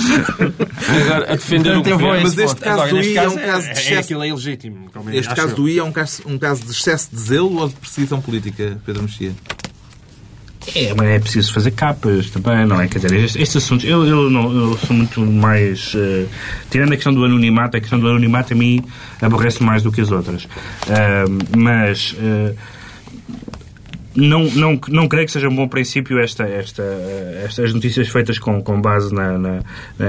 agora 0.89 1.33
a 1.33 1.37
defender 1.37 1.72
o 1.79 1.83
Portanto, 1.83 1.93
eu 1.93 1.99
vou 1.99 2.09
a 2.09 2.17
governo. 2.21 2.29
esse 2.29 2.37
Mas 2.37 2.45
este 2.51 2.55
ponto. 2.57 2.65
caso 2.65 2.83
Agora, 2.83 2.91
do 3.03 3.09
I 3.09 3.17
é 3.17 3.29
um 3.29 3.39
é- 3.39 3.47
caso 3.47 3.63
de 3.63 3.69
é, 3.69 3.73
excesso. 3.73 4.01
aquilo 4.01 4.23
é 4.23 4.29
ilegítimo. 4.29 4.91
como 4.93 5.11
Este 5.11 5.35
caso 5.35 5.55
do 5.55 5.69
I 5.69 5.79
é 5.79 5.85
um 5.85 5.93
caso, 5.93 6.23
um 6.27 6.39
caso 6.39 6.65
de 6.65 6.71
excesso 6.73 7.09
de 7.13 7.21
zelo 7.21 7.59
ou 7.61 7.69
de 7.69 7.75
perseguição 7.77 8.21
política, 8.21 8.79
Pedro 8.85 9.03
Mexia? 9.03 9.33
É, 10.77 10.95
mas 10.97 11.09
é 11.09 11.19
preciso 11.19 11.53
fazer 11.53 11.73
capas 11.73 12.31
também, 12.31 12.65
não 12.65 12.81
é? 12.81 12.87
Quer 12.87 13.01
dizer, 13.01 13.43
assuntos, 13.43 13.85
eu, 13.85 14.07
eu, 14.07 14.31
não, 14.31 14.53
eu 14.55 14.79
sou 14.79 14.95
muito 14.97 15.21
mais. 15.21 15.93
eh, 15.97 16.27
tirando 16.71 16.93
a 16.93 16.95
questão 16.95 17.13
do 17.13 17.25
anonimato, 17.25 17.77
a 17.77 17.81
questão 17.81 17.99
do 17.99 18.07
anonimato 18.07 18.53
a 18.53 18.57
mim 18.57 18.81
aborrece 19.21 19.61
mais 19.61 19.83
do 19.83 19.91
que 19.91 20.01
as 20.01 20.13
outras. 20.13 20.47
Ah, 20.89 21.25
mas. 21.57 22.15
eh, 22.17 22.55
não, 24.15 24.45
não, 24.53 24.79
não 24.89 25.09
creio 25.09 25.27
que 25.27 25.33
seja 25.33 25.49
um 25.49 25.55
bom 25.57 25.67
princípio 25.69 26.19
esta, 26.21 26.45
esta, 26.45 26.83
estas 27.45 27.73
notícias 27.73 28.09
feitas 28.09 28.39
com, 28.39 28.63
com 28.63 28.81
base 28.81 29.13
na, 29.15 29.39
na- 29.39 29.61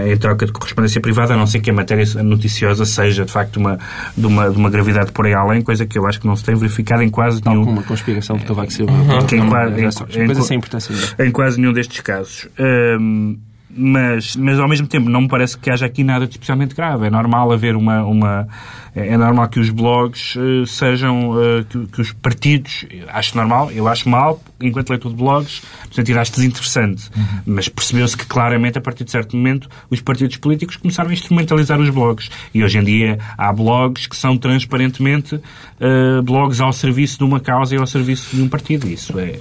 em 0.08 0.18
troca 0.18 0.46
de 0.46 0.52
correspondência 0.52 1.00
privada, 1.02 1.34
a 1.34 1.38
não 1.38 1.48
ser 1.48 1.60
que 1.62 1.70
a 1.70 1.74
matéria 1.74 2.06
noticiosa 2.24 2.86
seja 2.86 3.26
de 3.26 3.32
facto 3.32 3.58
uma, 3.58 3.80
de, 4.18 4.26
uma, 4.26 4.50
de 4.50 4.58
uma 4.58 4.70
gravidade 4.70 5.12
por 5.12 5.26
aí 5.26 5.34
além, 5.34 5.62
coisa 5.62 5.86
que 5.86 5.98
eu 5.98 6.06
acho 6.06 6.20
que 6.20 6.28
não 6.28 6.36
se 6.36 6.44
tem 6.44 6.56
verificado 6.56 7.02
em 7.04 7.10
quase 7.10 7.42
Tal 7.42 7.54
nenhum. 7.54 7.66
como 7.66 7.80
a 7.80 7.84
conspiração 7.84 8.38
de 8.38 8.46
Cavaco 8.46 8.72
Silva. 8.74 8.94
Que 9.28 9.36
em 9.36 9.40
Não, 9.40 9.50
quase- 9.50 9.72
não, 9.72 9.78
em- 9.80 9.84
em- 9.84 10.56
importância 10.58 10.94
nenhuma. 10.96 11.16
em 11.20 11.32
quase 11.32 11.60
nenhum 11.60 11.74
destes 11.74 12.00
casos. 12.02 12.48
Hum, 12.60 13.38
mas, 13.76 14.36
mas 14.36 14.60
ao 14.60 14.68
mesmo 14.68 14.88
tempo 14.88 15.10
não 15.10 15.22
me 15.22 15.28
parece 15.28 15.58
que 15.58 15.70
haja 15.70 15.86
aqui 15.86 16.04
nada 16.04 16.26
de 16.26 16.34
especialmente 16.34 16.76
grave. 16.76 17.08
É 17.08 17.10
normal 17.10 17.52
haver 17.52 17.76
uma. 17.76 18.04
uma 18.04 18.48
é 18.96 19.18
normal 19.18 19.48
que 19.50 19.60
os 19.60 19.70
blogs 19.70 20.36
uh, 20.36 20.66
sejam. 20.68 21.32
Uh, 21.32 21.66
que, 21.66 21.88
que, 21.88 22.02
os 22.02 22.12
partidos. 22.12 22.86
Acho 23.08 23.36
normal, 23.36 23.72
eu 23.72 23.88
acho 23.88 24.08
mal, 24.08 24.42
enquanto 24.68 24.90
leitor 24.90 25.12
de 25.12 25.18
blogs, 25.18 25.62
portanto, 25.84 26.20
acho 26.20 26.32
desinteressante. 26.34 27.10
Uhum. 27.16 27.42
Mas 27.46 27.68
percebeu-se 27.70 28.16
que 28.16 28.26
claramente, 28.26 28.78
a 28.78 28.82
partir 28.82 29.04
de 29.04 29.12
certo 29.12 29.36
momento, 29.36 29.70
os 29.90 30.02
partidos 30.02 30.38
políticos 30.38 30.76
começaram 30.76 31.10
a 31.10 31.14
instrumentalizar 31.14 31.80
os 31.80 31.90
blogs. 31.90 32.30
E 32.54 32.64
hoje 32.64 32.78
em 32.78 32.84
dia 32.84 33.20
há 33.38 33.52
blogs 33.52 34.08
que 34.08 34.16
são 34.16 34.38
transparentemente 34.38 35.36
uh, 35.36 36.22
blogs 36.24 36.62
ao 36.62 36.74
serviço 36.74 37.18
de 37.18 37.24
uma 37.24 37.40
causa 37.40 37.76
e 37.76 37.78
ao 37.78 37.88
serviço 37.88 38.36
de 38.36 38.42
um 38.42 38.50
partido. 38.50 38.88
Isso 38.88 39.18
é, 39.20 39.40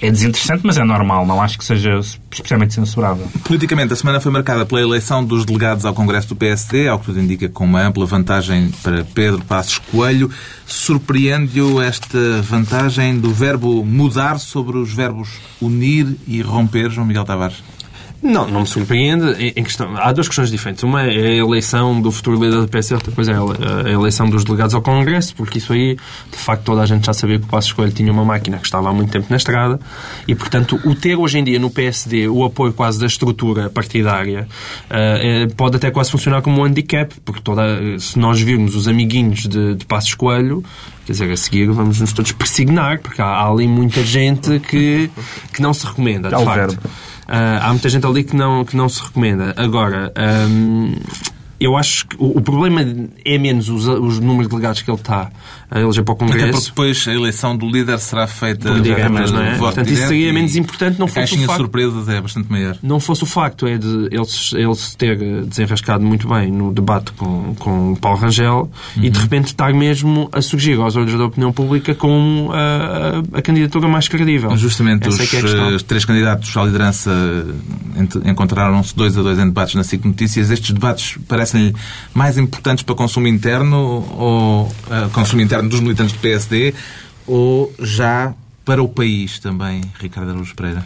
é 0.00 0.10
desinteressante, 0.10 0.62
mas 0.64 0.78
é 0.78 0.84
normal. 0.84 1.26
Não 1.26 1.40
acho 1.40 1.58
que 1.58 1.64
seja 1.64 1.98
especialmente 2.30 2.74
censurável. 2.74 3.28
Politicamente, 3.44 3.92
a 3.92 3.96
semana 3.96 4.20
foi 4.20 4.30
marcada 4.30 4.64
pela 4.64 4.80
eleição 4.80 5.24
dos 5.24 5.44
delegados 5.44 5.84
ao 5.84 5.94
Congresso 5.94 6.28
do 6.28 6.36
PSD, 6.36 6.88
ao 6.88 6.98
que 6.98 7.06
tudo 7.06 7.20
indica 7.20 7.48
com 7.48 7.64
uma 7.64 7.82
ampla 7.82 8.06
vantagem 8.06 8.70
para 8.82 9.04
Pedro 9.04 9.42
Passos 9.44 9.78
Coelho. 9.78 10.30
Surpreende-o 10.70 11.82
esta 11.82 12.40
vantagem 12.42 13.18
do 13.18 13.34
verbo 13.34 13.84
mudar 13.84 14.38
sobre 14.38 14.78
os 14.78 14.92
verbos 14.92 15.28
unir 15.60 16.16
e 16.28 16.40
romper, 16.40 16.88
João 16.90 17.04
Miguel 17.04 17.24
Tavares? 17.24 17.60
Não, 18.22 18.46
não 18.46 18.60
me 18.60 18.66
surpreende. 18.66 19.52
Em 19.56 19.64
questão, 19.64 19.96
há 19.96 20.12
duas 20.12 20.28
questões 20.28 20.50
diferentes. 20.50 20.82
Uma 20.82 21.02
é 21.04 21.08
a 21.08 21.36
eleição 21.36 22.00
do 22.00 22.12
futuro 22.12 22.42
líder 22.42 22.60
do 22.60 22.68
PS, 22.68 22.92
outra 22.92 23.12
coisa 23.12 23.32
é 23.32 23.88
a 23.88 23.90
eleição 23.90 24.28
dos 24.28 24.44
delegados 24.44 24.74
ao 24.74 24.82
Congresso, 24.82 25.34
porque 25.34 25.58
isso 25.58 25.72
aí, 25.72 25.96
de 26.30 26.36
facto, 26.36 26.64
toda 26.64 26.82
a 26.82 26.86
gente 26.86 27.06
já 27.06 27.14
sabia 27.14 27.38
que 27.38 27.44
o 27.44 27.48
Passo 27.48 27.68
Escolho 27.68 27.92
tinha 27.92 28.12
uma 28.12 28.24
máquina 28.24 28.58
que 28.58 28.66
estava 28.66 28.90
há 28.90 28.92
muito 28.92 29.10
tempo 29.10 29.26
na 29.30 29.36
estrada 29.36 29.80
e, 30.28 30.34
portanto, 30.34 30.78
o 30.84 30.94
ter 30.94 31.16
hoje 31.16 31.38
em 31.38 31.44
dia 31.44 31.58
no 31.58 31.70
PSD 31.70 32.28
o 32.28 32.44
apoio 32.44 32.72
quase 32.72 33.00
da 33.00 33.06
estrutura 33.06 33.70
partidária 33.70 34.46
uh, 34.90 35.54
pode 35.54 35.76
até 35.76 35.90
quase 35.90 36.10
funcionar 36.10 36.42
como 36.42 36.60
um 36.60 36.64
handicap, 36.64 37.14
porque 37.24 37.40
toda, 37.40 37.62
se 37.98 38.18
nós 38.18 38.40
virmos 38.40 38.74
os 38.74 38.86
amiguinhos 38.86 39.46
de, 39.46 39.74
de 39.76 39.84
Passos 39.86 40.14
Coelho, 40.14 40.62
quer 41.06 41.12
dizer, 41.12 41.30
a 41.30 41.36
seguir 41.36 41.70
vamos 41.70 42.00
nos 42.00 42.12
todos 42.12 42.32
persignar, 42.32 42.98
porque 42.98 43.22
há, 43.22 43.26
há 43.26 43.48
ali 43.48 43.66
muita 43.66 44.04
gente 44.04 44.60
que, 44.60 45.10
que 45.52 45.62
não 45.62 45.72
se 45.72 45.86
recomenda, 45.86 46.28
de 46.28 46.34
facto. 46.44 46.54
Verbo. 46.54 46.80
Uh, 47.30 47.62
há 47.62 47.68
muita 47.68 47.88
gente 47.88 48.04
ali 48.04 48.24
que 48.24 48.34
não, 48.34 48.64
que 48.64 48.76
não 48.76 48.88
se 48.88 49.00
recomenda. 49.00 49.54
Agora, 49.56 50.12
um, 50.50 50.96
eu 51.60 51.76
acho 51.76 52.08
que 52.08 52.16
o, 52.18 52.38
o, 52.38 52.40
problema 52.40 52.84
é 53.24 53.38
menos 53.38 53.68
os, 53.68 53.86
os 53.86 54.18
números 54.18 54.48
de 54.48 54.50
delegados 54.50 54.82
que 54.82 54.90
ele 54.90 54.98
está 54.98 55.30
a 55.70 55.80
eleger 55.80 56.04
para 56.04 56.14
o 56.14 56.16
Congresso. 56.16 56.44
Até 56.44 56.52
porque 56.52 56.66
depois 56.66 57.08
a 57.08 57.14
eleição 57.14 57.56
do 57.56 57.70
líder 57.70 57.98
será 57.98 58.26
feita 58.26 58.72
por 58.72 58.80
diretas, 58.80 59.30
não 59.30 59.42
é? 59.42 59.56
Portanto, 59.56 59.88
isso 59.88 60.08
seria 60.08 60.32
menos 60.32 60.56
importante. 60.56 60.98
Não 60.98 61.06
fosse 61.06 61.18
a 61.18 61.22
caixinha 61.22 61.46
de 61.46 61.56
surpresas 61.56 62.08
é 62.08 62.20
bastante 62.20 62.50
maior. 62.50 62.76
Não 62.82 62.98
fosse 62.98 63.22
o 63.22 63.26
facto 63.26 63.66
é 63.66 63.78
de 63.78 63.86
ele, 63.86 64.26
ele 64.54 64.74
se 64.74 64.96
ter 64.96 65.16
desenrascado 65.44 66.04
muito 66.04 66.28
bem 66.28 66.50
no 66.50 66.72
debate 66.72 67.12
com, 67.12 67.54
com 67.58 67.94
Paulo 67.94 68.18
Rangel 68.18 68.70
uhum. 68.96 69.04
e 69.04 69.10
de 69.10 69.18
repente 69.18 69.46
estar 69.46 69.72
mesmo 69.72 70.28
a 70.32 70.42
surgir 70.42 70.78
aos 70.78 70.96
olhos 70.96 71.16
da 71.16 71.24
opinião 71.24 71.52
pública 71.52 71.94
com 71.94 72.50
a, 72.52 73.36
a, 73.36 73.38
a 73.38 73.42
candidatura 73.42 73.86
mais 73.86 74.08
credível. 74.08 74.56
Justamente 74.56 75.06
Essa 75.06 75.22
os, 75.22 75.54
é, 75.54 75.58
é 75.58 75.76
os 75.76 75.82
três 75.82 76.04
candidatos 76.04 76.56
à 76.56 76.64
liderança 76.64 77.10
encontraram-se 78.24 78.96
dois 78.96 79.16
a 79.16 79.22
dois 79.22 79.38
em 79.38 79.46
debates 79.46 79.74
na 79.74 79.84
SIC 79.84 80.04
Notícias. 80.04 80.50
Estes 80.50 80.72
debates 80.72 81.18
parecem-lhe 81.28 81.74
mais 82.14 82.38
importantes 82.38 82.82
para 82.82 82.94
consumo 82.94 83.28
interno 83.28 83.78
ou 84.16 84.64
uh, 84.64 85.10
consumo 85.12 85.42
interno 85.42 85.59
dos 85.68 85.80
militantes 85.80 86.12
do 86.12 86.18
PSD 86.20 86.74
ou 87.26 87.72
já 87.78 88.34
para 88.64 88.82
o 88.82 88.88
país 88.88 89.38
também, 89.38 89.82
Ricardo 89.98 90.30
Araújo 90.30 90.54
Pereira? 90.54 90.84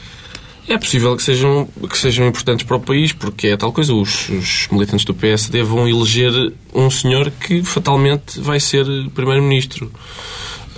É 0.67 0.79
possível 0.79 1.15
que 1.15 1.23
sejam, 1.23 1.69
que 1.91 1.99
sejam 1.99 2.27
importantes 2.27 2.65
para 2.65 2.77
o 2.77 2.81
país, 2.81 3.13
porque 3.13 3.49
é 3.49 3.57
tal 3.57 3.71
coisa. 3.71 3.93
Os, 3.93 4.31
os 4.31 4.69
militantes 4.73 5.05
do 5.05 5.13
PSD 5.13 5.63
vão 5.63 5.87
eleger 5.87 6.55
um 6.75 6.91
senhor 6.91 7.31
que 7.31 7.63
fatalmente 7.63 8.41
vai 8.41 8.59
ser 8.59 8.87
Primeiro-Ministro. 9.15 9.93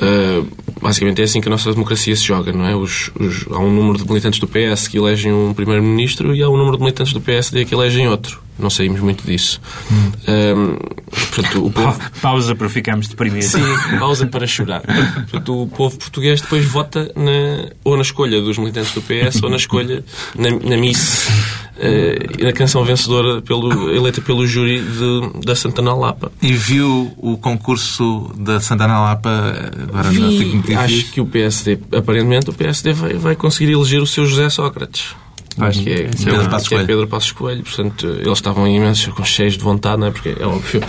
Uh, 0.03 0.47
basicamente 0.81 1.21
é 1.21 1.25
assim 1.25 1.41
que 1.41 1.49
a 1.49 1.51
nossa 1.51 1.73
democracia 1.73 2.15
se 2.15 2.25
joga, 2.25 2.53
não 2.53 2.67
é? 2.67 2.75
Os, 2.75 3.11
os, 3.19 3.47
há 3.51 3.59
um 3.59 3.73
número 3.73 3.99
de 3.99 4.07
militantes 4.07 4.39
do 4.39 4.47
PS 4.47 4.89
que 4.89 4.99
elegem 4.99 5.33
um 5.33 5.55
primeiro-ministro 5.55 6.35
e 6.35 6.43
há 6.43 6.49
um 6.49 6.57
número 6.57 6.77
de 6.77 6.83
militantes 6.83 7.13
do 7.13 7.21
PSD 7.21 7.65
que 7.65 7.75
elegem 7.75 8.09
outro. 8.09 8.47
Não 8.59 8.71
saímos 8.71 9.01
muito 9.01 9.27
disso. 9.27 9.61
Hum. 9.91 10.13
Um, 10.29 10.77
portanto, 11.11 11.67
o 11.67 11.71
povo... 11.71 12.01
Pausa 12.23 12.55
para 12.55 12.69
ficarmos 12.71 13.07
deprimidos. 13.07 13.49
Sim, 13.49 13.61
pausa 13.99 14.27
para 14.27 14.47
chorar. 14.47 14.81
Portanto, 14.81 15.63
o 15.63 15.67
povo 15.67 15.99
português 15.99 16.41
depois 16.41 16.65
vota 16.65 17.13
na, 17.15 17.71
ou 17.85 17.97
na 17.97 18.03
escolha 18.03 18.41
dos 18.41 18.57
militantes 18.57 18.93
do 18.93 19.03
PS 19.03 19.43
ou 19.43 19.51
na 19.51 19.57
escolha 19.57 20.03
na, 20.35 20.51
na 20.51 20.77
Miss 20.77 21.29
uh, 21.77 22.45
na 22.45 22.53
canção 22.53 22.85
vencedora 22.85 23.43
pelo, 23.43 23.95
eleita 23.95 24.21
pelo 24.21 24.47
júri 24.47 24.81
de, 24.81 25.45
da 25.45 25.55
Santana 25.55 25.95
Lapa. 25.95 26.33
E 26.41 26.53
viu 26.53 27.13
o 27.19 27.37
concurso 27.37 28.33
da 28.39 28.61
Santana 28.61 28.99
Lapa 29.01 29.71
agora 29.83 30.11
Vi, 30.11 30.63
na 30.73 30.83
Acho 30.83 31.13
que 31.13 31.21
o 31.21 31.27
PSD, 31.27 31.79
aparentemente, 31.93 32.51
o 32.51 32.53
PSD 32.53 32.93
vai, 32.93 33.15
vai 33.15 33.37
conseguir 33.37 33.73
eleger 33.73 34.01
o 34.01 34.07
seu 34.07 34.27
José 34.27 34.49
Sócrates. 34.51 35.15
Acho 35.59 35.83
que 35.83 35.91
é, 35.91 36.01
é, 36.03 36.09
Pedro, 36.09 36.51
Passos 36.51 36.73
é 36.73 36.85
Pedro 36.85 37.09
Passos 37.09 37.33
Coelho. 37.33 37.63
Portanto, 37.63 38.07
eles 38.07 38.39
estavam 38.39 38.69
imensos, 38.69 39.11
cheios 39.27 39.55
de 39.55 39.65
vontade, 39.65 39.99
não 39.99 40.09
é? 40.09 40.11
Porque 40.11 40.37
é 40.39 40.45
óbvio 40.45 40.83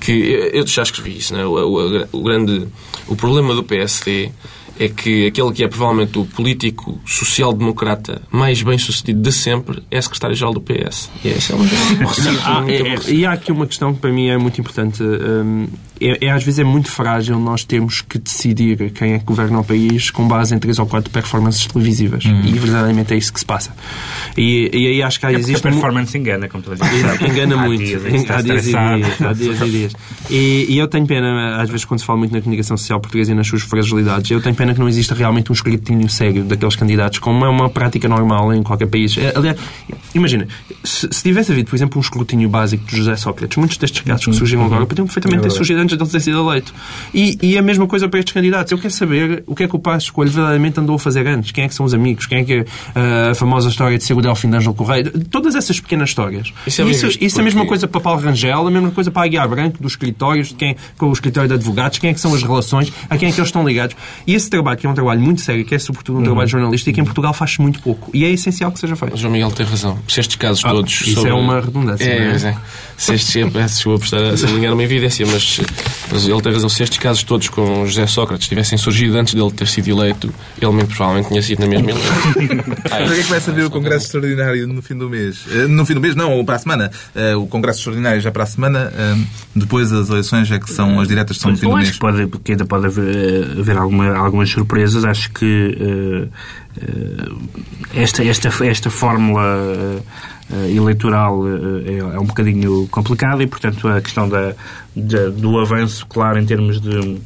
que 0.00 0.12
eu 0.52 0.66
já 0.66 0.82
escrevi 0.82 1.18
isso, 1.18 1.34
não 1.34 1.40
é? 1.40 1.46
O, 1.46 1.52
o, 1.52 2.08
o 2.12 2.22
grande 2.22 2.66
o 3.06 3.14
problema 3.14 3.54
do 3.54 3.62
PSD 3.62 4.30
é 4.78 4.88
que 4.88 5.26
aquele 5.26 5.52
que 5.52 5.64
é 5.64 5.68
provavelmente 5.68 6.18
o 6.18 6.24
político 6.24 7.00
social-democrata 7.06 8.22
mais 8.30 8.62
bem 8.62 8.76
sucedido 8.78 9.20
de 9.22 9.32
sempre 9.32 9.82
é 9.90 10.00
secretário-geral 10.00 10.52
do 10.52 10.60
PS. 10.60 11.10
E 11.24 11.28
essa 11.30 11.54
é 11.54 11.56
ah, 12.44 12.64
é, 12.68 12.94
é, 12.94 13.14
E 13.14 13.24
há 13.24 13.32
aqui 13.32 13.52
uma 13.52 13.66
questão 13.66 13.94
que 13.94 14.00
para 14.00 14.12
mim 14.12 14.28
é 14.28 14.36
muito 14.36 14.60
importante. 14.60 15.02
Um, 15.02 15.66
é, 16.00 16.26
é, 16.26 16.30
às 16.30 16.44
vezes 16.44 16.58
é 16.58 16.64
muito 16.64 16.90
frágil 16.90 17.38
nós 17.38 17.64
termos 17.64 18.00
que 18.00 18.18
decidir 18.18 18.90
quem 18.90 19.14
é 19.14 19.18
que 19.18 19.24
governa 19.24 19.60
o 19.60 19.64
país 19.64 20.10
com 20.10 20.26
base 20.26 20.54
em 20.54 20.58
três 20.58 20.78
ou 20.78 20.86
quatro 20.86 21.10
performances 21.10 21.66
televisivas. 21.66 22.24
Uhum. 22.24 22.42
E 22.44 22.52
verdadeiramente 22.52 23.14
é 23.14 23.16
isso 23.16 23.32
que 23.32 23.40
se 23.40 23.46
passa. 23.46 23.74
E, 24.36 24.70
e 24.72 24.86
aí 24.88 25.02
acho 25.02 25.18
que 25.18 25.26
há, 25.26 25.32
é 25.32 25.36
existe. 25.36 25.66
A 25.66 25.70
performance 25.70 26.16
engana, 26.16 26.48
como 26.48 26.62
tu 26.62 26.74
dizer. 26.74 26.86
Engana 27.26 27.56
muito. 27.56 27.82
Há 27.82 28.42
dias, 28.42 28.64
dias. 28.64 28.74
Há 29.20 29.32
dias 29.32 29.60
e 29.60 29.70
dias. 29.70 29.92
E, 30.30 30.66
e 30.68 30.78
eu 30.78 30.88
tenho 30.88 31.06
pena, 31.06 31.60
às 31.60 31.68
vezes, 31.68 31.84
quando 31.84 32.00
se 32.00 32.06
fala 32.06 32.18
muito 32.18 32.32
na 32.32 32.40
comunicação 32.40 32.76
social 32.76 33.00
portuguesa 33.00 33.32
e 33.32 33.34
nas 33.34 33.46
suas 33.46 33.62
fragilidades, 33.62 34.30
eu 34.30 34.40
tenho 34.40 34.54
pena 34.54 34.74
que 34.74 34.80
não 34.80 34.88
exista 34.88 35.14
realmente 35.14 35.50
um 35.50 35.54
escrutínio 35.54 36.08
sério 36.08 36.44
daqueles 36.44 36.76
candidatos, 36.76 37.18
como 37.18 37.44
é 37.44 37.48
uma 37.48 37.68
prática 37.68 38.08
normal 38.08 38.52
em 38.52 38.62
qualquer 38.62 38.86
país. 38.86 39.16
É, 39.16 39.32
aliás, 39.34 39.58
imagina, 40.14 40.46
se, 40.84 41.08
se 41.10 41.22
tivesse 41.22 41.52
havido, 41.52 41.70
por 41.70 41.76
exemplo, 41.76 41.98
um 41.98 42.02
escrutínio 42.02 42.48
básico 42.48 42.84
de 42.86 42.96
José 42.96 43.16
Sócrates, 43.16 43.56
muitos 43.56 43.78
destes 43.78 44.02
casos 44.02 44.24
que 44.24 44.30
uhum. 44.30 44.36
surgiram 44.36 44.64
agora 44.64 44.82
uhum. 44.82 44.86
podiam 44.86 45.06
perfeitamente 45.06 45.42
ter 45.42 45.50
surgido 45.50 45.80
antes 45.86 45.96
de 45.96 46.02
ele 46.02 46.10
ter 46.10 46.20
sido 46.20 46.48
eleito. 46.48 46.74
E, 47.14 47.38
e 47.42 47.58
a 47.58 47.62
mesma 47.62 47.86
coisa 47.86 48.08
para 48.08 48.18
estes 48.18 48.34
candidatos. 48.34 48.72
Eu 48.72 48.78
quero 48.78 48.92
saber 48.92 49.42
o 49.46 49.54
que 49.54 49.64
é 49.64 49.68
que 49.68 49.76
o 49.76 49.78
Passo 49.78 50.06
Escolho 50.06 50.30
verdadeiramente 50.30 50.78
andou 50.80 50.96
a 50.96 50.98
fazer 50.98 51.26
antes. 51.26 51.52
Quem 51.52 51.64
é 51.64 51.68
que 51.68 51.74
são 51.74 51.86
os 51.86 51.94
amigos? 51.94 52.26
Quem 52.26 52.38
é 52.38 52.44
que 52.44 52.52
é 52.94 53.30
a 53.30 53.34
famosa 53.34 53.68
história 53.68 53.96
de 53.96 54.04
ser 54.04 54.14
o 54.14 54.20
Delfim 54.20 54.50
de 54.50 54.56
Ângelo 54.56 54.74
Correia? 54.74 55.10
Todas 55.30 55.54
essas 55.54 55.80
pequenas 55.80 56.10
histórias. 56.10 56.52
Isso 56.66 56.82
é, 56.82 56.84
isso, 56.86 57.06
isso 57.20 57.38
é 57.38 57.40
a 57.40 57.44
mesma 57.44 57.66
coisa 57.66 57.86
para 57.86 58.00
Paulo 58.00 58.20
Rangel, 58.20 58.66
a 58.66 58.70
mesma 58.70 58.90
coisa 58.90 59.10
para 59.10 59.22
a 59.22 59.24
Aguiar 59.24 59.48
Branco, 59.48 59.82
dos 59.82 59.92
escritórios, 59.92 60.48
de 60.48 60.54
quem, 60.54 60.76
com 60.98 61.08
o 61.08 61.12
escritório 61.12 61.48
de 61.48 61.54
advogados, 61.54 61.98
quem 61.98 62.10
é 62.10 62.14
que 62.14 62.20
são 62.20 62.34
as 62.34 62.42
relações, 62.42 62.92
a 63.08 63.16
quem 63.16 63.28
é 63.28 63.32
que 63.32 63.38
eles 63.38 63.48
estão 63.48 63.66
ligados. 63.66 63.96
E 64.26 64.34
esse 64.34 64.50
trabalho, 64.50 64.78
que 64.78 64.86
é 64.86 64.90
um 64.90 64.94
trabalho 64.94 65.20
muito 65.20 65.40
sério, 65.40 65.64
que 65.64 65.74
é 65.74 65.78
sobretudo 65.78 66.16
um 66.16 66.18
uhum. 66.18 66.24
trabalho 66.24 66.48
jornalístico, 66.48 66.98
em 67.00 67.04
Portugal 67.04 67.32
faz-se 67.32 67.60
muito 67.60 67.80
pouco. 67.80 68.10
E 68.14 68.24
é 68.24 68.30
essencial 68.30 68.72
que 68.72 68.80
seja 68.80 68.96
feito. 68.96 69.16
João 69.16 69.32
Miguel 69.32 69.50
tem 69.50 69.66
razão. 69.66 69.98
Se 70.08 70.20
estes 70.20 70.36
casos 70.36 70.64
ah, 70.64 70.70
todos. 70.70 70.92
Isso 70.92 71.14
sobre... 71.14 71.30
é 71.30 71.34
uma 71.34 71.60
redundância. 71.60 72.04
É, 72.04 72.16
é? 72.16 72.48
é. 72.48 72.56
Se 72.96 73.14
estes, 73.14 73.36
peço 73.52 73.94
a 73.94 73.98
prestar 73.98 74.22
a 74.22 74.36
sublinhar 74.36 74.72
uma 74.72 74.82
evidência, 74.82 75.26
mas, 75.26 75.60
mas 76.10 76.26
ele 76.26 76.40
tem 76.40 76.52
razão. 76.52 76.68
Se 76.68 76.82
estes 76.82 76.98
casos 76.98 77.22
todos 77.22 77.48
com 77.48 77.86
José 77.86 78.06
Sócrates 78.06 78.48
tivessem 78.48 78.78
surgido 78.78 79.18
antes 79.18 79.34
dele 79.34 79.50
ter 79.50 79.66
sido 79.66 79.88
eleito, 79.88 80.32
ele 80.60 80.72
muito 80.72 80.88
provavelmente 80.88 81.28
tinha 81.28 81.42
sido 81.42 81.60
na 81.60 81.66
mesma 81.66 81.90
eleição. 81.92 82.32
Para 82.88 83.06
que 83.06 83.12
é 83.12 83.22
que 83.22 83.30
vai 83.30 83.40
saber 83.40 83.64
o 83.64 83.70
Congresso 83.70 84.06
Extraordinário 84.06 84.66
no 84.66 84.82
fim 84.82 84.96
do 84.96 85.08
mês? 85.08 85.44
Eh, 85.50 85.66
no 85.66 85.84
fim 85.84 85.94
do 85.94 86.00
mês, 86.00 86.14
não, 86.14 86.44
para 86.44 86.56
a 86.56 86.58
semana. 86.58 86.90
Eh, 87.14 87.34
o 87.36 87.46
Congresso 87.46 87.80
Extraordinário 87.80 88.20
já 88.20 88.30
para 88.30 88.44
a 88.44 88.46
semana. 88.46 88.92
Eh, 88.94 89.16
depois 89.54 89.92
as 89.92 90.08
eleições 90.08 90.50
é 90.50 90.58
que 90.58 90.70
são 90.70 91.00
as 91.00 91.08
diretas 91.08 91.38
são 91.38 91.50
no 91.50 91.56
fim 91.56 91.68
do 91.68 91.76
mês. 91.76 91.96
Pode, 91.98 92.26
porque 92.26 92.52
ainda 92.52 92.64
pode 92.64 92.86
haver, 92.86 93.58
haver 93.58 93.76
alguma, 93.76 94.16
algumas 94.16 94.50
surpresas. 94.50 95.04
Acho 95.04 95.30
que 95.32 95.76
uh, 95.80 96.28
uh, 96.82 97.40
esta, 97.94 98.24
esta, 98.24 98.48
esta 98.64 98.90
fórmula 98.90 99.42
uh, 99.42 100.02
eleitoral 100.50 101.42
é, 101.46 101.98
é, 101.98 102.18
um 102.18 102.26
bocadinho 102.26 102.86
complicada 102.88 103.42
e, 103.42 103.46
portanto, 103.46 103.88
a 103.88 104.00
questão 104.00 104.28
da, 104.28 104.54
da, 104.94 105.28
do 105.30 105.58
avanço, 105.58 106.06
claro, 106.06 106.38
em 106.38 106.46
termos 106.46 106.80
de 106.80 107.20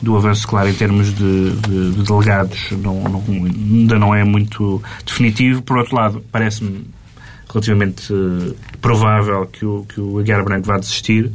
do 0.00 0.16
avanço, 0.16 0.46
claro, 0.46 0.68
em 0.68 0.74
termos 0.74 1.12
de, 1.12 1.50
de, 1.52 1.90
de 1.92 2.02
delegados, 2.02 2.70
não, 2.72 3.02
não, 3.02 3.24
ainda 3.28 3.98
não 3.98 4.14
é 4.14 4.22
muito 4.22 4.82
definitivo. 5.04 5.62
Por 5.62 5.78
outro 5.78 5.96
lado, 5.96 6.24
parece-me 6.30 6.86
relativamente 7.48 8.12
uh, 8.12 8.54
provável 8.80 9.46
que 9.46 9.64
o, 9.64 9.84
que 9.88 10.00
o 10.00 10.18
Aguiar 10.18 10.44
Branco 10.44 10.66
vá 10.66 10.78
desistir. 10.78 11.32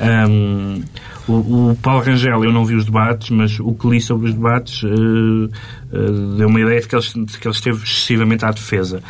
Um, 0.00 0.82
o, 1.30 1.70
o, 1.70 1.76
Paulo 1.76 2.02
Rangel, 2.02 2.44
eu 2.44 2.52
não 2.52 2.64
vi 2.64 2.74
os 2.74 2.84
debates, 2.84 3.30
mas 3.30 3.58
o 3.60 3.72
que 3.74 3.88
li 3.88 4.00
sobre 4.00 4.28
os 4.28 4.34
debates 4.34 4.82
uh, 4.82 4.88
uh, 4.88 6.36
deu 6.36 6.48
uma 6.48 6.60
ideia 6.60 6.80
de 6.80 6.88
que, 6.88 6.96
ele, 6.96 7.24
de 7.26 7.38
que 7.38 7.46
ele 7.46 7.54
esteve 7.54 7.82
excessivamente 7.82 8.44
à 8.44 8.50
defesa, 8.50 9.02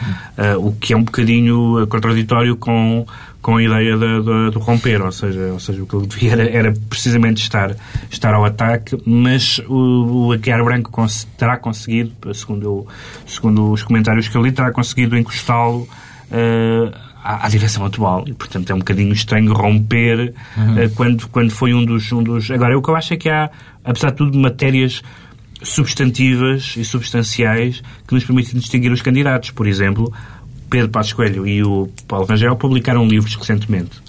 o 0.58 0.72
que 0.72 0.92
é 0.92 0.96
um 0.96 1.02
bocadinho 1.02 1.86
contraditório 1.86 2.56
com 2.56 3.06
com 3.42 3.56
a 3.56 3.62
ideia 3.62 3.96
de, 3.96 4.22
de, 4.22 4.50
de, 4.50 4.58
romper, 4.58 5.00
ou 5.00 5.10
seja, 5.10 5.52
ou 5.52 5.58
seja, 5.58 5.82
o 5.82 5.86
que 5.86 5.96
ele 5.96 6.06
devia 6.06 6.32
era, 6.32 6.50
era 6.50 6.74
precisamente 6.88 7.42
estar, 7.42 7.74
estar 8.10 8.34
ao 8.34 8.44
ataque, 8.44 9.00
mas 9.06 9.58
o, 9.66 10.26
o 10.26 10.32
Aguiar 10.32 10.62
Branco 10.62 10.90
cons 10.90 11.26
terá 11.38 11.56
conseguido, 11.56 12.12
segundo, 12.34 12.64
eu, 12.64 12.86
segundo 13.26 13.72
os 13.72 13.82
comentários 13.82 14.28
que 14.28 14.36
eu 14.36 14.42
li, 14.42 14.52
terá 14.52 14.70
conseguido 14.70 15.16
encostá-lo 15.16 15.88
uh, 16.30 17.09
à, 17.22 17.46
à, 17.46 17.48
direção 17.48 17.84
atual 17.84 18.24
e, 18.26 18.32
portanto, 18.32 18.70
é 18.70 18.74
um 18.74 18.78
bocadinho 18.78 19.12
estranho 19.12 19.52
romper 19.52 20.34
uhum. 20.56 20.84
uh, 20.84 20.90
quando, 20.94 21.28
quando 21.28 21.50
foi 21.50 21.74
um 21.74 21.84
dos, 21.84 22.10
um 22.12 22.22
dos... 22.22 22.50
Agora, 22.50 22.76
o 22.76 22.82
que 22.82 22.90
eu 22.90 22.96
acho 22.96 23.14
é 23.14 23.16
que 23.16 23.28
há, 23.28 23.50
apesar 23.84 24.10
de 24.10 24.16
tudo, 24.16 24.38
matérias 24.38 25.02
substantivas 25.62 26.74
e 26.76 26.84
substanciais 26.84 27.82
que 28.06 28.14
nos 28.14 28.24
permitem 28.24 28.58
distinguir 28.58 28.90
os 28.92 29.02
candidatos. 29.02 29.50
Por 29.50 29.66
exemplo, 29.66 30.12
Pedro 30.68 30.88
Passos 30.88 31.12
Coelho 31.12 31.46
e 31.46 31.62
o 31.62 31.88
Paulo 32.08 32.26
Rangel 32.26 32.56
publicaram 32.56 33.06
livros 33.06 33.34
recentemente. 33.34 34.00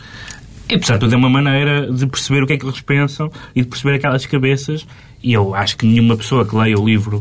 E, 0.69 0.75
apesar 0.75 0.93
de 0.93 1.01
tudo, 1.01 1.13
é 1.13 1.17
uma 1.17 1.29
maneira 1.29 1.91
de 1.91 2.07
perceber 2.07 2.43
o 2.43 2.47
que 2.47 2.53
é 2.53 2.57
que 2.57 2.65
eles 2.65 2.79
pensam 2.79 3.29
e 3.53 3.61
de 3.61 3.67
perceber 3.67 3.95
aquelas 3.95 4.25
cabeças. 4.25 4.87
E 5.21 5.33
eu 5.33 5.53
acho 5.53 5.75
que 5.75 5.85
nenhuma 5.85 6.15
pessoa 6.15 6.45
que 6.45 6.55
leia 6.55 6.79
o 6.79 6.85
livro 6.85 7.19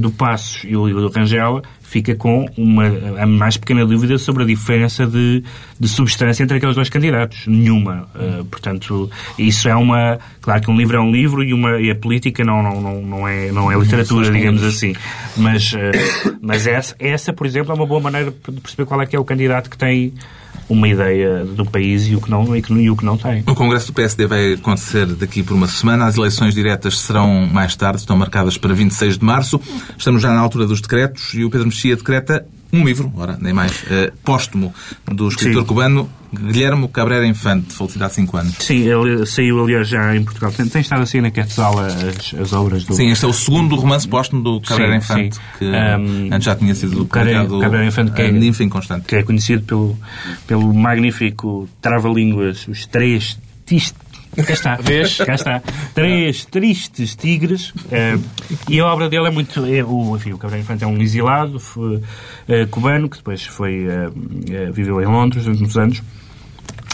do 0.00 0.10
Passos 0.10 0.64
e 0.64 0.76
o 0.76 0.86
livro 0.86 1.02
do 1.02 1.08
Rangel 1.08 1.62
fica 1.94 2.16
com 2.16 2.46
uma, 2.56 2.86
a 3.20 3.26
mais 3.26 3.56
pequena 3.56 3.86
dúvida 3.86 4.18
sobre 4.18 4.42
a 4.42 4.46
diferença 4.46 5.06
de, 5.06 5.44
de 5.78 5.88
substância 5.88 6.42
entre 6.42 6.56
aqueles 6.56 6.74
dois 6.74 6.88
candidatos. 6.88 7.46
Nenhuma. 7.46 8.08
Uh, 8.14 8.44
portanto, 8.46 9.08
isso 9.38 9.68
é 9.68 9.76
uma. 9.76 10.18
Claro 10.40 10.60
que 10.60 10.70
um 10.70 10.76
livro 10.76 10.96
é 10.96 11.00
um 11.00 11.12
livro 11.12 11.44
e, 11.44 11.52
uma, 11.52 11.80
e 11.80 11.90
a 11.90 11.94
política 11.94 12.42
não, 12.44 12.62
não, 12.62 12.80
não, 12.80 13.02
não, 13.02 13.28
é, 13.28 13.52
não 13.52 13.70
é 13.70 13.78
literatura, 13.78 14.30
digamos 14.30 14.64
assim. 14.64 14.94
Mas, 15.36 15.72
uh, 15.72 16.36
mas 16.40 16.66
essa, 16.66 16.96
essa, 16.98 17.32
por 17.32 17.46
exemplo, 17.46 17.70
é 17.70 17.74
uma 17.74 17.86
boa 17.86 18.00
maneira 18.00 18.32
de 18.32 18.60
perceber 18.60 18.86
qual 18.86 19.00
é 19.00 19.06
que 19.06 19.14
é 19.14 19.18
o 19.18 19.24
candidato 19.24 19.70
que 19.70 19.78
tem 19.78 20.14
uma 20.68 20.88
ideia 20.88 21.44
do 21.44 21.64
país 21.64 22.06
e 22.06 22.16
o 22.16 22.20
que 22.20 22.30
não, 22.30 22.56
e, 22.56 22.90
o 22.90 22.96
que 22.96 23.04
não 23.04 23.16
tem. 23.16 23.42
O 23.46 23.54
Congresso 23.54 23.88
do 23.88 23.92
PSD 23.92 24.26
vai 24.26 24.54
acontecer 24.54 25.06
daqui 25.06 25.42
por 25.42 25.54
uma 25.54 25.68
semana. 25.68 26.06
As 26.06 26.16
eleições 26.16 26.54
diretas 26.54 26.98
serão 26.98 27.46
mais 27.46 27.76
tarde, 27.76 28.00
estão 28.00 28.16
marcadas 28.16 28.56
para 28.56 28.72
26 28.72 29.18
de 29.18 29.24
março. 29.24 29.60
Estamos 29.96 30.22
já 30.22 30.32
na 30.32 30.40
altura 30.40 30.66
dos 30.66 30.80
decretos 30.80 31.34
e 31.34 31.44
o 31.44 31.50
Pedro 31.50 31.66
Mexia 31.66 31.96
decreta 31.96 32.46
um 32.74 32.84
livro, 32.84 33.12
ora, 33.16 33.38
nem 33.40 33.52
mais, 33.52 33.82
uh, 33.82 34.12
póstumo, 34.24 34.74
do 35.06 35.28
escritor 35.28 35.62
Sim. 35.62 35.68
cubano 35.68 36.10
Guilherme 36.34 36.88
Cabrera 36.88 37.26
Infante, 37.26 37.72
falecida 37.72 38.06
há 38.06 38.08
5 38.08 38.36
anos. 38.36 38.54
Sim, 38.58 38.88
ele 38.88 39.24
saiu, 39.24 39.62
aliás, 39.62 39.88
já 39.88 40.14
em 40.16 40.24
Portugal. 40.24 40.52
Tem, 40.52 40.66
tem 40.66 40.80
estado 40.80 41.02
assim 41.02 41.20
na 41.20 41.30
Quetzal 41.30 41.78
as, 41.78 42.34
as 42.34 42.52
obras 42.52 42.84
do... 42.84 42.94
Sim, 42.94 43.10
este 43.10 43.24
é 43.24 43.28
o 43.28 43.32
segundo 43.32 43.76
romance 43.76 44.06
póstumo 44.06 44.42
do 44.42 44.60
Cabrera 44.60 45.00
sim, 45.00 45.12
Infante, 45.12 45.36
sim. 45.36 45.40
que 45.58 45.64
um, 45.64 46.34
antes 46.34 46.44
já 46.44 46.56
tinha 46.56 46.74
sido 46.74 47.06
publicado 47.06 47.60
Cabrera 47.60 47.86
Infante, 47.86 48.12
que 48.12 48.22
é, 48.22 48.32
Ninfa 48.32 48.64
Inconstante. 48.64 49.06
Que 49.06 49.16
é 49.16 49.22
conhecido 49.22 49.62
pelo, 49.62 49.96
pelo 50.46 50.74
magnífico 50.74 51.68
trava-línguas, 51.80 52.66
os 52.66 52.86
três 52.86 53.38
Cá 54.42 54.52
está. 54.52 54.76
Vês? 54.76 55.16
Cá 55.18 55.34
está. 55.34 55.62
Três 55.94 56.44
tristes 56.44 57.14
tigres. 57.14 57.70
Uh, 57.70 58.22
e 58.68 58.80
a 58.80 58.86
obra 58.86 59.08
dele 59.08 59.28
é 59.28 59.30
muito. 59.30 59.64
É, 59.64 59.84
o, 59.84 60.16
enfim, 60.16 60.32
o 60.32 60.38
Cabrera 60.38 60.62
Infante 60.62 60.84
é 60.84 60.86
um 60.86 61.00
exilado 61.00 61.58
foi, 61.60 61.96
uh, 61.96 62.02
cubano 62.70 63.08
que 63.08 63.18
depois 63.18 63.44
foi, 63.44 63.86
uh, 63.86 64.72
viveu 64.72 65.00
em 65.00 65.06
Londres 65.06 65.44
durante 65.44 65.60
muitos 65.60 65.76
anos 65.76 66.02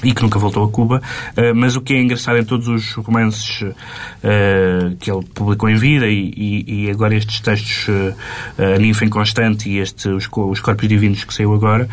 e 0.03 0.15
que 0.15 0.23
nunca 0.23 0.39
voltou 0.39 0.65
a 0.65 0.69
Cuba, 0.69 1.03
uh, 1.37 1.55
mas 1.55 1.77
o 1.77 1.81
que 1.81 1.95
é 1.95 2.01
engraçado 2.01 2.39
em 2.39 2.45
todos 2.45 2.69
os 2.69 2.95
romances 2.95 3.63
uh, 3.63 4.97
que 4.99 5.11
ele 5.11 5.25
publicou 5.35 5.69
em 5.69 5.77
vida 5.77 6.07
e, 6.07 6.65
e, 6.67 6.91
agora 6.91 7.15
estes 7.15 7.41
textos 7.41 7.89
uh, 7.89 8.75
A 8.75 8.79
Ninfa 8.79 9.05
Inconstante 9.05 9.69
e 9.69 9.79
este, 9.79 10.09
os, 10.09 10.29
os 10.33 10.61
Corpos 10.61 10.89
Divinos 10.89 11.25
que 11.25 11.35
saiu 11.35 11.55
agora, 11.55 11.89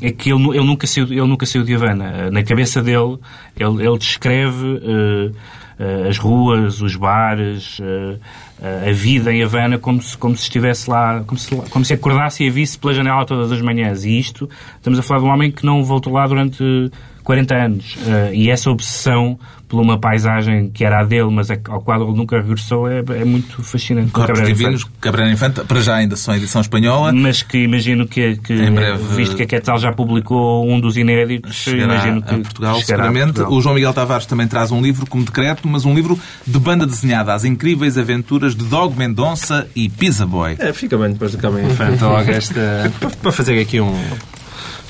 é 0.00 0.10
que 0.10 0.32
ele, 0.32 0.48
ele, 0.50 0.64
nunca 0.64 0.86
saiu, 0.86 1.06
ele 1.06 1.26
nunca 1.26 1.46
saiu 1.46 1.64
de 1.64 1.74
Havana. 1.74 2.30
Na 2.30 2.42
cabeça 2.42 2.82
dele, 2.82 3.18
ele, 3.56 3.86
ele 3.86 3.98
descreve 3.98 4.80
as 6.08 6.18
ruas, 6.18 6.82
os 6.82 6.96
bares, 6.96 7.80
a 8.86 8.92
vida 8.92 9.32
em 9.32 9.42
Havana 9.42 9.78
como 9.78 10.02
se, 10.02 10.16
como 10.18 10.36
se 10.36 10.42
estivesse 10.42 10.90
lá, 10.90 11.22
como 11.26 11.38
se, 11.38 11.54
como 11.70 11.84
se 11.84 11.94
acordasse 11.94 12.44
e 12.44 12.48
a 12.48 12.52
visse 12.52 12.78
pela 12.78 12.92
janela 12.92 13.24
todas 13.24 13.50
as 13.50 13.62
manhãs. 13.62 14.04
E 14.04 14.18
isto, 14.18 14.48
estamos 14.76 14.98
a 14.98 15.02
falar 15.02 15.20
de 15.20 15.26
um 15.26 15.30
homem 15.30 15.50
que 15.50 15.64
não 15.64 15.82
voltou 15.82 16.12
lá 16.12 16.26
durante 16.26 16.90
40 17.22 17.54
anos. 17.54 17.96
Uh, 17.96 18.34
e 18.34 18.50
essa 18.50 18.70
obsessão 18.70 19.38
por 19.70 19.80
uma 19.80 19.98
paisagem 19.98 20.68
que 20.68 20.84
era 20.84 21.00
a 21.00 21.04
dele, 21.04 21.30
mas 21.30 21.48
ao 21.48 21.80
qual 21.80 22.02
ele 22.02 22.16
nunca 22.16 22.36
regressou, 22.40 22.90
é, 22.90 22.98
é 22.98 23.24
muito 23.24 23.62
fascinante. 23.62 24.10
Corpos 24.10 24.42
Divinos, 24.42 24.84
Cabrera 25.00 25.30
Infante, 25.30 25.60
para 25.60 25.80
já 25.80 25.94
ainda 25.94 26.16
são 26.16 26.34
edição 26.34 26.60
espanhola. 26.60 27.12
Mas 27.12 27.42
que 27.42 27.58
imagino 27.58 28.04
que, 28.04 28.36
que 28.38 28.68
breve, 28.68 29.14
visto 29.14 29.36
que 29.36 29.44
a 29.44 29.46
Quetzal 29.46 29.78
já 29.78 29.92
publicou 29.92 30.68
um 30.68 30.80
dos 30.80 30.96
inéditos, 30.96 31.68
imagino 31.68 32.20
que 32.20 32.34
a 32.34 32.38
Portugal, 32.38 32.80
seguramente. 32.80 33.22
A 33.22 33.26
Portugal. 33.26 33.52
O 33.52 33.62
João 33.62 33.76
Miguel 33.76 33.94
Tavares 33.94 34.26
também 34.26 34.48
traz 34.48 34.72
um 34.72 34.82
livro 34.82 35.06
como 35.06 35.24
decreto, 35.24 35.68
mas 35.68 35.84
um 35.84 35.94
livro 35.94 36.18
de 36.44 36.58
banda 36.58 36.84
desenhada, 36.84 37.32
As 37.32 37.44
Incríveis 37.44 37.96
Aventuras 37.96 38.56
de 38.56 38.64
Dog 38.64 38.98
Mendonça 38.98 39.68
e 39.76 39.88
Pizza 39.88 40.26
Boy. 40.26 40.56
É, 40.58 40.72
fica 40.72 40.98
bem 40.98 41.12
depois 41.12 41.30
do 41.30 41.38
Cabrera 41.38 41.68
Infante, 41.68 42.02
logo 42.02 42.28
esta, 42.28 42.92
para 43.22 43.30
fazer 43.30 43.60
aqui 43.60 43.80
um 43.80 43.94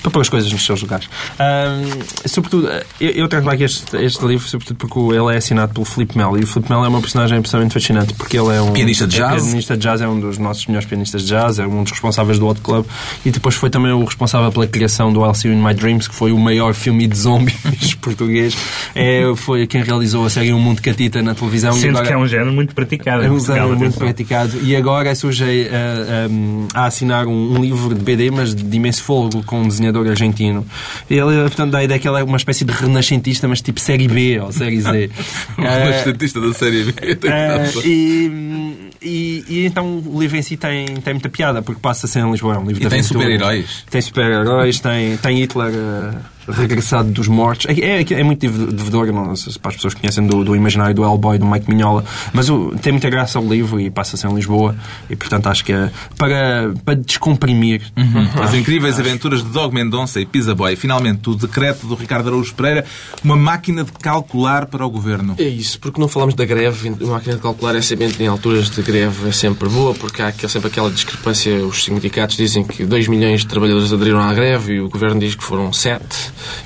para 0.02 0.10
pôr 0.10 0.20
as 0.20 0.28
coisas 0.28 0.50
nos 0.52 0.64
seus 0.64 0.82
lugares. 0.82 1.08
Um, 1.38 2.28
sobretudo, 2.28 2.68
eu, 3.00 3.10
eu 3.10 3.28
trago 3.28 3.50
aqui 3.50 3.64
este, 3.64 3.96
este, 3.96 4.24
livro, 4.24 4.48
sobretudo 4.48 4.76
porque 4.76 4.98
ele 4.98 5.34
é 5.34 5.38
assinado 5.38 5.72
pelo 5.72 5.84
Felipe 5.84 6.16
Melo. 6.16 6.38
E 6.38 6.44
o 6.44 6.46
Felipe 6.46 6.70
Melo 6.70 6.84
é 6.84 6.88
uma 6.88 7.00
personagem 7.00 7.38
absolutamente 7.38 7.74
fascinante 7.74 8.14
porque 8.14 8.38
ele 8.38 8.54
é 8.54 8.60
um. 8.60 8.72
Pianista 8.72 9.06
de 9.06 9.16
jazz. 9.16 9.42
É 9.42 9.46
pianista 9.46 9.76
de 9.76 9.82
jazz, 9.82 10.00
é 10.00 10.08
um 10.08 10.18
dos 10.18 10.38
nossos 10.38 10.66
melhores 10.66 10.88
pianistas 10.88 11.22
de 11.22 11.28
jazz, 11.28 11.58
é 11.58 11.66
um 11.66 11.82
dos 11.82 11.92
responsáveis 11.92 12.38
do 12.38 12.46
Hot 12.46 12.60
Club 12.60 12.86
e 13.24 13.30
depois 13.30 13.54
foi 13.54 13.70
também 13.70 13.92
o 13.92 14.04
responsável 14.04 14.50
pela 14.52 14.66
criação 14.66 15.12
do 15.12 15.24
I'll 15.24 15.34
See 15.34 15.48
You 15.50 15.56
in 15.56 15.62
My 15.62 15.74
Dreams, 15.74 16.08
que 16.08 16.14
foi 16.14 16.32
o 16.32 16.38
maior 16.38 16.74
filme 16.74 17.06
de 17.06 17.16
zombies 17.16 17.94
português. 18.00 18.56
É, 18.94 19.22
foi 19.36 19.66
quem 19.66 19.82
realizou 19.82 20.24
a 20.26 20.30
série 20.30 20.52
Um 20.52 20.60
Mundo 20.60 20.80
Catita 20.80 21.22
na 21.22 21.34
televisão. 21.34 21.72
Sendo 21.72 21.90
agora, 21.90 22.06
que 22.06 22.12
é 22.12 22.16
um 22.16 22.26
género 22.26 22.52
muito 22.52 22.74
praticado. 22.74 23.24
É 23.24 23.30
um 23.30 23.40
género 23.40 23.76
muito 23.76 23.98
praticado. 23.98 24.58
E 24.62 24.74
agora 24.74 25.10
é 25.10 25.14
sujeito 25.14 25.70
a, 25.72 26.78
a, 26.78 26.82
a, 26.82 26.86
assinar 26.86 27.26
um, 27.26 27.54
um 27.54 27.60
livro 27.60 27.94
de 27.94 28.00
BD, 28.00 28.30
mas 28.30 28.54
de 28.54 28.76
imenso 28.76 29.02
fogo, 29.02 29.42
com 29.44 29.69
desenhador 29.70 30.06
argentino. 30.08 30.66
Ele, 31.08 31.42
portanto, 31.42 31.70
dá 31.70 31.78
a 31.78 31.84
ideia 31.84 31.98
que 31.98 32.08
ele 32.08 32.20
é 32.20 32.24
uma 32.24 32.36
espécie 32.36 32.64
de 32.64 32.72
renascentista, 32.72 33.48
mas 33.48 33.60
tipo 33.60 33.80
série 33.80 34.08
B 34.08 34.38
ou 34.40 34.52
série 34.52 34.80
Z. 34.80 35.10
renascentista 35.56 36.40
da 36.40 36.52
série 36.52 36.84
B. 36.84 36.92
Uh, 36.92 37.86
e, 37.86 38.90
e, 39.02 39.44
e, 39.48 39.66
então 39.66 40.02
o 40.06 40.20
livro 40.20 40.36
em 40.36 40.42
si 40.42 40.56
tem, 40.56 40.86
tem 40.86 41.14
muita 41.14 41.28
piada, 41.28 41.62
porque 41.62 41.80
passa 41.80 42.06
a 42.06 42.08
ser 42.08 42.20
em 42.20 42.30
Lisboa. 42.30 42.54
É 42.54 42.58
um 42.58 42.66
livro 42.66 42.84
e 42.84 42.88
tem 42.88 43.02
super-heróis. 43.02 43.84
Tem 43.90 44.00
super-heróis, 44.00 44.80
tem, 44.80 45.16
tem 45.16 45.38
Hitler. 45.38 45.72
Uh, 45.72 46.39
regressado 46.52 47.10
dos 47.10 47.28
mortos. 47.28 47.66
É, 47.66 48.00
é, 48.00 48.20
é 48.20 48.22
muito 48.22 48.48
devedor, 48.48 49.12
não 49.12 49.36
sei 49.36 49.52
se 49.52 49.58
para 49.58 49.70
as 49.70 49.76
pessoas 49.76 49.94
que 49.94 50.00
conhecem 50.00 50.26
do, 50.26 50.44
do 50.44 50.56
imaginário 50.56 50.94
do 50.94 51.02
Hellboy, 51.02 51.38
do 51.38 51.46
Mike 51.46 51.68
Mignola, 51.68 52.04
mas 52.32 52.48
o, 52.48 52.74
tem 52.80 52.92
muita 52.92 53.08
graça 53.10 53.38
o 53.38 53.48
livro 53.48 53.80
e 53.80 53.90
passa-se 53.90 54.26
em 54.26 54.34
Lisboa 54.34 54.74
e, 55.08 55.16
portanto, 55.16 55.48
acho 55.48 55.64
que 55.64 55.72
é 55.72 55.90
para, 56.16 56.72
para 56.84 56.94
descomprimir. 56.94 57.82
Uhum. 57.96 58.42
As 58.42 58.54
incríveis 58.54 58.98
acho. 58.98 59.08
aventuras 59.08 59.42
de 59.42 59.48
Dog 59.48 59.74
Mendonça 59.74 60.20
e 60.20 60.26
Pizza 60.26 60.54
Boy. 60.54 60.76
Finalmente, 60.76 61.28
o 61.30 61.34
decreto 61.34 61.86
do 61.86 61.94
Ricardo 61.94 62.28
Araújo 62.28 62.54
Pereira, 62.54 62.84
uma 63.24 63.36
máquina 63.36 63.84
de 63.84 63.92
calcular 63.92 64.66
para 64.66 64.84
o 64.84 64.90
governo. 64.90 65.34
É 65.38 65.44
isso, 65.44 65.78
porque 65.80 66.00
não 66.00 66.08
falamos 66.08 66.34
da 66.34 66.44
greve. 66.44 66.90
Uma 67.00 67.14
máquina 67.14 67.36
de 67.36 67.42
calcular 67.42 67.74
é 67.74 67.82
sempre 67.82 68.10
em 68.20 68.26
alturas 68.26 68.70
de 68.70 68.82
greve 68.82 69.28
é 69.28 69.32
sempre 69.32 69.68
boa, 69.68 69.94
porque 69.94 70.22
há 70.22 70.32
sempre 70.48 70.68
aquela 70.68 70.90
discrepância. 70.90 71.54
Os 71.64 71.84
sindicatos 71.84 72.36
dizem 72.36 72.64
que 72.64 72.84
2 72.84 73.08
milhões 73.08 73.40
de 73.40 73.46
trabalhadores 73.46 73.92
aderiram 73.92 74.20
à 74.20 74.32
greve 74.32 74.74
e 74.74 74.80
o 74.80 74.88
governo 74.88 75.20
diz 75.20 75.34
que 75.34 75.44
foram 75.44 75.72
7 75.72 76.04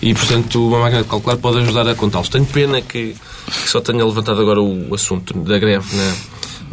e, 0.01 0.15
portanto, 0.15 0.67
uma 0.67 0.81
máquina 0.81 1.03
de 1.03 1.09
calcular 1.09 1.37
pode 1.37 1.59
ajudar 1.59 1.89
a 1.89 1.95
contá-los. 1.95 2.29
Tenho 2.29 2.47
pena 2.47 2.81
que, 2.81 3.15
que, 3.15 3.69
só 3.69 3.81
tenha 3.81 4.05
levantado 4.05 4.41
agora 4.41 4.61
o 4.61 4.95
assunto 4.95 5.35
da 5.41 5.59
greve 5.59 5.97
na, 5.97 6.15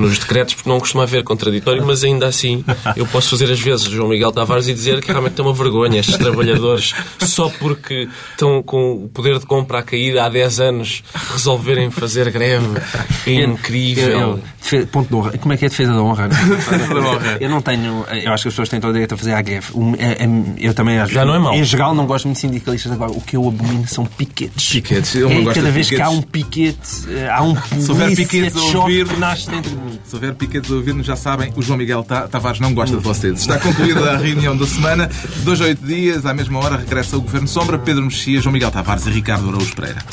nos 0.01 0.17
decretos, 0.17 0.55
porque 0.55 0.69
não 0.69 0.79
costuma 0.79 1.03
haver 1.03 1.23
contraditório, 1.23 1.85
mas 1.85 2.03
ainda 2.03 2.27
assim 2.27 2.63
eu 2.95 3.05
posso 3.05 3.29
fazer 3.29 3.51
às 3.51 3.59
vezes 3.59 3.85
João 3.85 4.09
Miguel 4.09 4.31
Tavares 4.31 4.67
e 4.67 4.73
dizer 4.73 5.01
que 5.01 5.11
realmente 5.11 5.33
tem 5.33 5.45
uma 5.45 5.53
vergonha 5.53 5.99
estes 5.99 6.17
trabalhadores, 6.17 6.93
só 7.19 7.49
porque 7.49 8.07
estão 8.31 8.61
com 8.63 9.05
o 9.05 9.09
poder 9.09 9.39
de 9.39 9.45
compra 9.45 9.79
a 9.79 9.83
cair 9.83 10.17
há 10.19 10.27
10 10.29 10.59
anos, 10.59 11.03
resolverem 11.31 11.91
fazer 11.91 12.29
greve. 12.31 12.67
É 13.25 13.33
incrível. 13.33 14.09
Eu, 14.09 14.79
eu, 14.79 14.87
ponto 14.87 15.09
de 15.09 15.15
honra. 15.15 15.37
Como 15.37 15.53
é 15.53 15.57
que 15.57 15.65
é 15.65 15.67
a 15.67 15.69
defesa 15.69 15.93
da 15.93 16.01
honra? 16.01 16.29
eu 17.39 17.49
não 17.49 17.61
tenho. 17.61 18.05
Eu 18.23 18.31
acho 18.31 18.43
que 18.43 18.47
as 18.47 18.53
pessoas 18.53 18.69
têm 18.69 18.79
todo 18.79 18.91
o 18.91 18.93
direito 18.93 19.13
a 19.13 19.17
fazer 19.17 19.33
a 19.33 19.41
greve. 19.41 19.67
É, 19.97 20.23
é, 20.23 20.27
eu 20.59 20.73
também 20.73 20.99
acho. 20.99 21.13
Já 21.13 21.25
não 21.25 21.35
é 21.35 21.39
mau. 21.39 21.53
Em 21.53 21.63
geral, 21.63 21.93
não 21.93 22.05
gosto 22.05 22.25
muito 22.25 22.37
de 22.37 22.41
sindicalistas. 22.41 22.91
Agora, 22.91 23.11
o 23.11 23.21
que 23.21 23.35
eu 23.35 23.47
abomino 23.47 23.87
são 23.87 24.05
piquetes. 24.05 24.71
Piquetes. 24.71 25.15
Eu 25.15 25.29
é, 25.29 25.53
cada 25.53 25.71
vez 25.71 25.87
piquetes. 25.87 25.89
que 25.89 26.01
há 26.01 26.09
um 26.09 26.21
piquete, 26.21 26.79
há 27.29 27.43
um 27.43 27.55
polícia 27.55 28.51
de 28.51 28.59
choque 28.71 29.05
que 29.05 29.19
nasce 29.19 29.49
dentro 29.49 29.71
de 29.71 29.77
mim. 29.77 29.90
Se 30.05 30.15
houver 30.15 30.33
piquetes 30.35 30.71
a 30.71 30.75
ouvir-nos, 30.75 31.05
já 31.05 31.15
sabem, 31.15 31.51
o 31.55 31.61
João 31.61 31.77
Miguel 31.77 32.03
Tavares 32.03 32.59
não 32.59 32.73
gosta 32.73 32.97
de 32.97 33.03
vocês. 33.03 33.39
Está 33.39 33.59
concluída 33.59 34.11
a 34.11 34.17
reunião 34.17 34.55
da 34.55 34.65
semana. 34.65 35.09
Dois 35.43 35.61
a 35.61 35.65
oito 35.65 35.85
dias, 35.85 36.25
à 36.25 36.33
mesma 36.33 36.59
hora, 36.59 36.77
regressa 36.77 37.17
o 37.17 37.21
Governo 37.21 37.47
Sombra, 37.47 37.79
Pedro 37.79 38.03
Mexia, 38.03 38.41
João 38.41 38.53
Miguel 38.53 38.71
Tavares 38.71 39.05
e 39.05 39.09
Ricardo 39.09 39.49
Araújo 39.49 39.75
Pereira. 39.75 40.03